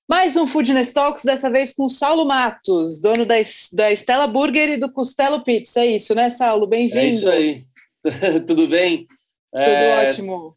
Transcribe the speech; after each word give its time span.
Mais 0.08 0.36
um 0.36 0.46
Foodness 0.46 0.94
Talks, 0.94 1.24
dessa 1.24 1.50
vez 1.50 1.74
com 1.74 1.90
Saulo 1.90 2.26
Matos, 2.26 3.02
dono 3.02 3.26
da, 3.26 3.34
da 3.74 3.92
Stella 3.92 4.28
Burger 4.28 4.70
e 4.70 4.78
do 4.78 4.92
Costelo 4.92 5.44
Pizza. 5.44 5.80
É 5.80 5.88
isso, 5.88 6.14
né, 6.14 6.30
Saulo? 6.30 6.68
Bem-vindo. 6.68 7.00
É 7.00 7.08
isso 7.08 7.28
aí. 7.28 7.66
Tudo 8.46 8.68
bem? 8.68 9.08
Tudo 9.52 9.64
é, 9.64 10.10
ótimo. 10.10 10.56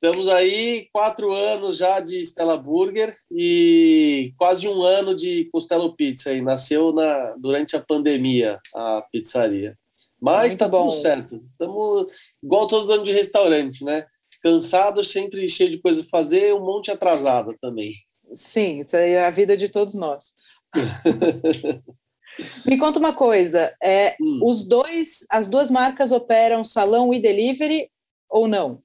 Estamos 0.00 0.28
aí 0.28 0.88
quatro 0.92 1.32
anos 1.32 1.76
já 1.76 1.98
de 1.98 2.20
Stella 2.20 2.56
Burger 2.56 3.12
e 3.32 4.32
quase 4.38 4.68
um 4.68 4.80
ano 4.80 5.12
de 5.12 5.48
Costello 5.50 5.92
Pizza. 5.96 6.32
E 6.32 6.40
nasceu 6.40 6.92
na, 6.92 7.34
durante 7.36 7.74
a 7.74 7.82
pandemia 7.82 8.60
a 8.76 9.02
pizzaria. 9.10 9.76
Mas 10.20 10.52
está 10.52 10.68
tudo 10.68 10.92
certo. 10.92 11.42
Estamos 11.50 12.06
igual 12.40 12.68
todo 12.68 12.86
dono 12.86 13.02
de 13.02 13.10
restaurante, 13.10 13.84
né? 13.84 14.06
Cansado, 14.40 15.02
sempre 15.02 15.48
cheio 15.48 15.70
de 15.70 15.80
coisa 15.80 16.00
para 16.02 16.10
fazer, 16.10 16.54
um 16.54 16.64
monte 16.64 16.92
atrasado 16.92 17.56
também. 17.60 17.90
Sim, 18.36 18.78
isso 18.78 18.96
aí 18.96 19.14
é 19.14 19.26
a 19.26 19.30
vida 19.30 19.56
de 19.56 19.68
todos 19.68 19.96
nós. 19.96 20.34
Me 22.68 22.78
conta 22.78 23.00
uma 23.00 23.12
coisa, 23.12 23.74
é, 23.82 24.14
hum. 24.20 24.42
os 24.44 24.64
dois, 24.68 25.26
as 25.28 25.48
duas 25.48 25.72
marcas 25.72 26.12
operam 26.12 26.62
salão 26.62 27.12
e 27.12 27.20
delivery 27.20 27.90
ou 28.30 28.46
não? 28.46 28.80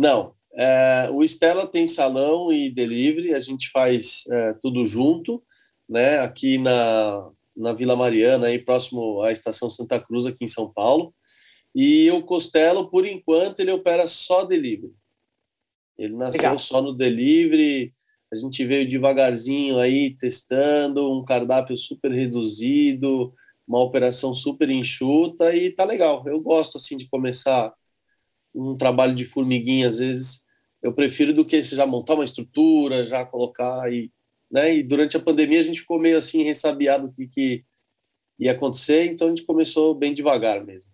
Não. 0.00 0.32
É, 0.54 1.10
o 1.12 1.22
Stella 1.22 1.66
tem 1.66 1.86
salão 1.86 2.50
e 2.50 2.70
delivery, 2.70 3.34
a 3.34 3.40
gente 3.40 3.68
faz 3.68 4.24
é, 4.30 4.54
tudo 4.54 4.86
junto, 4.86 5.42
né? 5.86 6.20
Aqui 6.20 6.56
na, 6.56 7.30
na 7.54 7.74
Vila 7.74 7.94
Mariana, 7.94 8.46
aí 8.46 8.58
próximo 8.58 9.22
à 9.22 9.30
Estação 9.30 9.68
Santa 9.68 10.00
Cruz, 10.00 10.24
aqui 10.24 10.42
em 10.42 10.48
São 10.48 10.72
Paulo. 10.72 11.12
E 11.74 12.10
o 12.12 12.22
Costelo, 12.22 12.88
por 12.88 13.06
enquanto, 13.06 13.60
ele 13.60 13.72
opera 13.72 14.08
só 14.08 14.44
delivery. 14.44 14.94
Ele 15.98 16.16
nasceu 16.16 16.44
Legal. 16.44 16.58
só 16.58 16.80
no 16.80 16.94
delivery. 16.94 17.92
A 18.32 18.36
gente 18.36 18.64
veio 18.64 18.88
devagarzinho 18.88 19.78
aí 19.78 20.16
testando 20.16 21.12
um 21.12 21.22
cardápio 21.22 21.76
super 21.76 22.10
reduzido, 22.10 23.34
uma 23.68 23.80
operação 23.82 24.34
super 24.34 24.70
enxuta 24.70 25.54
e 25.54 25.70
tá 25.70 25.84
legal. 25.84 26.24
Eu 26.26 26.40
gosto 26.40 26.78
assim 26.78 26.96
de 26.96 27.06
começar 27.06 27.72
um 28.54 28.76
trabalho 28.76 29.14
de 29.14 29.24
formiguinha, 29.24 29.86
às 29.86 29.98
vezes 29.98 30.46
eu 30.82 30.92
prefiro 30.92 31.32
do 31.32 31.44
que 31.44 31.62
já 31.62 31.86
montar 31.86 32.14
uma 32.14 32.24
estrutura, 32.24 33.04
já 33.04 33.24
colocar 33.24 33.92
e, 33.92 34.10
né? 34.50 34.74
E 34.74 34.82
durante 34.82 35.16
a 35.16 35.20
pandemia 35.20 35.60
a 35.60 35.62
gente 35.62 35.80
ficou 35.80 35.98
meio 35.98 36.16
assim 36.16 36.42
ressabiado 36.42 37.06
o 37.06 37.12
que, 37.12 37.26
que 37.26 37.64
ia 38.38 38.52
acontecer, 38.52 39.04
então 39.06 39.26
a 39.26 39.30
gente 39.30 39.44
começou 39.44 39.94
bem 39.94 40.14
devagar 40.14 40.64
mesmo. 40.64 40.90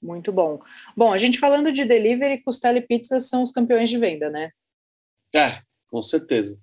Muito 0.00 0.30
bom. 0.30 0.60
Bom, 0.96 1.12
a 1.12 1.18
gente 1.18 1.38
falando 1.38 1.72
de 1.72 1.84
delivery, 1.84 2.42
Costela 2.42 2.78
e 2.78 2.82
Pizza 2.82 3.18
são 3.18 3.42
os 3.42 3.50
campeões 3.50 3.88
de 3.88 3.98
venda, 3.98 4.28
né? 4.28 4.50
É, 5.34 5.60
com 5.88 6.02
certeza. 6.02 6.60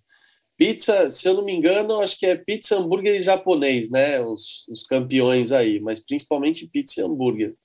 Pizza, 0.56 1.09
se 1.09 1.28
eu 1.28 1.33
não 1.33 1.44
me 1.44 1.51
engano, 1.51 2.00
acho 2.00 2.17
que 2.17 2.28
é 2.28 2.35
pizza, 2.35 2.78
hambúrguer 2.78 3.16
e 3.16 3.22
japonês, 3.22 3.89
né? 3.89 4.22
Os, 4.22 4.67
os 4.69 4.85
campeões 4.85 5.51
aí, 5.51 5.79
mas 5.79 6.00
principalmente 6.00 6.67
pizza 6.67 7.01
e 7.01 7.03
hambúrguer. 7.03 7.56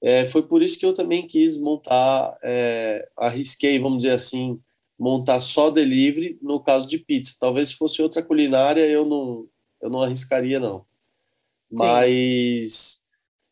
É, 0.00 0.26
foi 0.26 0.42
por 0.42 0.62
isso 0.62 0.78
que 0.78 0.86
eu 0.86 0.94
também 0.94 1.26
quis 1.26 1.60
montar, 1.60 2.38
é, 2.42 3.08
arrisquei, 3.16 3.78
vamos 3.78 3.98
dizer 3.98 4.14
assim, 4.14 4.60
montar 4.98 5.40
só 5.40 5.70
delivery 5.70 6.38
no 6.40 6.60
caso 6.60 6.86
de 6.86 6.98
pizza. 6.98 7.36
Talvez 7.38 7.70
se 7.70 7.74
fosse 7.74 8.00
outra 8.00 8.22
culinária 8.22 8.86
eu 8.86 9.04
não, 9.04 9.46
eu 9.80 9.90
não 9.90 10.02
arriscaria 10.02 10.60
não. 10.60 10.84
Sim. 11.74 11.84
Mas 11.84 13.02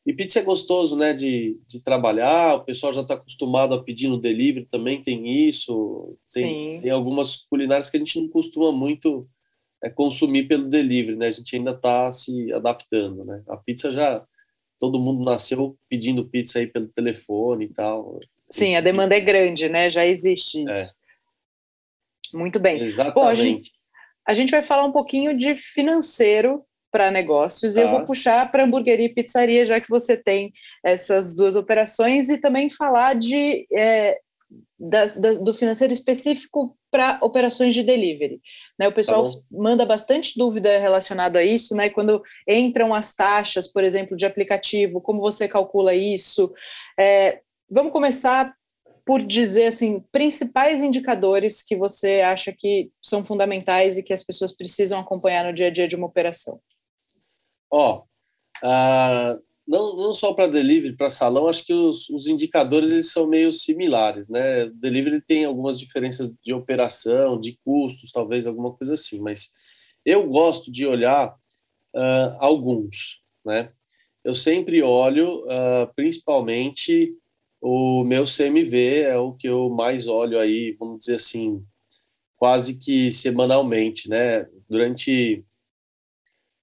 e 0.06 0.12
pizza 0.12 0.38
é 0.38 0.42
gostoso, 0.42 0.96
né, 0.96 1.12
de, 1.12 1.58
de 1.66 1.80
trabalhar. 1.80 2.54
O 2.54 2.64
pessoal 2.64 2.92
já 2.92 3.00
está 3.00 3.14
acostumado 3.14 3.74
a 3.74 3.82
pedir 3.82 4.06
no 4.06 4.20
delivery, 4.20 4.64
também 4.64 5.02
tem 5.02 5.48
isso. 5.48 6.16
Tem, 6.32 6.78
tem 6.78 6.90
algumas 6.92 7.38
culinárias 7.50 7.90
que 7.90 7.96
a 7.96 7.98
gente 8.00 8.20
não 8.20 8.28
costuma 8.28 8.70
muito 8.70 9.28
é, 9.82 9.90
consumir 9.90 10.46
pelo 10.46 10.68
delivery, 10.68 11.16
né? 11.16 11.26
A 11.26 11.30
gente 11.32 11.56
ainda 11.56 11.72
está 11.72 12.12
se 12.12 12.52
adaptando, 12.52 13.24
né? 13.24 13.42
A 13.48 13.56
pizza 13.56 13.90
já 13.90 14.24
todo 14.78 14.98
mundo 14.98 15.24
nasceu 15.24 15.76
pedindo 15.88 16.28
pizza 16.28 16.58
aí 16.58 16.66
pelo 16.66 16.88
telefone 16.88 17.66
e 17.66 17.72
tal. 17.72 18.18
Sim, 18.50 18.76
a 18.76 18.80
demanda 18.80 19.16
é 19.16 19.20
grande, 19.20 19.68
né? 19.68 19.90
Já 19.90 20.06
existe 20.06 20.62
isso. 20.62 20.94
É. 22.34 22.36
Muito 22.36 22.58
bem. 22.58 22.80
Exatamente. 22.80 23.14
Bom, 23.14 23.28
a, 23.28 23.34
gente, 23.34 23.72
a 24.26 24.34
gente 24.34 24.50
vai 24.50 24.62
falar 24.62 24.84
um 24.84 24.92
pouquinho 24.92 25.36
de 25.36 25.54
financeiro 25.54 26.64
para 26.90 27.10
negócios 27.10 27.74
tá. 27.74 27.80
e 27.80 27.82
eu 27.82 27.90
vou 27.90 28.00
tá. 28.00 28.06
puxar 28.06 28.50
para 28.50 28.64
hamburgueria 28.64 29.06
e 29.06 29.14
pizzaria, 29.14 29.66
já 29.66 29.80
que 29.80 29.88
você 29.88 30.16
tem 30.16 30.50
essas 30.84 31.34
duas 31.34 31.56
operações, 31.56 32.28
e 32.28 32.40
também 32.40 32.68
falar 32.68 33.14
de 33.14 33.66
é, 33.76 34.18
das, 34.78 35.16
das, 35.16 35.38
do 35.38 35.54
financeiro 35.54 35.92
específico 35.92 36.76
para 36.90 37.18
operações 37.22 37.74
de 37.74 37.82
delivery. 37.82 38.40
Né, 38.78 38.86
o 38.88 38.92
pessoal 38.92 39.30
tá 39.30 39.38
manda 39.50 39.86
bastante 39.86 40.38
dúvida 40.38 40.78
relacionado 40.78 41.36
a 41.36 41.42
isso, 41.42 41.74
né? 41.74 41.88
Quando 41.88 42.22
entram 42.48 42.94
as 42.94 43.14
taxas, 43.14 43.66
por 43.66 43.82
exemplo, 43.82 44.16
de 44.16 44.26
aplicativo, 44.26 45.00
como 45.00 45.20
você 45.20 45.48
calcula 45.48 45.94
isso? 45.94 46.52
É, 46.98 47.40
vamos 47.70 47.92
começar 47.92 48.54
por 49.06 49.24
dizer 49.24 49.66
assim, 49.66 50.04
principais 50.10 50.82
indicadores 50.82 51.62
que 51.62 51.76
você 51.76 52.22
acha 52.22 52.52
que 52.52 52.90
são 53.00 53.24
fundamentais 53.24 53.96
e 53.96 54.02
que 54.02 54.12
as 54.12 54.24
pessoas 54.24 54.52
precisam 54.52 54.98
acompanhar 54.98 55.44
no 55.44 55.52
dia 55.52 55.68
a 55.68 55.70
dia 55.70 55.86
de 55.86 55.94
uma 55.94 56.08
operação. 56.08 56.60
Ó, 57.70 58.02
oh, 58.64 58.66
uh, 58.66 59.40
não, 59.66 59.96
não 59.96 60.12
só 60.12 60.32
para 60.32 60.46
delivery, 60.46 60.96
para 60.96 61.10
salão, 61.10 61.48
acho 61.48 61.64
que 61.66 61.72
os, 61.72 62.08
os, 62.10 62.26
indicadores 62.26 62.90
eles 62.90 63.10
são 63.10 63.26
meio 63.26 63.52
similares, 63.52 64.28
né? 64.28 64.64
O 64.64 64.70
delivery 64.70 65.20
tem 65.20 65.44
algumas 65.44 65.78
diferenças 65.78 66.32
de 66.42 66.54
operação, 66.54 67.40
de 67.40 67.58
custos, 67.64 68.12
talvez 68.12 68.46
alguma 68.46 68.72
coisa 68.72 68.94
assim, 68.94 69.20
mas 69.20 69.52
eu 70.04 70.28
gosto 70.28 70.70
de 70.70 70.86
olhar 70.86 71.34
uh, 71.94 72.36
alguns, 72.38 73.20
né? 73.44 73.72
Eu 74.24 74.34
sempre 74.34 74.82
olho, 74.82 75.44
uh, 75.44 75.92
principalmente 75.96 77.16
o 77.60 78.04
meu 78.04 78.24
CMV 78.24 79.00
é 79.00 79.16
o 79.16 79.32
que 79.32 79.48
eu 79.48 79.68
mais 79.68 80.06
olho 80.06 80.38
aí, 80.38 80.76
vamos 80.78 81.00
dizer 81.00 81.16
assim, 81.16 81.64
quase 82.36 82.78
que 82.78 83.10
semanalmente, 83.10 84.08
né? 84.08 84.46
Durante 84.68 85.44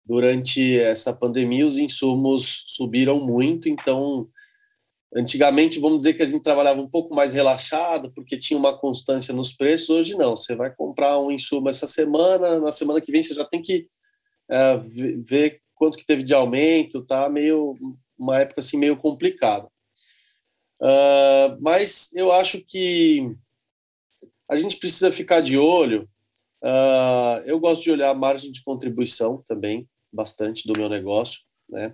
durante 0.06 0.80
essa 0.80 1.14
pandemia 1.14 1.66
os 1.66 1.78
insumos 1.78 2.66
subiram 2.68 3.20
muito, 3.20 3.70
então 3.70 4.28
antigamente 5.16 5.80
vamos 5.80 6.00
dizer 6.00 6.14
que 6.14 6.24
a 6.24 6.26
gente 6.26 6.42
trabalhava 6.42 6.82
um 6.82 6.90
pouco 6.90 7.16
mais 7.16 7.34
relaxado 7.34 8.12
porque 8.14 8.38
tinha 8.38 8.58
uma 8.58 8.78
constância 8.78 9.34
nos 9.34 9.54
preços, 9.54 9.90
hoje 9.90 10.16
não, 10.16 10.36
você 10.36 10.56
vai 10.56 10.74
comprar 10.74 11.20
um 11.20 11.32
insumo 11.32 11.70
essa 11.70 11.88
semana, 11.88 12.60
na 12.60 12.72
semana 12.72 13.00
que 13.00 13.12
vem 13.12 13.24
você 13.24 13.34
já 13.34 13.46
tem 13.46 13.62
que 13.62 13.88
é, 14.50 14.78
ver 15.26 15.62
quanto 15.76 15.98
que 15.98 16.06
teve 16.06 16.24
de 16.24 16.34
aumento, 16.34 17.06
tá 17.06 17.30
meio 17.30 17.78
uma 18.18 18.40
época 18.40 18.62
assim 18.62 18.78
meio 18.78 18.98
complicada. 18.98 19.68
Uh, 20.82 21.58
mas 21.62 22.14
eu 22.14 22.32
acho 22.32 22.64
que 22.66 23.36
a 24.50 24.58
gente 24.58 24.78
precisa 24.78 25.12
ficar 25.12 25.42
de 25.42 25.58
olho. 25.58 26.10
Uh, 26.62 27.40
eu 27.46 27.60
gosto 27.60 27.84
de 27.84 27.92
olhar 27.92 28.10
a 28.10 28.16
margem 28.16 28.52
de 28.52 28.64
contribuição 28.64 29.42
também 29.48 29.88
bastante 30.14 30.68
do 30.68 30.78
meu 30.78 30.88
negócio, 30.88 31.42
né? 31.70 31.94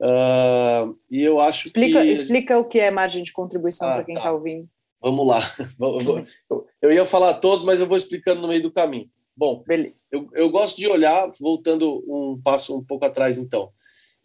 Uh, 0.00 0.96
e 1.10 1.22
eu 1.22 1.40
acho 1.40 1.66
explica, 1.66 2.00
que... 2.00 2.08
Explica 2.08 2.58
o 2.58 2.64
que 2.64 2.78
é 2.78 2.90
margem 2.90 3.22
de 3.22 3.32
contribuição 3.32 3.88
ah, 3.88 3.94
para 3.96 4.04
quem 4.04 4.14
está 4.14 4.28
tá 4.28 4.32
ouvindo. 4.32 4.68
Vamos 5.02 5.26
lá. 5.26 5.40
Eu 6.80 6.92
ia 6.92 7.04
falar 7.04 7.34
todos, 7.34 7.64
mas 7.64 7.78
eu 7.78 7.86
vou 7.86 7.98
explicando 7.98 8.40
no 8.40 8.48
meio 8.48 8.62
do 8.62 8.72
caminho. 8.72 9.06
Bom, 9.36 9.62
Beleza. 9.66 10.06
Eu, 10.10 10.28
eu 10.32 10.50
gosto 10.50 10.78
de 10.78 10.88
olhar, 10.88 11.30
voltando 11.38 12.02
um 12.06 12.40
passo 12.42 12.76
um 12.76 12.82
pouco 12.82 13.04
atrás, 13.04 13.36
então. 13.36 13.70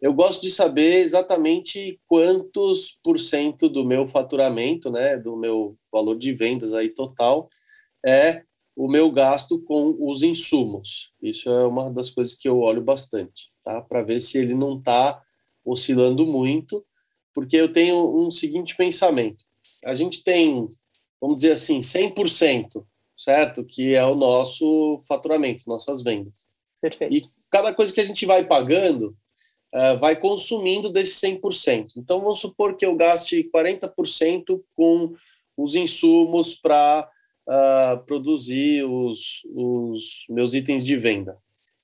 Eu 0.01 0.13
gosto 0.13 0.41
de 0.41 0.51
saber 0.51 0.99
exatamente 0.99 1.99
quantos 2.07 2.97
por 3.03 3.19
cento 3.19 3.67
do 3.69 3.83
meu 3.83 4.07
faturamento, 4.07 4.89
né, 4.89 5.17
do 5.17 5.35
meu 5.35 5.77
valor 5.91 6.17
de 6.17 6.33
vendas 6.33 6.73
aí 6.73 6.89
total, 6.89 7.49
é 8.05 8.43
o 8.75 8.87
meu 8.87 9.09
gasto 9.09 9.59
com 9.59 9.95
os 9.99 10.21
insumos. 10.21 11.11
Isso 11.21 11.49
é 11.49 11.65
uma 11.65 11.89
das 11.89 12.11
coisas 12.11 12.35
que 12.35 12.47
eu 12.47 12.59
olho 12.59 12.81
bastante, 12.81 13.51
tá? 13.63 13.81
Para 13.81 14.03
ver 14.03 14.19
se 14.19 14.37
ele 14.37 14.53
não 14.53 14.77
está 14.77 15.21
oscilando 15.63 16.25
muito, 16.27 16.85
porque 17.33 17.55
eu 17.55 17.71
tenho 17.71 17.95
um 17.95 18.29
seguinte 18.29 18.75
pensamento. 18.75 19.45
A 19.85 19.95
gente 19.95 20.23
tem, 20.23 20.67
vamos 21.21 21.37
dizer 21.37 21.51
assim, 21.51 21.79
100%, 21.79 22.85
certo? 23.17 23.63
Que 23.63 23.95
é 23.95 24.03
o 24.03 24.15
nosso 24.15 24.99
faturamento, 25.07 25.63
nossas 25.67 26.03
vendas. 26.03 26.49
Perfeito. 26.81 27.15
E 27.15 27.29
cada 27.49 27.73
coisa 27.73 27.93
que 27.93 28.01
a 28.01 28.05
gente 28.05 28.25
vai 28.25 28.45
pagando, 28.45 29.15
uh, 29.73 29.97
vai 29.97 30.19
consumindo 30.19 30.89
desse 30.89 31.25
100%. 31.25 31.93
Então, 31.97 32.19
vamos 32.19 32.39
supor 32.39 32.75
que 32.75 32.85
eu 32.85 32.95
gaste 32.95 33.49
40% 33.53 34.61
com 34.75 35.13
os 35.57 35.75
insumos 35.75 36.53
para 36.53 37.09
uh, 37.47 38.03
produzir 38.05 38.83
os, 38.83 39.41
os 39.53 40.25
meus 40.29 40.53
itens 40.53 40.85
de 40.85 40.95
venda. 40.95 41.37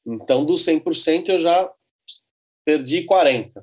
Então, 0.06 0.46
dos 0.46 0.66
100%, 0.66 1.30
eu 1.30 1.40
já 1.40 1.72
perdi 2.66 3.06
40%. 3.06 3.62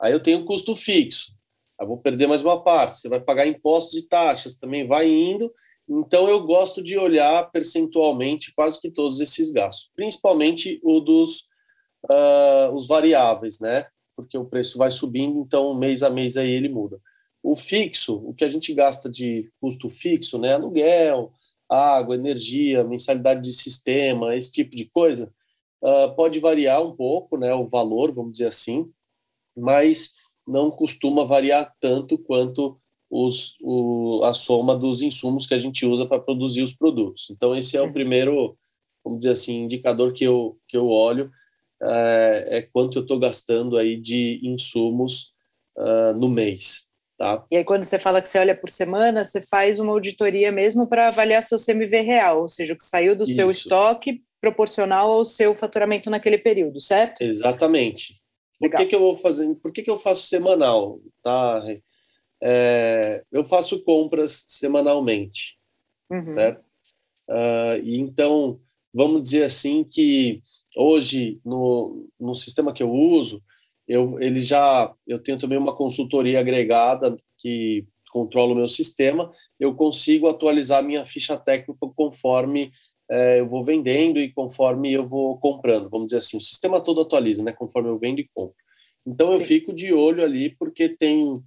Aí 0.00 0.12
eu 0.12 0.20
tenho 0.20 0.44
custo 0.44 0.76
fixo. 0.76 1.32
Eu 1.80 1.86
vou 1.86 1.98
perder 1.98 2.26
mais 2.26 2.42
uma 2.42 2.62
parte. 2.62 2.98
Você 2.98 3.08
vai 3.08 3.20
pagar 3.20 3.46
impostos 3.46 3.98
e 3.98 4.08
taxas, 4.08 4.58
também 4.58 4.86
vai 4.86 5.08
indo. 5.08 5.52
Então, 5.88 6.28
eu 6.28 6.44
gosto 6.44 6.82
de 6.82 6.98
olhar 6.98 7.50
percentualmente 7.50 8.52
quase 8.54 8.80
que 8.80 8.90
todos 8.90 9.20
esses 9.20 9.50
gastos, 9.50 9.90
principalmente 9.94 10.80
o 10.82 11.00
dos 11.00 11.48
uh, 12.04 12.72
os 12.74 12.86
variáveis, 12.86 13.58
né? 13.58 13.86
Porque 14.16 14.36
o 14.36 14.44
preço 14.44 14.76
vai 14.76 14.90
subindo, 14.90 15.40
então 15.40 15.74
mês 15.74 16.02
a 16.02 16.10
mês 16.10 16.36
aí 16.36 16.50
ele 16.50 16.68
muda. 16.68 17.00
O 17.42 17.54
fixo, 17.54 18.16
o 18.16 18.34
que 18.34 18.44
a 18.44 18.48
gente 18.48 18.74
gasta 18.74 19.08
de 19.08 19.50
custo 19.60 19.88
fixo, 19.88 20.38
né? 20.38 20.54
Aluguel, 20.54 21.32
água, 21.68 22.14
energia, 22.14 22.84
mensalidade 22.84 23.42
de 23.42 23.52
sistema, 23.52 24.36
esse 24.36 24.52
tipo 24.52 24.76
de 24.76 24.86
coisa, 24.86 25.32
uh, 25.82 26.14
pode 26.14 26.40
variar 26.40 26.82
um 26.82 26.94
pouco, 26.94 27.36
né? 27.36 27.54
O 27.54 27.66
valor, 27.66 28.12
vamos 28.12 28.32
dizer 28.32 28.46
assim, 28.46 28.90
mas 29.56 30.14
não 30.46 30.70
costuma 30.70 31.24
variar 31.24 31.74
tanto 31.80 32.18
quanto 32.18 32.80
os, 33.10 33.56
o, 33.62 34.22
a 34.24 34.34
soma 34.34 34.76
dos 34.76 35.02
insumos 35.02 35.46
que 35.46 35.54
a 35.54 35.58
gente 35.58 35.84
usa 35.86 36.06
para 36.06 36.20
produzir 36.20 36.62
os 36.62 36.74
produtos. 36.74 37.28
Então, 37.30 37.54
esse 37.54 37.76
é 37.76 37.82
o 37.82 37.92
primeiro, 37.92 38.56
vamos 39.04 39.18
dizer 39.18 39.30
assim, 39.30 39.62
indicador 39.62 40.12
que 40.12 40.24
eu, 40.24 40.58
que 40.66 40.76
eu 40.76 40.88
olho, 40.88 41.30
é, 41.82 42.58
é 42.58 42.62
quanto 42.62 42.98
eu 42.98 43.02
estou 43.02 43.18
gastando 43.18 43.76
aí 43.76 44.00
de 44.00 44.40
insumos 44.42 45.32
uh, 45.76 46.18
no 46.18 46.28
mês. 46.28 46.87
Tá? 47.18 47.44
E 47.50 47.56
aí, 47.56 47.64
quando 47.64 47.82
você 47.82 47.98
fala 47.98 48.22
que 48.22 48.28
você 48.28 48.38
olha 48.38 48.54
por 48.54 48.70
semana, 48.70 49.24
você 49.24 49.42
faz 49.42 49.80
uma 49.80 49.92
auditoria 49.92 50.52
mesmo 50.52 50.86
para 50.86 51.08
avaliar 51.08 51.42
seu 51.42 51.58
CMV 51.58 52.00
real, 52.02 52.42
ou 52.42 52.48
seja, 52.48 52.72
o 52.72 52.78
que 52.78 52.84
saiu 52.84 53.16
do 53.16 53.24
Isso. 53.24 53.34
seu 53.34 53.50
estoque 53.50 54.22
proporcional 54.40 55.10
ao 55.10 55.24
seu 55.24 55.52
faturamento 55.52 56.08
naquele 56.08 56.38
período, 56.38 56.80
certo? 56.80 57.20
Exatamente. 57.20 58.22
Por 58.60 58.70
que, 58.70 58.86
que 58.86 58.94
eu 58.94 59.00
vou 59.00 59.16
fazer? 59.16 59.52
Por 59.56 59.72
que, 59.72 59.82
que 59.82 59.90
eu 59.90 59.96
faço 59.96 60.28
semanal? 60.28 61.00
Tá? 61.20 61.60
É, 62.40 63.24
eu 63.32 63.44
faço 63.44 63.82
compras 63.82 64.44
semanalmente, 64.46 65.58
uhum. 66.08 66.30
certo? 66.30 66.68
Uh, 67.28 67.82
e 67.82 67.98
então, 67.98 68.60
vamos 68.94 69.24
dizer 69.24 69.42
assim 69.42 69.82
que 69.82 70.40
hoje, 70.76 71.40
no, 71.44 72.08
no 72.18 72.34
sistema 72.34 72.72
que 72.72 72.82
eu 72.82 72.92
uso, 72.92 73.42
eu, 73.88 74.20
ele 74.20 74.38
já, 74.38 74.94
eu 75.06 75.18
tenho 75.18 75.38
também 75.38 75.56
uma 75.56 75.74
consultoria 75.74 76.38
agregada 76.38 77.16
que 77.38 77.86
controla 78.10 78.52
o 78.52 78.56
meu 78.56 78.68
sistema, 78.68 79.32
eu 79.58 79.74
consigo 79.74 80.28
atualizar 80.28 80.82
minha 80.82 81.04
ficha 81.04 81.36
técnica 81.36 81.74
conforme 81.94 82.70
é, 83.10 83.40
eu 83.40 83.48
vou 83.48 83.64
vendendo 83.64 84.20
e 84.20 84.32
conforme 84.32 84.92
eu 84.92 85.06
vou 85.06 85.38
comprando, 85.38 85.88
vamos 85.88 86.08
dizer 86.08 86.18
assim, 86.18 86.36
o 86.36 86.40
sistema 86.40 86.80
todo 86.80 87.00
atualiza, 87.00 87.42
né, 87.42 87.52
conforme 87.52 87.88
eu 87.88 87.98
vendo 87.98 88.20
e 88.20 88.28
compro. 88.34 88.54
Então 89.06 89.32
eu 89.32 89.40
Sim. 89.40 89.46
fico 89.46 89.72
de 89.72 89.92
olho 89.92 90.22
ali 90.22 90.54
porque 90.58 90.90
tem 90.90 91.42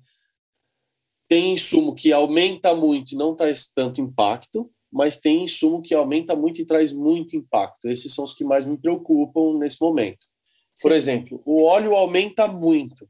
tem 1.28 1.54
insumo 1.54 1.96
que 1.96 2.12
aumenta 2.12 2.76
muito 2.76 3.14
e 3.14 3.16
não 3.16 3.34
traz 3.34 3.72
tanto 3.72 4.02
impacto, 4.02 4.70
mas 4.92 5.22
tem 5.22 5.46
insumo 5.46 5.82
que 5.82 5.94
aumenta 5.94 6.36
muito 6.36 6.60
e 6.60 6.66
traz 6.66 6.92
muito 6.92 7.38
impacto. 7.38 7.88
Esses 7.88 8.14
são 8.14 8.26
os 8.26 8.34
que 8.34 8.44
mais 8.44 8.66
me 8.66 8.78
preocupam 8.78 9.58
nesse 9.58 9.80
momento. 9.80 10.28
Por 10.82 10.92
exemplo, 10.92 11.42
o 11.46 11.64
óleo 11.64 11.96
aumenta 11.96 12.48
muito, 12.48 13.08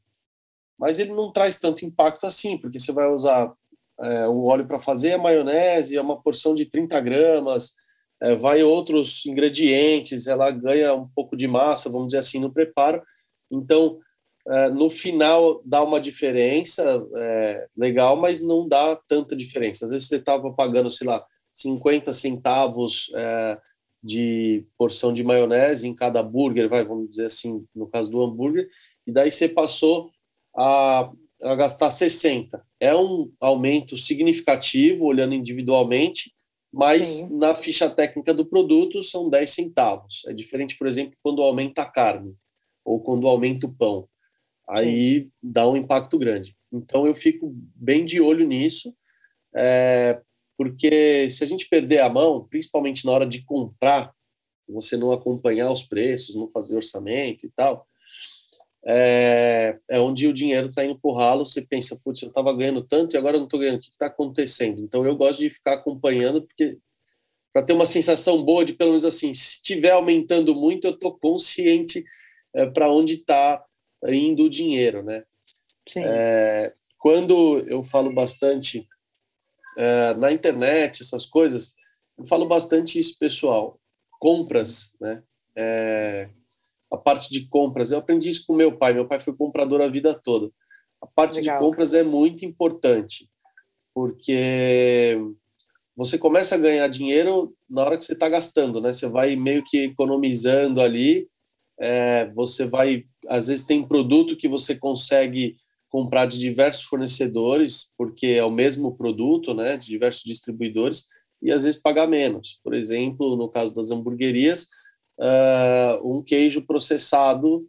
mas 0.77 1.00
ele 1.00 1.12
não 1.12 1.31
traz 1.31 1.59
tanto 1.59 1.85
impacto 1.85 2.25
assim, 2.25 2.57
porque 2.57 2.79
você 2.79 2.91
vai 2.91 3.07
usar 3.07 3.53
é, 4.00 4.27
o 4.27 4.45
óleo 4.45 4.68
para 4.68 4.79
fazer 4.79 5.13
a 5.13 5.18
maionese, 5.18 5.95
é 5.95 6.01
uma 6.01 6.21
porção 6.21 6.56
de 6.56 6.65
30 6.65 7.00
gramas, 7.01 7.75
é, 8.21 8.35
vai 8.35 8.63
outros 8.63 9.25
ingredientes, 9.25 10.27
ela 10.27 10.51
ganha 10.51 10.94
um 10.94 11.07
pouco 11.07 11.35
de 11.35 11.47
massa, 11.47 11.89
vamos 11.89 12.07
dizer 12.07 12.19
assim, 12.19 12.39
no 12.39 12.51
preparo. 12.51 13.01
Então, 13.50 14.00
é, 14.47 14.69
no 14.69 14.89
final 14.89 15.62
dá 15.63 15.83
uma 15.83 16.00
diferença 16.00 16.83
é, 17.15 17.65
legal, 17.77 18.15
mas 18.15 18.41
não 18.41 18.67
dá 18.67 18.95
tanta 19.07 19.35
diferença. 19.35 19.85
Às 19.85 19.91
vezes 19.91 20.07
você 20.07 20.17
estava 20.17 20.51
pagando, 20.53 20.89
sei 20.89 21.07
lá, 21.07 21.24
50 21.53 22.13
centavos 22.13 23.12
é, 23.15 23.57
de 24.03 24.65
porção 24.77 25.13
de 25.13 25.24
maionese 25.24 25.88
em 25.88 25.94
cada 25.94 26.21
hambúrguer, 26.21 26.68
vai, 26.68 26.83
vamos 26.83 27.09
dizer 27.09 27.25
assim, 27.25 27.65
no 27.75 27.88
caso 27.88 28.12
do 28.12 28.21
hambúrguer, 28.21 28.68
e 29.06 29.12
daí 29.12 29.31
você 29.31 29.48
passou 29.48 30.12
a, 30.56 31.12
a 31.42 31.56
gastar 31.56 31.92
60. 31.92 32.63
É 32.80 32.95
um 32.95 33.31
aumento 33.39 33.95
significativo, 33.95 35.06
olhando 35.06 35.36
individualmente, 35.36 36.33
mas 36.74 37.06
Sim. 37.07 37.38
na 37.38 37.53
ficha 37.53 37.89
técnica 37.89 38.33
do 38.33 38.45
produto 38.45 39.03
são 39.03 39.30
10 39.30 39.50
centavos. 39.50 40.24
É 40.27 40.33
diferente, 40.33 40.77
por 40.77 40.88
exemplo, 40.88 41.18
quando 41.21 41.42
aumenta 41.42 41.81
a 41.81 41.89
carne 41.89 42.33
ou 42.83 43.00
quando 43.00 43.27
aumenta 43.27 43.68
o 43.68 43.74
pão. 43.74 44.07
Aí 44.69 45.24
Sim. 45.24 45.31
dá 45.44 45.68
um 45.69 45.75
impacto 45.75 46.18
grande. 46.18 46.56
Então 46.74 47.06
eu 47.06 47.13
fico 47.13 47.51
bem 47.75 48.06
de 48.06 48.21
olho 48.21 48.48
nisso, 48.48 48.95
é, 49.53 50.21
porque 50.62 51.28
se 51.31 51.44
a 51.44 51.48
gente 51.48 51.68
perder 51.68 52.02
a 52.02 52.10
mão, 52.10 52.46
principalmente 52.48 53.03
na 53.03 53.12
hora 53.12 53.25
de 53.25 53.44
comprar, 53.44 54.13
você 54.70 54.96
não 54.96 55.12
acompanhar 55.12 55.72
os 55.72 55.84
preços, 55.84 56.36
não 56.36 56.48
fazer 56.51 56.75
orçamento 56.75 57.48
e 57.48 57.50
tal, 57.50 57.84
é, 58.86 59.80
é 59.89 60.00
onde 60.00 60.27
o 60.27 60.34
dinheiro 60.34 60.70
está 60.70 60.86
indo 60.86 61.00
por 61.00 61.18
ralo. 61.18 61.48
Você 61.48 61.63
pensa, 61.63 62.00
putz, 62.03 62.22
eu 62.22 62.27
estava 62.27 62.56
ganhando 62.56 62.84
tanto 62.84 63.15
e 63.15 63.18
agora 63.18 63.38
eu 63.38 63.39
não 63.39 63.48
estou 63.48 63.60
ganhando, 63.60 63.77
o 63.77 63.80
que 63.80 63.88
está 63.88 64.06
acontecendo? 64.06 64.82
Então 64.82 65.03
eu 65.03 65.15
gosto 65.15 65.39
de 65.39 65.50
ficar 65.50 65.74
acompanhando, 65.74 66.44
porque 66.44 66.77
para 67.51 67.63
ter 67.63 67.74
uma 67.74 67.88
sensação 67.88 68.44
boa 68.44 68.63
de 68.63 68.74
pelo 68.74 68.91
menos 68.91 69.03
assim, 69.03 69.34
se 69.34 69.53
estiver 69.53 69.94
aumentando 69.94 70.53
muito, 70.53 70.86
eu 70.86 70.91
estou 70.91 71.18
consciente 71.18 72.06
é, 72.53 72.68
para 72.68 72.88
onde 72.88 73.15
está 73.15 73.65
indo 74.10 74.44
o 74.44 74.50
dinheiro, 74.50 75.01
né? 75.01 75.24
Sim. 75.89 76.03
É, 76.06 76.72
quando 77.00 77.58
eu 77.68 77.82
falo 77.82 78.13
bastante 78.13 78.88
é, 79.78 80.13
na 80.16 80.32
internet, 80.32 81.01
essas 81.01 81.25
coisas, 81.25 81.75
eu 82.18 82.25
falo 82.25 82.48
bastante 82.48 83.00
isso, 83.00 83.18
pessoal. 83.18 83.80
Compras, 84.20 84.96
né? 85.00 85.24
É, 85.56 86.30
a 86.92 86.98
parte 86.98 87.32
de 87.32 87.48
compras, 87.48 87.92
eu 87.92 87.98
aprendi 87.98 88.30
isso 88.30 88.46
com 88.46 88.54
meu 88.54 88.78
pai. 88.78 88.94
Meu 88.94 89.08
pai 89.08 89.20
foi 89.20 89.36
comprador 89.36 89.82
a 89.82 89.88
vida 89.88 90.13
toda. 90.13 90.51
A 91.01 91.08
parte 91.08 91.38
Legal. 91.38 91.58
de 91.58 91.66
compras 91.66 91.94
é 91.94 92.04
muito 92.04 92.46
importante, 92.46 93.30
porque 93.94 95.18
você 95.96 96.18
começa 96.18 96.56
a 96.56 96.60
ganhar 96.60 96.88
dinheiro 96.88 97.56
na 97.70 97.84
hora 97.84 97.98
que 97.98 98.06
você 98.06 98.13
está 98.13 98.30
gastando, 98.30 98.80
né? 98.80 98.94
Você 98.94 99.10
vai 99.10 99.36
meio 99.36 99.63
que 99.63 99.86
economizando 99.86 100.82
ali. 100.82 101.28
É, 101.80 102.30
você 102.34 102.66
vai, 102.66 103.06
às 103.28 103.48
vezes, 103.48 103.66
tem 103.66 103.88
produto 103.88 104.38
que 104.38 104.48
você 104.48 104.75
consegue 104.75 105.56
comprar 105.91 106.25
de 106.25 106.39
diversos 106.39 106.83
fornecedores, 106.83 107.93
porque 107.98 108.27
é 108.27 108.43
o 108.43 108.50
mesmo 108.50 108.95
produto, 108.95 109.53
né, 109.53 109.75
de 109.75 109.88
diversos 109.88 110.24
distribuidores, 110.24 111.07
e 111.41 111.51
às 111.51 111.63
vezes 111.63 111.81
pagar 111.81 112.07
menos. 112.07 112.60
Por 112.63 112.74
exemplo, 112.74 113.36
no 113.36 113.50
caso 113.50 113.74
das 113.74 113.91
hamburguerias, 113.91 114.69
uh, 115.19 116.01
um 116.17 116.24
queijo 116.24 116.65
processado 116.65 117.67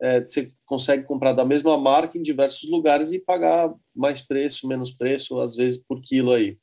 uh, 0.00 0.20
você 0.24 0.48
consegue 0.64 1.04
comprar 1.04 1.32
da 1.32 1.44
mesma 1.44 1.76
marca 1.76 2.16
em 2.16 2.22
diversos 2.22 2.70
lugares 2.70 3.12
e 3.12 3.18
pagar 3.18 3.74
mais 3.94 4.20
preço, 4.20 4.68
menos 4.68 4.92
preço, 4.92 5.40
às 5.40 5.56
vezes 5.56 5.82
por 5.82 6.00
quilo 6.00 6.32
aí. 6.32 6.56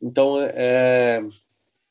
Então, 0.00 0.40
é, 0.40 1.22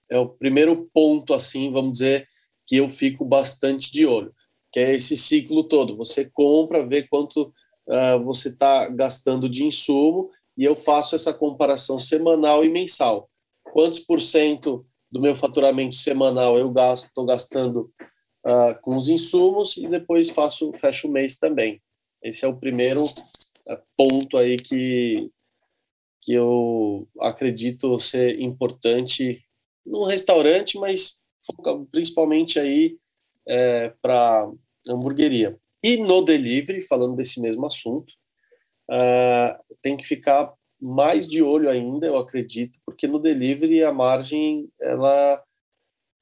é 0.09 0.17
o 0.17 0.27
primeiro 0.27 0.89
ponto, 0.91 1.33
assim, 1.33 1.71
vamos 1.71 1.93
dizer, 1.93 2.27
que 2.65 2.77
eu 2.77 2.89
fico 2.89 3.25
bastante 3.25 3.91
de 3.91 4.05
olho, 4.05 4.33
que 4.71 4.79
é 4.79 4.93
esse 4.93 5.17
ciclo 5.17 5.63
todo. 5.63 5.97
Você 5.97 6.29
compra, 6.31 6.85
vê 6.85 7.03
quanto 7.03 7.53
uh, 7.87 8.23
você 8.23 8.49
está 8.49 8.87
gastando 8.89 9.49
de 9.49 9.65
insumo 9.65 10.29
e 10.57 10.63
eu 10.63 10.75
faço 10.75 11.15
essa 11.15 11.33
comparação 11.33 11.99
semanal 11.99 12.63
e 12.63 12.69
mensal. 12.69 13.29
Quantos 13.71 13.99
por 13.99 14.21
cento 14.21 14.85
do 15.11 15.21
meu 15.21 15.35
faturamento 15.35 15.95
semanal 15.95 16.57
eu 16.57 16.71
gasto, 16.71 17.05
estou 17.05 17.25
gastando 17.25 17.91
uh, 18.45 18.79
com 18.81 18.95
os 18.95 19.09
insumos 19.09 19.77
e 19.77 19.87
depois 19.87 20.29
faço 20.29 20.71
fecho 20.73 21.07
o 21.07 21.11
mês 21.11 21.37
também. 21.37 21.81
Esse 22.21 22.45
é 22.45 22.47
o 22.47 22.57
primeiro 22.57 23.03
uh, 23.03 23.77
ponto 23.97 24.37
aí 24.37 24.55
que 24.55 25.29
que 26.25 26.31
eu 26.31 27.05
acredito 27.19 27.99
ser 27.99 28.39
importante 28.39 29.43
no 29.85 30.05
restaurante, 30.05 30.79
mas 30.79 31.19
principalmente 31.91 32.57
aí 32.57 32.97
é, 33.45 33.89
para 34.01 34.49
hamburgueria. 34.87 35.59
E 35.83 35.97
no 35.97 36.23
delivery, 36.23 36.81
falando 36.81 37.15
desse 37.15 37.41
mesmo 37.41 37.65
assunto, 37.65 38.13
uh, 38.89 39.75
tem 39.81 39.97
que 39.97 40.05
ficar 40.05 40.53
mais 40.81 41.27
de 41.27 41.41
olho 41.41 41.69
ainda, 41.69 42.07
eu 42.07 42.17
acredito, 42.17 42.79
porque 42.85 43.07
no 43.07 43.19
delivery 43.19 43.83
a 43.83 43.91
margem 43.91 44.69
ela 44.81 45.43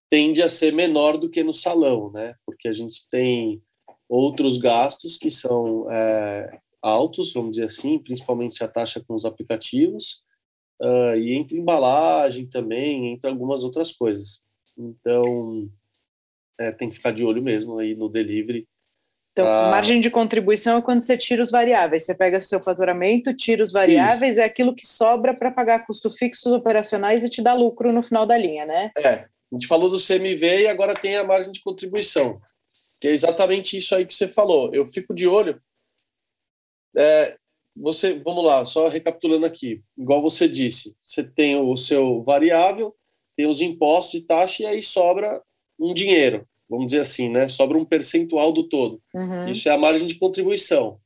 tende 0.10 0.42
a 0.42 0.50
ser 0.50 0.74
menor 0.74 1.18
do 1.18 1.30
que 1.30 1.44
no 1.44 1.54
salão, 1.54 2.12
né? 2.12 2.36
Porque 2.46 2.68
a 2.68 2.74
gente 2.74 3.08
tem 3.10 3.62
outros 4.10 4.58
gastos 4.58 5.18
que 5.18 5.32
são 5.32 5.90
é, 5.90 6.60
altos, 6.82 7.32
vamos 7.32 7.52
dizer 7.52 7.68
assim, 7.68 7.98
principalmente 7.98 8.64
a 8.64 8.68
taxa 8.68 9.02
com 9.08 9.16
os 9.16 9.26
aplicativos, 9.26 10.24
uh, 10.82 11.16
e 11.16 11.34
entre 11.34 11.58
embalagem 11.58 12.46
também, 12.48 13.14
entre 13.14 13.30
algumas 13.30 13.64
outras 13.64 13.94
coisas. 13.94 14.44
Então, 14.78 15.70
é, 16.60 16.72
tem 16.72 16.90
que 16.90 16.96
ficar 16.96 17.12
de 17.12 17.24
olho 17.24 17.42
mesmo 17.42 17.78
aí 17.80 17.96
no 17.96 18.10
delivery. 18.10 18.68
Então, 19.32 19.46
pra... 19.46 19.70
margem 19.70 20.02
de 20.02 20.10
contribuição 20.10 20.78
é 20.78 20.82
quando 20.82 21.02
você 21.02 21.18
tira 21.18 21.42
os 21.42 21.52
variáveis. 21.52 22.06
Você 22.06 22.16
pega 22.16 22.40
seu 22.42 22.60
faturamento, 22.62 23.34
tira 23.34 23.64
os 23.64 23.72
variáveis, 23.72 24.34
Isso. 24.34 24.42
é 24.42 24.46
aquilo 24.46 24.76
que 24.76 24.86
sobra 24.86 25.34
para 25.34 25.52
pagar 25.52 25.86
custos 25.86 26.18
fixos 26.18 26.52
operacionais 26.52 27.24
e 27.24 27.30
te 27.30 27.42
dá 27.42 27.54
lucro 27.54 27.94
no 27.94 28.04
final 28.04 28.26
da 28.26 28.38
linha, 28.38 28.66
né? 28.66 28.92
É. 28.98 29.26
A 29.52 29.56
gente 29.56 29.68
falou 29.68 29.90
do 29.90 30.00
CMV 30.00 30.62
e 30.62 30.68
agora 30.68 30.96
tem 30.96 31.18
a 31.18 31.24
margem 31.26 31.52
de 31.52 31.62
contribuição, 31.62 32.40
que 33.02 33.08
é 33.08 33.12
exatamente 33.12 33.78
isso 33.78 33.94
aí 33.94 34.06
que 34.06 34.16
você 34.16 34.28
falou. 34.28 34.74
Eu 34.74 34.86
fico 34.86 35.14
de 35.14 35.28
olho. 35.28 35.62
É, 36.96 37.36
você, 37.76 38.20
vamos 38.20 38.46
lá, 38.46 38.64
só 38.66 38.88
recapitulando 38.88 39.46
aqui, 39.46 39.82
igual 39.98 40.22
você 40.22 40.48
disse, 40.48 40.96
você 41.02 41.24
tem 41.24 41.58
o 41.58 41.76
seu 41.78 42.22
variável, 42.22 42.96
tem 43.36 43.48
os 43.48 43.62
impostos 43.62 44.16
e 44.16 44.26
taxa, 44.26 44.64
e 44.64 44.66
aí 44.66 44.84
sobra 44.84 45.42
um 45.80 45.94
dinheiro, 45.94 46.48
vamos 46.72 46.86
dizer 46.86 47.02
assim, 47.02 47.30
né? 47.30 47.50
Sobra 47.50 47.78
um 47.78 47.84
percentual 47.84 48.54
do 48.54 48.66
todo. 48.66 49.02
Uhum. 49.14 49.50
Isso 49.50 49.68
é 49.68 49.74
a 49.74 49.78
margem 49.78 50.08
de 50.08 50.16
contribuição, 50.16 50.98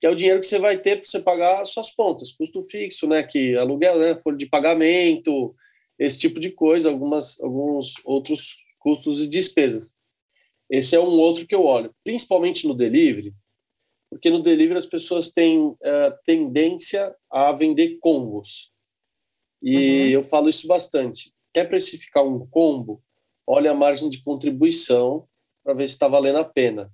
que 0.00 0.06
é 0.08 0.10
o 0.10 0.14
dinheiro 0.16 0.40
que 0.40 0.46
você 0.48 0.58
vai 0.58 0.76
ter 0.76 0.96
para 0.96 1.08
você 1.08 1.20
pagar 1.20 1.62
as 1.62 1.68
suas 1.68 1.92
contas, 1.92 2.32
custo 2.32 2.60
fixo, 2.62 3.06
né? 3.06 3.22
Que 3.22 3.56
aluguel, 3.56 3.96
né? 3.96 4.16
Folha 4.16 4.36
de 4.36 4.46
pagamento, 4.46 5.54
esse 5.96 6.18
tipo 6.18 6.40
de 6.40 6.50
coisa, 6.50 6.90
algumas, 6.90 7.40
alguns 7.40 7.94
outros 8.04 8.56
custos 8.80 9.20
e 9.20 9.28
despesas. 9.28 9.94
Esse 10.68 10.96
é 10.96 11.00
um 11.00 11.20
outro 11.20 11.46
que 11.46 11.54
eu 11.54 11.64
olho, 11.64 11.94
principalmente 12.02 12.66
no 12.66 12.74
delivery, 12.74 13.32
porque 14.10 14.30
no 14.30 14.40
delivery 14.40 14.78
as 14.78 14.86
pessoas 14.86 15.30
têm 15.30 15.58
uh, 15.58 15.76
tendência 16.24 17.14
a 17.30 17.52
vender 17.52 17.98
combos. 18.00 18.72
E 19.62 19.76
uhum. 19.76 20.08
eu 20.08 20.24
falo 20.24 20.48
isso 20.48 20.66
bastante. 20.66 21.32
Quer 21.52 21.68
precificar 21.68 22.24
um 22.26 22.46
combo? 22.48 23.00
Olha 23.46 23.72
a 23.72 23.74
margem 23.74 24.08
de 24.08 24.22
contribuição 24.22 25.26
para 25.62 25.74
ver 25.74 25.88
se 25.88 25.94
está 25.94 26.08
valendo 26.08 26.38
a 26.38 26.44
pena. 26.44 26.90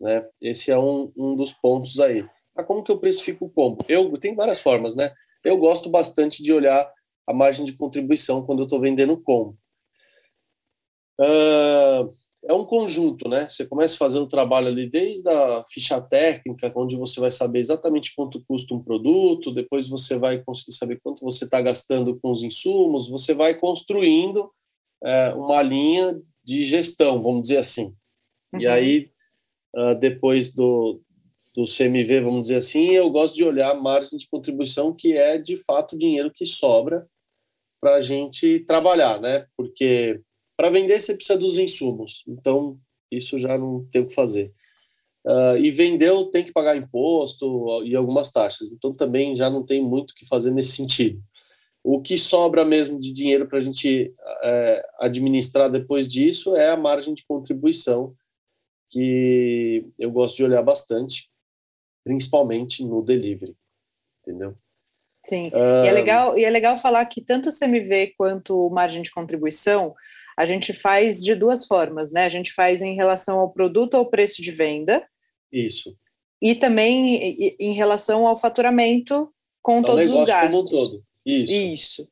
Né? 0.00 0.26
Esse 0.40 0.70
é 0.70 0.78
um, 0.78 1.12
um 1.16 1.36
dos 1.36 1.52
pontos 1.52 2.00
aí. 2.00 2.26
Ah, 2.56 2.64
como 2.64 2.82
que 2.82 2.90
eu 2.90 2.98
precifico 2.98 3.46
o 3.46 3.50
combo? 3.50 3.84
Eu 3.88 4.16
tem 4.18 4.34
várias 4.34 4.58
formas, 4.58 4.94
né? 4.94 5.12
Eu 5.44 5.58
gosto 5.58 5.88
bastante 5.88 6.42
de 6.42 6.52
olhar 6.52 6.90
a 7.26 7.32
margem 7.32 7.64
de 7.64 7.74
contribuição 7.74 8.44
quando 8.44 8.60
eu 8.60 8.64
estou 8.64 8.80
vendendo 8.80 9.20
combo. 9.22 9.56
Uh, 11.18 12.10
é 12.44 12.52
um 12.54 12.64
conjunto, 12.64 13.28
né? 13.28 13.48
Você 13.48 13.66
começa 13.66 13.96
fazendo 13.96 14.24
o 14.24 14.28
trabalho 14.28 14.68
ali 14.68 14.88
desde 14.88 15.28
a 15.28 15.62
ficha 15.68 16.00
técnica, 16.00 16.72
onde 16.74 16.96
você 16.96 17.20
vai 17.20 17.30
saber 17.30 17.60
exatamente 17.60 18.14
quanto 18.16 18.42
custa 18.46 18.74
um 18.74 18.82
produto, 18.82 19.52
depois 19.52 19.86
você 19.86 20.18
vai 20.18 20.42
conseguir 20.42 20.72
saber 20.72 21.00
quanto 21.02 21.22
você 21.22 21.44
está 21.44 21.60
gastando 21.60 22.18
com 22.18 22.30
os 22.30 22.42
insumos, 22.42 23.08
você 23.08 23.34
vai 23.34 23.54
construindo 23.54 24.50
é, 25.02 25.32
uma 25.34 25.62
linha 25.62 26.20
de 26.44 26.64
gestão, 26.64 27.22
vamos 27.22 27.42
dizer 27.42 27.58
assim. 27.58 27.94
Uhum. 28.52 28.60
E 28.60 28.66
aí, 28.66 29.10
uh, 29.76 29.94
depois 29.94 30.52
do, 30.52 31.00
do 31.54 31.64
CMV, 31.64 32.20
vamos 32.22 32.42
dizer 32.42 32.56
assim, 32.56 32.90
eu 32.90 33.08
gosto 33.10 33.34
de 33.34 33.44
olhar 33.44 33.70
a 33.70 33.80
margem 33.80 34.18
de 34.18 34.28
contribuição, 34.28 34.94
que 34.94 35.16
é 35.16 35.38
de 35.38 35.56
fato 35.56 35.94
o 35.94 35.98
dinheiro 35.98 36.32
que 36.34 36.46
sobra 36.46 37.06
para 37.80 37.96
a 37.96 38.00
gente 38.00 38.60
trabalhar, 38.60 39.20
né? 39.20 39.46
Porque 39.56 40.20
para 40.60 40.68
vender, 40.68 41.00
você 41.00 41.14
precisa 41.14 41.38
dos 41.38 41.56
insumos. 41.56 42.22
Então, 42.28 42.78
isso 43.10 43.38
já 43.38 43.56
não 43.56 43.82
tem 43.90 44.02
o 44.02 44.06
que 44.06 44.14
fazer. 44.14 44.52
Uh, 45.26 45.56
e 45.56 45.70
vendeu, 45.70 46.26
tem 46.26 46.44
que 46.44 46.52
pagar 46.52 46.76
imposto 46.76 47.82
e 47.82 47.96
algumas 47.96 48.30
taxas. 48.30 48.70
Então, 48.70 48.92
também 48.92 49.34
já 49.34 49.48
não 49.48 49.64
tem 49.64 49.82
muito 49.82 50.10
o 50.10 50.14
que 50.14 50.26
fazer 50.26 50.50
nesse 50.50 50.72
sentido. 50.72 51.18
O 51.82 52.00
que 52.00 52.18
sobra 52.18 52.64
mesmo 52.64 53.00
de 53.00 53.12
dinheiro 53.12 53.48
para 53.48 53.58
a 53.58 53.62
gente 53.62 54.12
é, 54.42 54.86
administrar 54.98 55.70
depois 55.70 56.06
disso 56.06 56.54
é 56.54 56.70
a 56.70 56.76
margem 56.76 57.14
de 57.14 57.24
contribuição, 57.24 58.14
que 58.90 59.86
eu 59.98 60.10
gosto 60.10 60.36
de 60.36 60.44
olhar 60.44 60.62
bastante, 60.62 61.30
principalmente 62.04 62.84
no 62.84 63.02
delivery, 63.02 63.56
entendeu? 64.20 64.54
Sim, 65.24 65.48
uh, 65.48 65.84
e, 65.84 65.88
é 65.88 65.92
legal, 65.92 66.38
e 66.38 66.44
é 66.44 66.50
legal 66.50 66.76
falar 66.76 67.04
que 67.06 67.20
tanto 67.20 67.48
o 67.50 67.52
CMV 67.52 68.14
quanto 68.16 68.70
margem 68.70 69.02
de 69.02 69.10
contribuição 69.10 69.94
a 70.36 70.46
gente 70.46 70.72
faz 70.72 71.22
de 71.22 71.34
duas 71.34 71.66
formas, 71.66 72.12
né? 72.12 72.24
A 72.24 72.28
gente 72.30 72.52
faz 72.52 72.80
em 72.80 72.94
relação 72.94 73.38
ao 73.38 73.52
produto 73.52 73.94
ou 73.94 74.06
preço 74.06 74.40
de 74.40 74.50
venda. 74.50 75.06
Isso. 75.52 75.94
E 76.40 76.54
também 76.54 77.54
em 77.58 77.74
relação 77.74 78.26
ao 78.26 78.38
faturamento 78.38 79.30
com 79.62 79.82
todos 79.82 80.10
os 80.10 80.24
gastos. 80.24 80.56
Como 80.56 80.66
um 80.66 80.70
todo. 80.70 81.04
Isso. 81.24 81.52
Isso. 81.52 82.08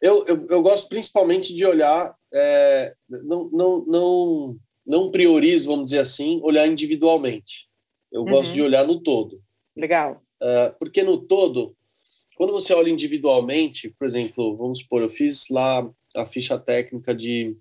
Eu, 0.00 0.24
eu, 0.26 0.46
eu 0.48 0.62
gosto 0.62 0.88
principalmente 0.88 1.54
de 1.54 1.64
olhar, 1.66 2.16
é, 2.32 2.94
não, 3.08 3.50
não, 3.50 3.84
não, 3.84 4.56
não 4.86 5.10
priorizo, 5.10 5.66
vamos 5.66 5.86
dizer 5.86 5.98
assim, 5.98 6.40
olhar 6.42 6.66
individualmente. 6.66 7.68
Eu 8.12 8.22
uhum. 8.22 8.30
gosto 8.30 8.52
de 8.52 8.62
olhar 8.62 8.86
no 8.86 9.00
todo. 9.00 9.42
Legal. 9.76 10.22
Uh, 10.40 10.72
porque 10.78 11.02
no 11.02 11.18
todo, 11.18 11.76
quando 12.36 12.52
você 12.52 12.72
olha 12.72 12.90
individualmente, 12.90 13.90
por 13.98 14.06
exemplo, 14.06 14.56
vamos 14.56 14.78
supor, 14.78 15.02
eu 15.02 15.10
fiz 15.10 15.48
lá 15.50 15.88
a 16.14 16.24
ficha 16.24 16.56
técnica 16.58 17.14
de 17.14 17.56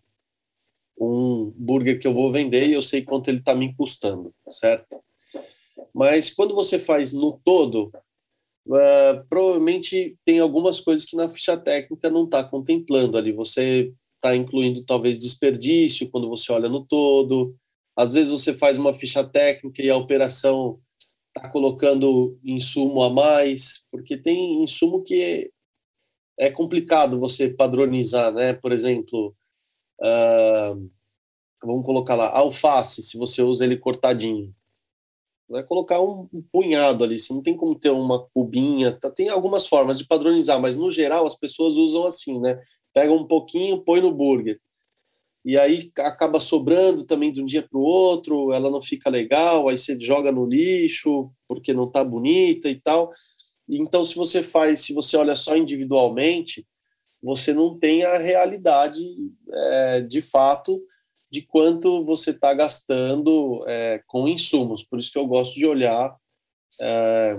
um 0.99 1.51
burger 1.55 1.99
que 1.99 2.07
eu 2.07 2.13
vou 2.13 2.31
vender 2.31 2.67
e 2.67 2.73
eu 2.73 2.81
sei 2.81 3.01
quanto 3.01 3.29
ele 3.29 3.39
está 3.39 3.53
me 3.55 3.73
custando, 3.75 4.33
certo? 4.49 5.01
Mas 5.93 6.31
quando 6.31 6.55
você 6.55 6.79
faz 6.79 7.13
no 7.13 7.39
todo, 7.43 7.91
uh, 8.67 9.25
provavelmente 9.29 10.17
tem 10.23 10.39
algumas 10.39 10.79
coisas 10.79 11.05
que 11.05 11.15
na 11.15 11.29
ficha 11.29 11.57
técnica 11.57 12.09
não 12.09 12.25
está 12.25 12.43
contemplando 12.43 13.17
ali. 13.17 13.31
Você 13.31 13.93
está 14.15 14.35
incluindo 14.35 14.83
talvez 14.83 15.17
desperdício 15.17 16.09
quando 16.09 16.29
você 16.29 16.51
olha 16.51 16.69
no 16.69 16.85
todo. 16.85 17.55
Às 17.95 18.13
vezes 18.13 18.31
você 18.31 18.53
faz 18.53 18.77
uma 18.77 18.93
ficha 18.93 19.23
técnica 19.23 19.81
e 19.81 19.89
a 19.89 19.97
operação 19.97 20.79
está 21.35 21.49
colocando 21.49 22.37
insumo 22.43 23.01
a 23.03 23.09
mais, 23.09 23.85
porque 23.91 24.17
tem 24.17 24.63
insumo 24.63 25.03
que 25.03 25.51
é 26.39 26.51
complicado 26.51 27.19
você 27.19 27.49
padronizar, 27.49 28.31
né? 28.31 28.53
Por 28.53 28.71
exemplo, 28.71 29.35
uh, 29.99 30.89
vamos 31.63 31.85
colocar 31.85 32.15
lá, 32.15 32.29
alface, 32.29 33.01
se 33.01 33.17
você 33.17 33.41
usa 33.41 33.65
ele 33.65 33.77
cortadinho. 33.77 34.53
Vai 35.49 35.63
colocar 35.63 36.01
um, 36.01 36.27
um 36.33 36.43
punhado 36.51 37.03
ali, 37.03 37.17
você 37.17 37.33
não 37.33 37.41
tem 37.41 37.55
como 37.55 37.73
ter 37.73 37.89
uma 37.89 38.27
cubinha, 38.33 38.91
tá, 38.91 39.09
tem 39.09 39.29
algumas 39.29 39.65
formas 39.65 39.97
de 39.97 40.05
padronizar, 40.05 40.59
mas 40.59 40.75
no 40.75 40.91
geral 40.91 41.25
as 41.25 41.35
pessoas 41.35 41.75
usam 41.75 42.05
assim, 42.05 42.39
né? 42.39 42.59
Pega 42.93 43.13
um 43.13 43.25
pouquinho, 43.25 43.81
põe 43.83 44.01
no 44.01 44.11
burger. 44.11 44.59
E 45.45 45.57
aí 45.57 45.89
acaba 45.99 46.41
sobrando 46.41 47.05
também 47.05 47.31
de 47.31 47.41
um 47.41 47.45
dia 47.45 47.63
para 47.63 47.79
o 47.79 47.81
outro, 47.81 48.51
ela 48.51 48.69
não 48.69 48.81
fica 48.81 49.09
legal, 49.09 49.69
aí 49.69 49.77
você 49.77 49.97
joga 49.97 50.29
no 50.29 50.45
lixo 50.45 51.31
porque 51.47 51.73
não 51.73 51.85
está 51.85 52.03
bonita 52.03 52.69
e 52.69 52.75
tal. 52.75 53.13
Então, 53.69 54.03
se 54.03 54.15
você 54.15 54.43
faz, 54.43 54.81
se 54.81 54.93
você 54.93 55.15
olha 55.15 55.35
só 55.35 55.55
individualmente, 55.55 56.67
você 57.23 57.53
não 57.53 57.77
tem 57.77 58.03
a 58.03 58.17
realidade 58.17 58.99
é, 59.49 60.01
de 60.01 60.19
fato 60.21 60.81
de 61.31 61.41
quanto 61.41 62.03
você 62.03 62.31
está 62.31 62.53
gastando 62.53 63.63
é, 63.67 64.01
com 64.07 64.27
insumos. 64.27 64.83
Por 64.83 64.99
isso 64.99 65.11
que 65.11 65.17
eu 65.17 65.27
gosto 65.27 65.55
de 65.55 65.65
olhar 65.65 66.15
é, 66.81 67.37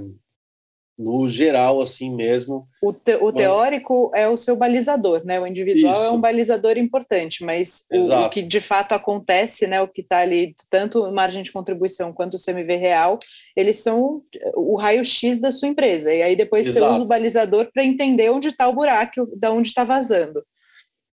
no 0.99 1.28
geral, 1.28 1.80
assim 1.80 2.12
mesmo. 2.12 2.68
O, 2.83 2.92
te, 2.92 3.14
o 3.14 3.33
teórico 3.33 4.11
é 4.14 4.26
o 4.26 4.37
seu 4.37 4.57
balizador, 4.57 5.25
né? 5.25 5.38
O 5.38 5.47
individual 5.47 5.95
Isso. 5.95 6.04
é 6.04 6.11
um 6.11 6.21
balizador 6.21 6.76
importante, 6.76 7.45
mas 7.45 7.87
o, 7.92 8.25
o, 8.25 8.28
que 8.28 8.42
de 8.42 8.61
fato 8.61 8.92
acontece, 8.92 9.68
né? 9.68 9.80
O 9.80 9.87
que 9.87 10.00
está 10.00 10.18
ali, 10.18 10.57
tanto 10.68 11.11
margem 11.12 11.45
de 11.45 11.52
contribuição 11.52 12.12
quanto 12.12 12.35
o 12.35 12.45
CMV 12.45 12.75
real, 12.76 13.16
eles 13.57 13.76
são 13.76 14.21
o 14.57 14.76
raio-x 14.76 15.40
da 15.40 15.52
sua 15.52 15.68
empresa. 15.68 16.12
E 16.12 16.21
aí 16.21 16.35
depois 16.35 16.66
Exato. 16.66 16.87
você 16.87 16.92
usa 16.92 17.04
o 17.04 17.09
balizador 17.09 17.71
para 17.73 17.85
entender 17.85 18.30
onde 18.30 18.49
está 18.49 18.68
o 18.68 18.75
buraco, 18.75 19.28
da 19.37 19.52
onde 19.52 19.68
está 19.68 19.85
vazando. 19.85 20.45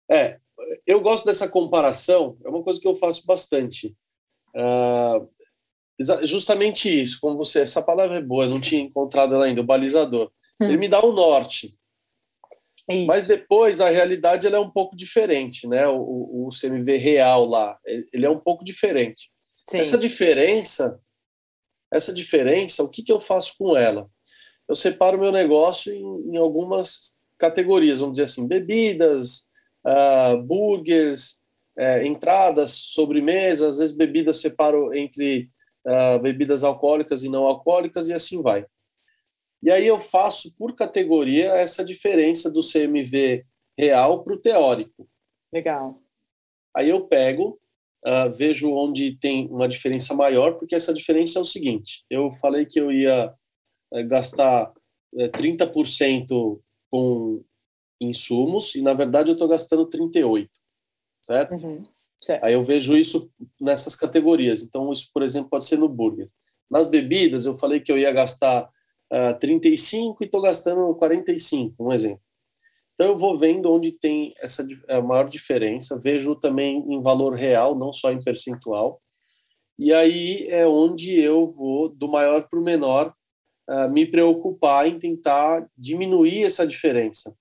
É, 0.10 0.38
eu 0.86 1.01
gosto 1.01 1.25
dessa 1.25 1.48
comparação, 1.48 2.38
é 2.43 2.50
uma 2.50 2.63
coisa 2.63 2.79
que 2.79 2.88
eu 2.88 2.96
faço 2.96 3.25
bastante. 3.25 3.96
Uh, 4.55 5.27
justamente 6.24 6.89
isso, 6.89 7.20
como 7.22 7.38
você, 7.38 7.62
essa 7.62 7.82
palavra 7.82 8.17
é 8.17 8.22
boa, 8.22 8.46
eu 8.46 8.50
não 8.50 8.60
tinha 8.60 8.82
encontrado 8.82 9.34
ela 9.36 9.46
ainda, 9.46 9.62
o 9.62 9.65
balizador. 9.65 10.32
Hum. 10.62 10.65
Ele 10.65 10.77
me 10.77 10.88
dá 10.88 11.03
o 11.03 11.12
norte. 11.12 11.75
Isso. 12.89 13.08
Mas 13.08 13.27
depois 13.27 13.79
a 13.79 13.89
realidade 13.89 14.46
ela 14.46 14.58
é 14.58 14.60
um 14.60 14.70
pouco 14.70 14.96
diferente, 14.96 15.67
né? 15.67 15.88
O, 15.88 16.48
o 16.48 16.50
CMV 16.50 16.98
real 16.98 17.46
lá, 17.46 17.77
ele 17.86 18.25
é 18.25 18.29
um 18.29 18.39
pouco 18.39 18.63
diferente. 18.65 19.32
Sim. 19.67 19.79
Essa 19.79 19.98
diferença, 19.98 21.00
essa 21.91 22.13
diferença, 22.13 22.84
o 22.84 22.89
que, 22.89 23.01
que 23.01 23.12
eu 23.12 23.22
faço 23.22 23.55
com 23.58 23.77
ela? 23.77 24.08
Eu 24.67 24.75
separo 24.75 25.20
meu 25.20 25.32
negócio 25.32 25.93
em, 25.93 26.34
em 26.34 26.38
algumas 26.38 27.17
categorias, 27.38 28.00
vamos 28.00 28.13
dizer 28.13 28.25
assim, 28.25 28.48
bebidas, 28.48 29.50
uh, 29.86 30.42
burgers, 30.42 31.42
uh, 31.78 32.06
entradas, 32.06 32.72
sobremesas, 32.72 33.74
às 33.74 33.78
vezes 33.78 33.96
bebidas 33.96 34.40
separo 34.42 34.94
entre 34.94 35.50
uh, 35.86 36.20
bebidas 36.20 36.63
alcoólicas 36.63 37.24
e 37.24 37.30
não 37.30 37.46
alcoólicas 37.46 38.08
e 38.10 38.13
assim 38.13 38.42
vai. 38.42 38.66
E 39.62 39.72
aí 39.72 39.88
eu 39.88 39.98
faço 39.98 40.54
por 40.58 40.75
categoria 40.75 41.52
essa 41.54 41.86
diferença 41.86 42.52
do 42.52 42.60
CMV 42.60 43.46
real 43.78 44.24
para 44.24 44.34
o 44.34 44.40
teórico. 44.40 45.08
Legal. 45.54 46.02
Aí 46.75 46.90
eu 46.90 47.08
pego, 47.08 47.60
uh, 48.06 48.30
vejo 48.36 48.72
onde 48.72 49.16
tem 49.18 49.48
uma 49.48 49.68
diferença 49.68 50.13
maior, 50.13 50.56
porque 50.56 50.75
essa 50.75 50.94
diferença 50.94 51.40
é 51.40 51.42
o 51.42 51.46
seguinte: 51.46 52.04
eu 52.10 52.30
falei 52.32 52.66
que 52.66 52.80
eu 52.80 52.92
ia 52.92 53.34
uh, 53.92 54.08
gastar 54.08 54.72
uh, 55.13 55.22
eh, 55.22 55.30
30% 55.30 56.60
com 56.92 57.44
insumos 58.03 58.75
e 58.75 58.81
na 58.81 58.93
verdade 58.93 59.29
eu 59.29 59.33
estou 59.33 59.48
gastando 59.48 59.86
38, 59.86 60.50
certo? 61.22 61.63
Uhum. 61.63 61.77
Certo. 62.24 62.45
Aí 62.45 62.53
eu 62.53 62.63
vejo 62.63 62.95
isso 62.95 63.29
nessas 63.60 63.98
categorias. 63.98 64.63
Então, 64.63 64.89
isso, 64.93 65.10
por 65.13 65.24
exemplo, 65.24 65.50
pode 65.50 65.65
ser 65.65 65.77
no 65.77 65.89
burger. 65.89 66.29
Nas 66.72 66.88
bebidas, 66.88 67.45
eu 67.45 67.53
falei 67.53 67.81
que 67.81 67.91
eu 67.91 67.98
ia 67.98 68.13
gastar 68.13 68.63
uh, 68.63 69.29
ah, 69.29 69.33
35 69.33 70.24
e 70.24 70.25
estou 70.25 70.41
gastando 70.41 70.95
45, 70.95 71.75
um 71.83 71.91
exemplo. 71.91 72.22
Então, 72.93 73.10
eu 73.10 73.17
vou 73.17 73.38
vendo 73.38 73.69
onde 73.69 73.91
tem 73.91 74.31
essa 74.41 74.65
a 74.88 75.01
maior 75.01 75.27
diferença, 75.27 76.00
vejo 76.00 76.33
também 76.36 76.77
em 76.88 77.01
valor 77.01 77.33
real, 77.33 77.75
não 77.77 77.91
só 77.91 78.10
em 78.10 78.19
percentual. 78.19 79.01
E 79.77 79.91
aí 79.91 80.48
é 80.48 80.65
onde 80.65 81.19
eu 81.19 81.50
vou, 81.50 81.89
do 81.89 82.07
maior 82.07 82.48
para 82.48 82.60
o 82.60 82.63
menor, 82.63 83.13
uh, 83.69 83.89
me 83.89 84.05
preocupar 84.05 84.88
em 84.88 84.98
tentar 84.98 85.67
diminuir 85.77 86.45
essa 86.45 86.65
diferença, 86.65 87.36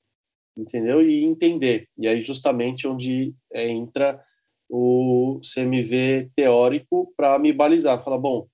entendeu? 0.57 1.03
E 1.03 1.25
entender. 1.25 1.89
E 1.99 2.07
aí, 2.07 2.23
justamente, 2.23 2.87
onde 2.87 3.35
é, 3.53 3.69
entra 3.69 4.23
o 4.69 5.41
CMV 5.43 6.31
teórico 6.35 7.13
para 7.17 7.39
me 7.39 7.53
balizar. 7.53 8.03
Falar, 8.03 8.19
bom, 8.19 8.47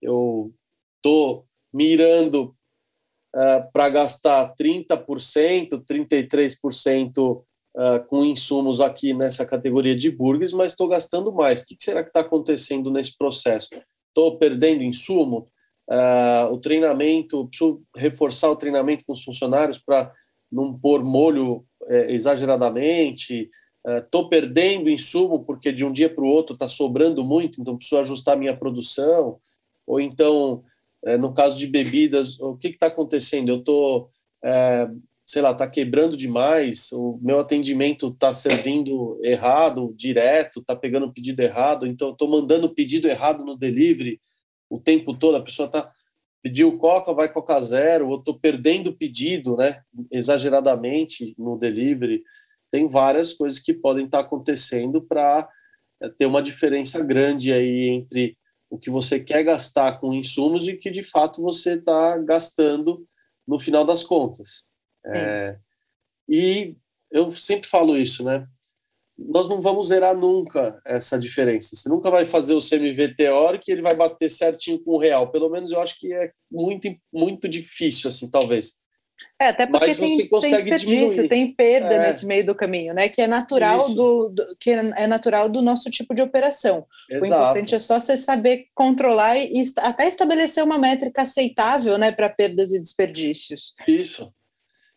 eu 0.00 0.52
estou 0.96 1.46
mirando 1.72 2.54
uh, 3.34 3.40
eh, 3.40 3.68
para 3.72 3.88
gastar 3.88 4.54
30%, 4.54 5.82
33% 5.82 7.42
uh, 7.74 8.06
com 8.06 8.24
insumos 8.24 8.82
aqui 8.82 9.14
nessa 9.14 9.46
categoria 9.46 9.96
de 9.96 10.10
burgers, 10.10 10.52
mas 10.52 10.72
estou 10.72 10.88
gastando 10.88 11.32
mais. 11.32 11.62
O 11.62 11.66
que, 11.68 11.76
que 11.76 11.84
será 11.84 12.02
que 12.02 12.10
está 12.10 12.20
acontecendo 12.20 12.90
nesse 12.90 13.16
processo? 13.16 13.70
Estou 14.08 14.38
perdendo 14.38 14.82
insumo? 14.82 15.48
Uh, 15.88 16.52
o 16.52 16.58
treinamento, 16.58 17.48
preciso 17.48 17.82
reforçar 17.96 18.50
o 18.50 18.56
treinamento 18.56 19.04
com 19.06 19.12
os 19.12 19.24
funcionários 19.24 19.78
para 19.78 20.12
não 20.52 20.78
pôr 20.78 21.02
molho 21.02 21.64
é, 21.88 22.12
exageradamente, 22.12 23.48
estou 23.84 24.22
uh, 24.22 24.28
perdendo 24.28 24.90
insumo 24.90 25.44
porque 25.44 25.72
de 25.72 25.84
um 25.84 25.92
dia 25.92 26.08
para 26.08 26.22
o 26.22 26.28
outro 26.28 26.54
está 26.54 26.68
sobrando 26.68 27.24
muito, 27.24 27.60
então 27.60 27.76
preciso 27.76 28.00
ajustar 28.00 28.36
minha 28.36 28.56
produção, 28.56 29.38
ou 29.86 30.00
então, 30.00 30.62
uh, 31.04 31.18
no 31.18 31.32
caso 31.32 31.56
de 31.56 31.66
bebidas, 31.66 32.38
o 32.38 32.56
que 32.56 32.68
está 32.68 32.86
acontecendo? 32.86 33.48
Eu 33.48 33.56
estou, 33.56 34.10
uh, 34.44 35.02
sei 35.26 35.42
lá, 35.42 35.50
está 35.50 35.66
quebrando 35.66 36.16
demais, 36.16 36.92
o 36.92 37.18
meu 37.20 37.40
atendimento 37.40 38.08
está 38.08 38.32
servindo 38.32 39.18
errado, 39.22 39.92
direto, 39.96 40.60
está 40.60 40.76
pegando 40.76 41.12
pedido 41.12 41.40
errado, 41.40 41.86
então 41.86 42.10
estou 42.10 42.28
mandando 42.30 42.72
pedido 42.72 43.08
errado 43.08 43.44
no 43.44 43.56
delivery 43.56 44.20
o 44.70 44.78
tempo 44.78 45.12
todo, 45.14 45.36
a 45.36 45.42
pessoa 45.42 45.66
está 45.66 45.90
pediu 46.42 46.76
Coca, 46.76 47.14
vai 47.14 47.32
Coca 47.32 47.60
Zero, 47.60 48.08
ou 48.08 48.18
estou 48.18 48.38
perdendo 48.38 48.92
pedido, 48.92 49.56
né, 49.56 49.82
exageradamente 50.10 51.34
no 51.38 51.56
delivery, 51.56 52.22
tem 52.70 52.88
várias 52.88 53.32
coisas 53.32 53.60
que 53.60 53.72
podem 53.72 54.06
estar 54.06 54.20
acontecendo 54.20 55.00
para 55.00 55.48
é, 56.00 56.08
ter 56.08 56.26
uma 56.26 56.42
diferença 56.42 57.02
grande 57.04 57.52
aí 57.52 57.88
entre 57.88 58.36
o 58.68 58.78
que 58.78 58.90
você 58.90 59.20
quer 59.20 59.44
gastar 59.44 60.00
com 60.00 60.14
insumos 60.14 60.66
e 60.66 60.72
o 60.72 60.78
que 60.78 60.90
de 60.90 61.02
fato 61.02 61.42
você 61.42 61.74
está 61.74 62.16
gastando 62.18 63.06
no 63.46 63.58
final 63.58 63.84
das 63.84 64.02
contas. 64.02 64.64
É, 65.06 65.58
e 66.28 66.74
eu 67.10 67.30
sempre 67.30 67.68
falo 67.68 67.96
isso, 67.96 68.24
né? 68.24 68.48
Nós 69.18 69.48
não 69.48 69.60
vamos 69.60 69.88
zerar 69.88 70.16
nunca 70.16 70.80
essa 70.84 71.18
diferença. 71.18 71.76
Você 71.76 71.88
nunca 71.88 72.10
vai 72.10 72.24
fazer 72.24 72.54
o 72.54 72.60
CMV 72.60 73.14
teórico 73.14 73.64
e 73.68 73.72
ele 73.72 73.82
vai 73.82 73.94
bater 73.94 74.30
certinho 74.30 74.82
com 74.82 74.92
o 74.92 74.98
real. 74.98 75.30
Pelo 75.30 75.50
menos 75.50 75.70
eu 75.70 75.80
acho 75.80 75.98
que 75.98 76.12
é 76.12 76.30
muito, 76.50 76.88
muito 77.12 77.48
difícil, 77.48 78.08
assim, 78.08 78.30
talvez. 78.30 78.82
É, 79.40 79.48
até 79.48 79.66
porque 79.66 79.86
Mas 79.86 79.96
tem, 79.96 80.16
tem 80.16 80.50
desperdício, 80.50 80.86
diminuir. 80.86 81.28
tem 81.28 81.54
perda 81.54 81.94
é. 81.94 82.06
nesse 82.06 82.26
meio 82.26 82.44
do 82.44 82.54
caminho, 82.54 82.94
né? 82.94 83.08
Que 83.08 83.22
é 83.22 83.26
natural 83.26 83.94
do, 83.94 84.28
do, 84.30 84.56
que 84.58 84.70
é 84.70 85.06
natural 85.06 85.48
do 85.48 85.60
nosso 85.60 85.90
tipo 85.90 86.14
de 86.14 86.22
operação. 86.22 86.86
Exato. 87.10 87.24
O 87.24 87.26
importante 87.26 87.74
é 87.74 87.78
só 87.78 88.00
você 88.00 88.16
saber 88.16 88.66
controlar 88.74 89.36
e, 89.36 89.52
e 89.52 89.62
até 89.78 90.06
estabelecer 90.06 90.64
uma 90.64 90.78
métrica 90.78 91.22
aceitável, 91.22 91.98
né, 91.98 92.10
para 92.10 92.28
perdas 92.28 92.72
e 92.72 92.80
desperdícios. 92.80 93.74
Isso. 93.86 94.32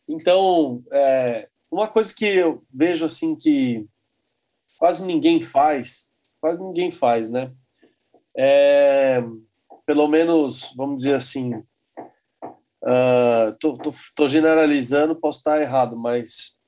Então, 0.08 0.84
é, 0.92 1.48
uma 1.72 1.88
coisa 1.88 2.14
que 2.16 2.26
eu 2.26 2.64
vejo 2.74 3.06
assim 3.06 3.36
que 3.36 3.86
quase 4.78 5.06
ninguém 5.06 5.42
faz, 5.42 6.14
quase 6.42 6.62
ninguém 6.62 6.92
faz, 6.92 7.32
né? 7.32 7.52
É, 8.38 9.24
pelo 9.86 10.08
menos, 10.08 10.74
vamos 10.76 10.98
dizer 10.98 11.16
assim, 11.16 11.54
Uh, 12.86 13.58
tô, 13.60 13.76
tô, 13.80 13.92
tô, 14.16 14.30
generalizando, 14.30 15.16
posso 15.16 15.40
estar 15.40 15.60
errado, 15.60 15.98
mas 15.98 16.60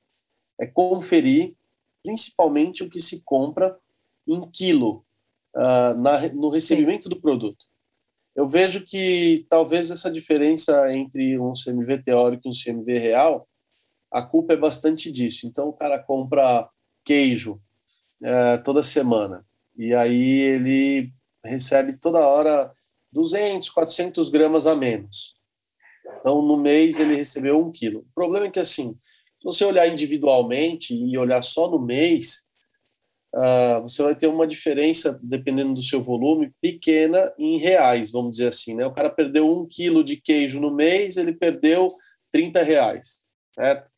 é 0.60 0.66
conferir 0.66 1.54
principalmente 2.02 2.82
o 2.82 2.90
que 2.90 3.00
se 3.00 3.22
compra 3.22 3.78
em 4.26 4.50
quilo 4.50 5.04
uh, 5.54 5.94
na, 5.96 6.28
no 6.30 6.48
recebimento 6.48 7.04
Sim. 7.04 7.10
do 7.10 7.20
produto. 7.20 7.64
Eu 8.34 8.48
vejo 8.48 8.84
que 8.84 9.46
talvez 9.48 9.92
essa 9.92 10.10
diferença 10.10 10.92
entre 10.92 11.38
um 11.38 11.52
CMV 11.52 12.02
teórico 12.02 12.48
e 12.48 12.50
um 12.50 12.52
CMV 12.52 12.98
real, 12.98 13.48
a 14.10 14.20
culpa 14.20 14.54
é 14.54 14.56
bastante 14.56 15.12
disso. 15.12 15.46
Então 15.46 15.68
o 15.68 15.72
cara 15.72 16.02
compra 16.02 16.68
queijo 17.04 17.60
uh, 18.22 18.62
toda 18.64 18.82
semana 18.82 19.44
e 19.78 19.94
aí 19.94 20.40
ele 20.40 21.12
recebe 21.44 21.96
toda 21.96 22.26
hora 22.26 22.72
200, 23.12 23.70
400 23.70 24.28
gramas 24.28 24.66
a 24.66 24.74
menos. 24.74 25.36
Então, 26.20 26.42
no 26.42 26.56
mês, 26.56 26.98
ele 26.98 27.14
recebeu 27.14 27.60
um 27.60 27.70
quilo. 27.70 28.00
O 28.00 28.14
problema 28.14 28.46
é 28.46 28.50
que, 28.50 28.58
assim, 28.58 28.96
se 28.98 29.44
você 29.44 29.64
olhar 29.64 29.86
individualmente 29.86 30.94
e 30.94 31.16
olhar 31.16 31.42
só 31.42 31.70
no 31.70 31.78
mês, 31.78 32.48
uh, 33.34 33.82
você 33.82 34.02
vai 34.02 34.16
ter 34.16 34.26
uma 34.26 34.48
diferença, 34.48 35.18
dependendo 35.22 35.74
do 35.74 35.82
seu 35.82 36.02
volume, 36.02 36.52
pequena 36.60 37.32
em 37.38 37.56
reais, 37.56 38.10
vamos 38.10 38.32
dizer 38.32 38.48
assim. 38.48 38.74
Né? 38.74 38.84
O 38.84 38.92
cara 38.92 39.08
perdeu 39.08 39.48
um 39.48 39.64
quilo 39.64 40.02
de 40.02 40.16
queijo 40.16 40.60
no 40.60 40.74
mês, 40.74 41.16
ele 41.16 41.32
perdeu 41.32 41.88
30 42.32 42.62
reais, 42.62 43.28
certo? 43.54 43.90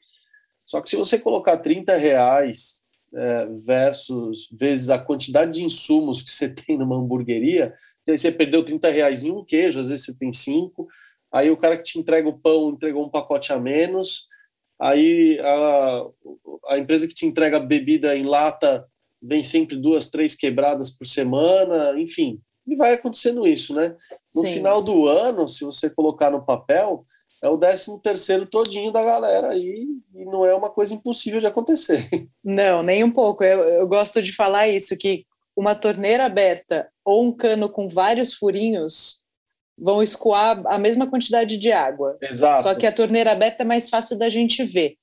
Só 0.65 0.81
que 0.83 0.91
se 0.91 0.97
você 0.97 1.19
colocar 1.19 1.57
30 1.57 1.97
reais 1.97 2.90
é, 3.15 3.47
versus 3.67 4.49
vezes 4.53 4.91
a 4.91 4.99
quantidade 4.99 5.53
de 5.53 5.65
insumos 5.65 6.23
que 6.23 6.31
você 6.31 6.49
tem 6.51 6.79
numa 6.79 6.97
hamburgueria, 6.97 7.73
aí 8.09 8.19
você 8.19 8.33
perdeu 8.33 8.65
30 8.65 8.89
reais 8.91 9.23
em 9.23 9.31
um 9.31 9.45
queijo, 9.45 9.81
às 9.81 9.89
vezes 9.89 10.07
você 10.07 10.15
tem 10.15 10.33
cinco, 10.33 10.89
aí 11.33 11.51
o 11.51 11.57
cara 11.57 11.77
que 11.77 11.85
te 11.85 11.99
entrega 11.99 12.29
o 12.29 12.39
pão 12.39 12.71
entregou 12.71 13.05
um 13.05 13.11
pacote 13.11 13.53
a 13.53 13.59
menos, 13.59 14.27
aí 14.81 15.39
a, 15.41 16.07
a 16.69 16.79
empresa 16.79 17.07
que 17.07 17.15
te 17.15 17.27
entrega 17.27 17.59
a 17.59 17.61
bebida 17.61 18.17
em 18.17 18.25
lata 18.25 18.85
vem 19.23 19.43
sempre 19.43 19.77
duas, 19.77 20.11
três 20.11 20.35
quebradas 20.35 20.91
por 20.91 21.07
semana, 21.07 21.99
enfim, 22.01 22.41
e 22.67 22.75
vai 22.75 22.95
acontecendo 22.95 23.47
isso, 23.47 23.75
né? 23.75 23.97
No 24.35 24.43
Sim. 24.43 24.55
final 24.55 24.83
do 24.83 25.07
ano, 25.07 25.47
se 25.47 25.65
você 25.65 25.91
colocar 25.91 26.31
no 26.31 26.45
papel, 26.45 27.05
é 27.43 27.49
o 27.49 27.57
13 27.57 28.01
terceiro 28.03 28.47
todinho 28.47 28.93
da 28.93 29.03
galera 29.03 29.53
aí, 29.53 29.87
e 30.15 30.25
não 30.25 30.45
é 30.45 30.55
uma 30.55 30.71
coisa 30.71 30.95
impossível 30.95 31.41
de 31.41 31.47
acontecer. 31.47 32.07
Não, 32.45 32.83
nem 32.83 33.05
um 33.05 33.11
pouco. 33.11 33.45
Eu, 33.45 33.61
eu 33.61 33.87
gosto 33.87 34.23
de 34.23 34.33
falar 34.33 34.69
isso, 34.69 34.97
que 34.97 35.27
uma 35.57 35.75
torneira 35.75 36.25
aberta 36.25 36.89
ou 37.05 37.25
um 37.25 37.33
cano 37.33 37.69
com 37.69 37.89
vários 37.89 38.35
furinhos 38.35 39.21
vão 39.77 40.03
escoar 40.03 40.63
a 40.67 40.79
mesma 40.79 41.09
quantidade 41.09 41.59
de 41.59 41.73
água. 41.73 42.17
Exato. 42.21 42.63
Só 42.63 42.75
que 42.75 42.87
a 42.87 42.93
torneira 42.93 43.33
aberta 43.33 43.63
é 43.63 43.67
mais 43.67 43.89
fácil 43.89 44.19
da 44.19 44.29
gente 44.29 44.63
ver. 44.65 44.97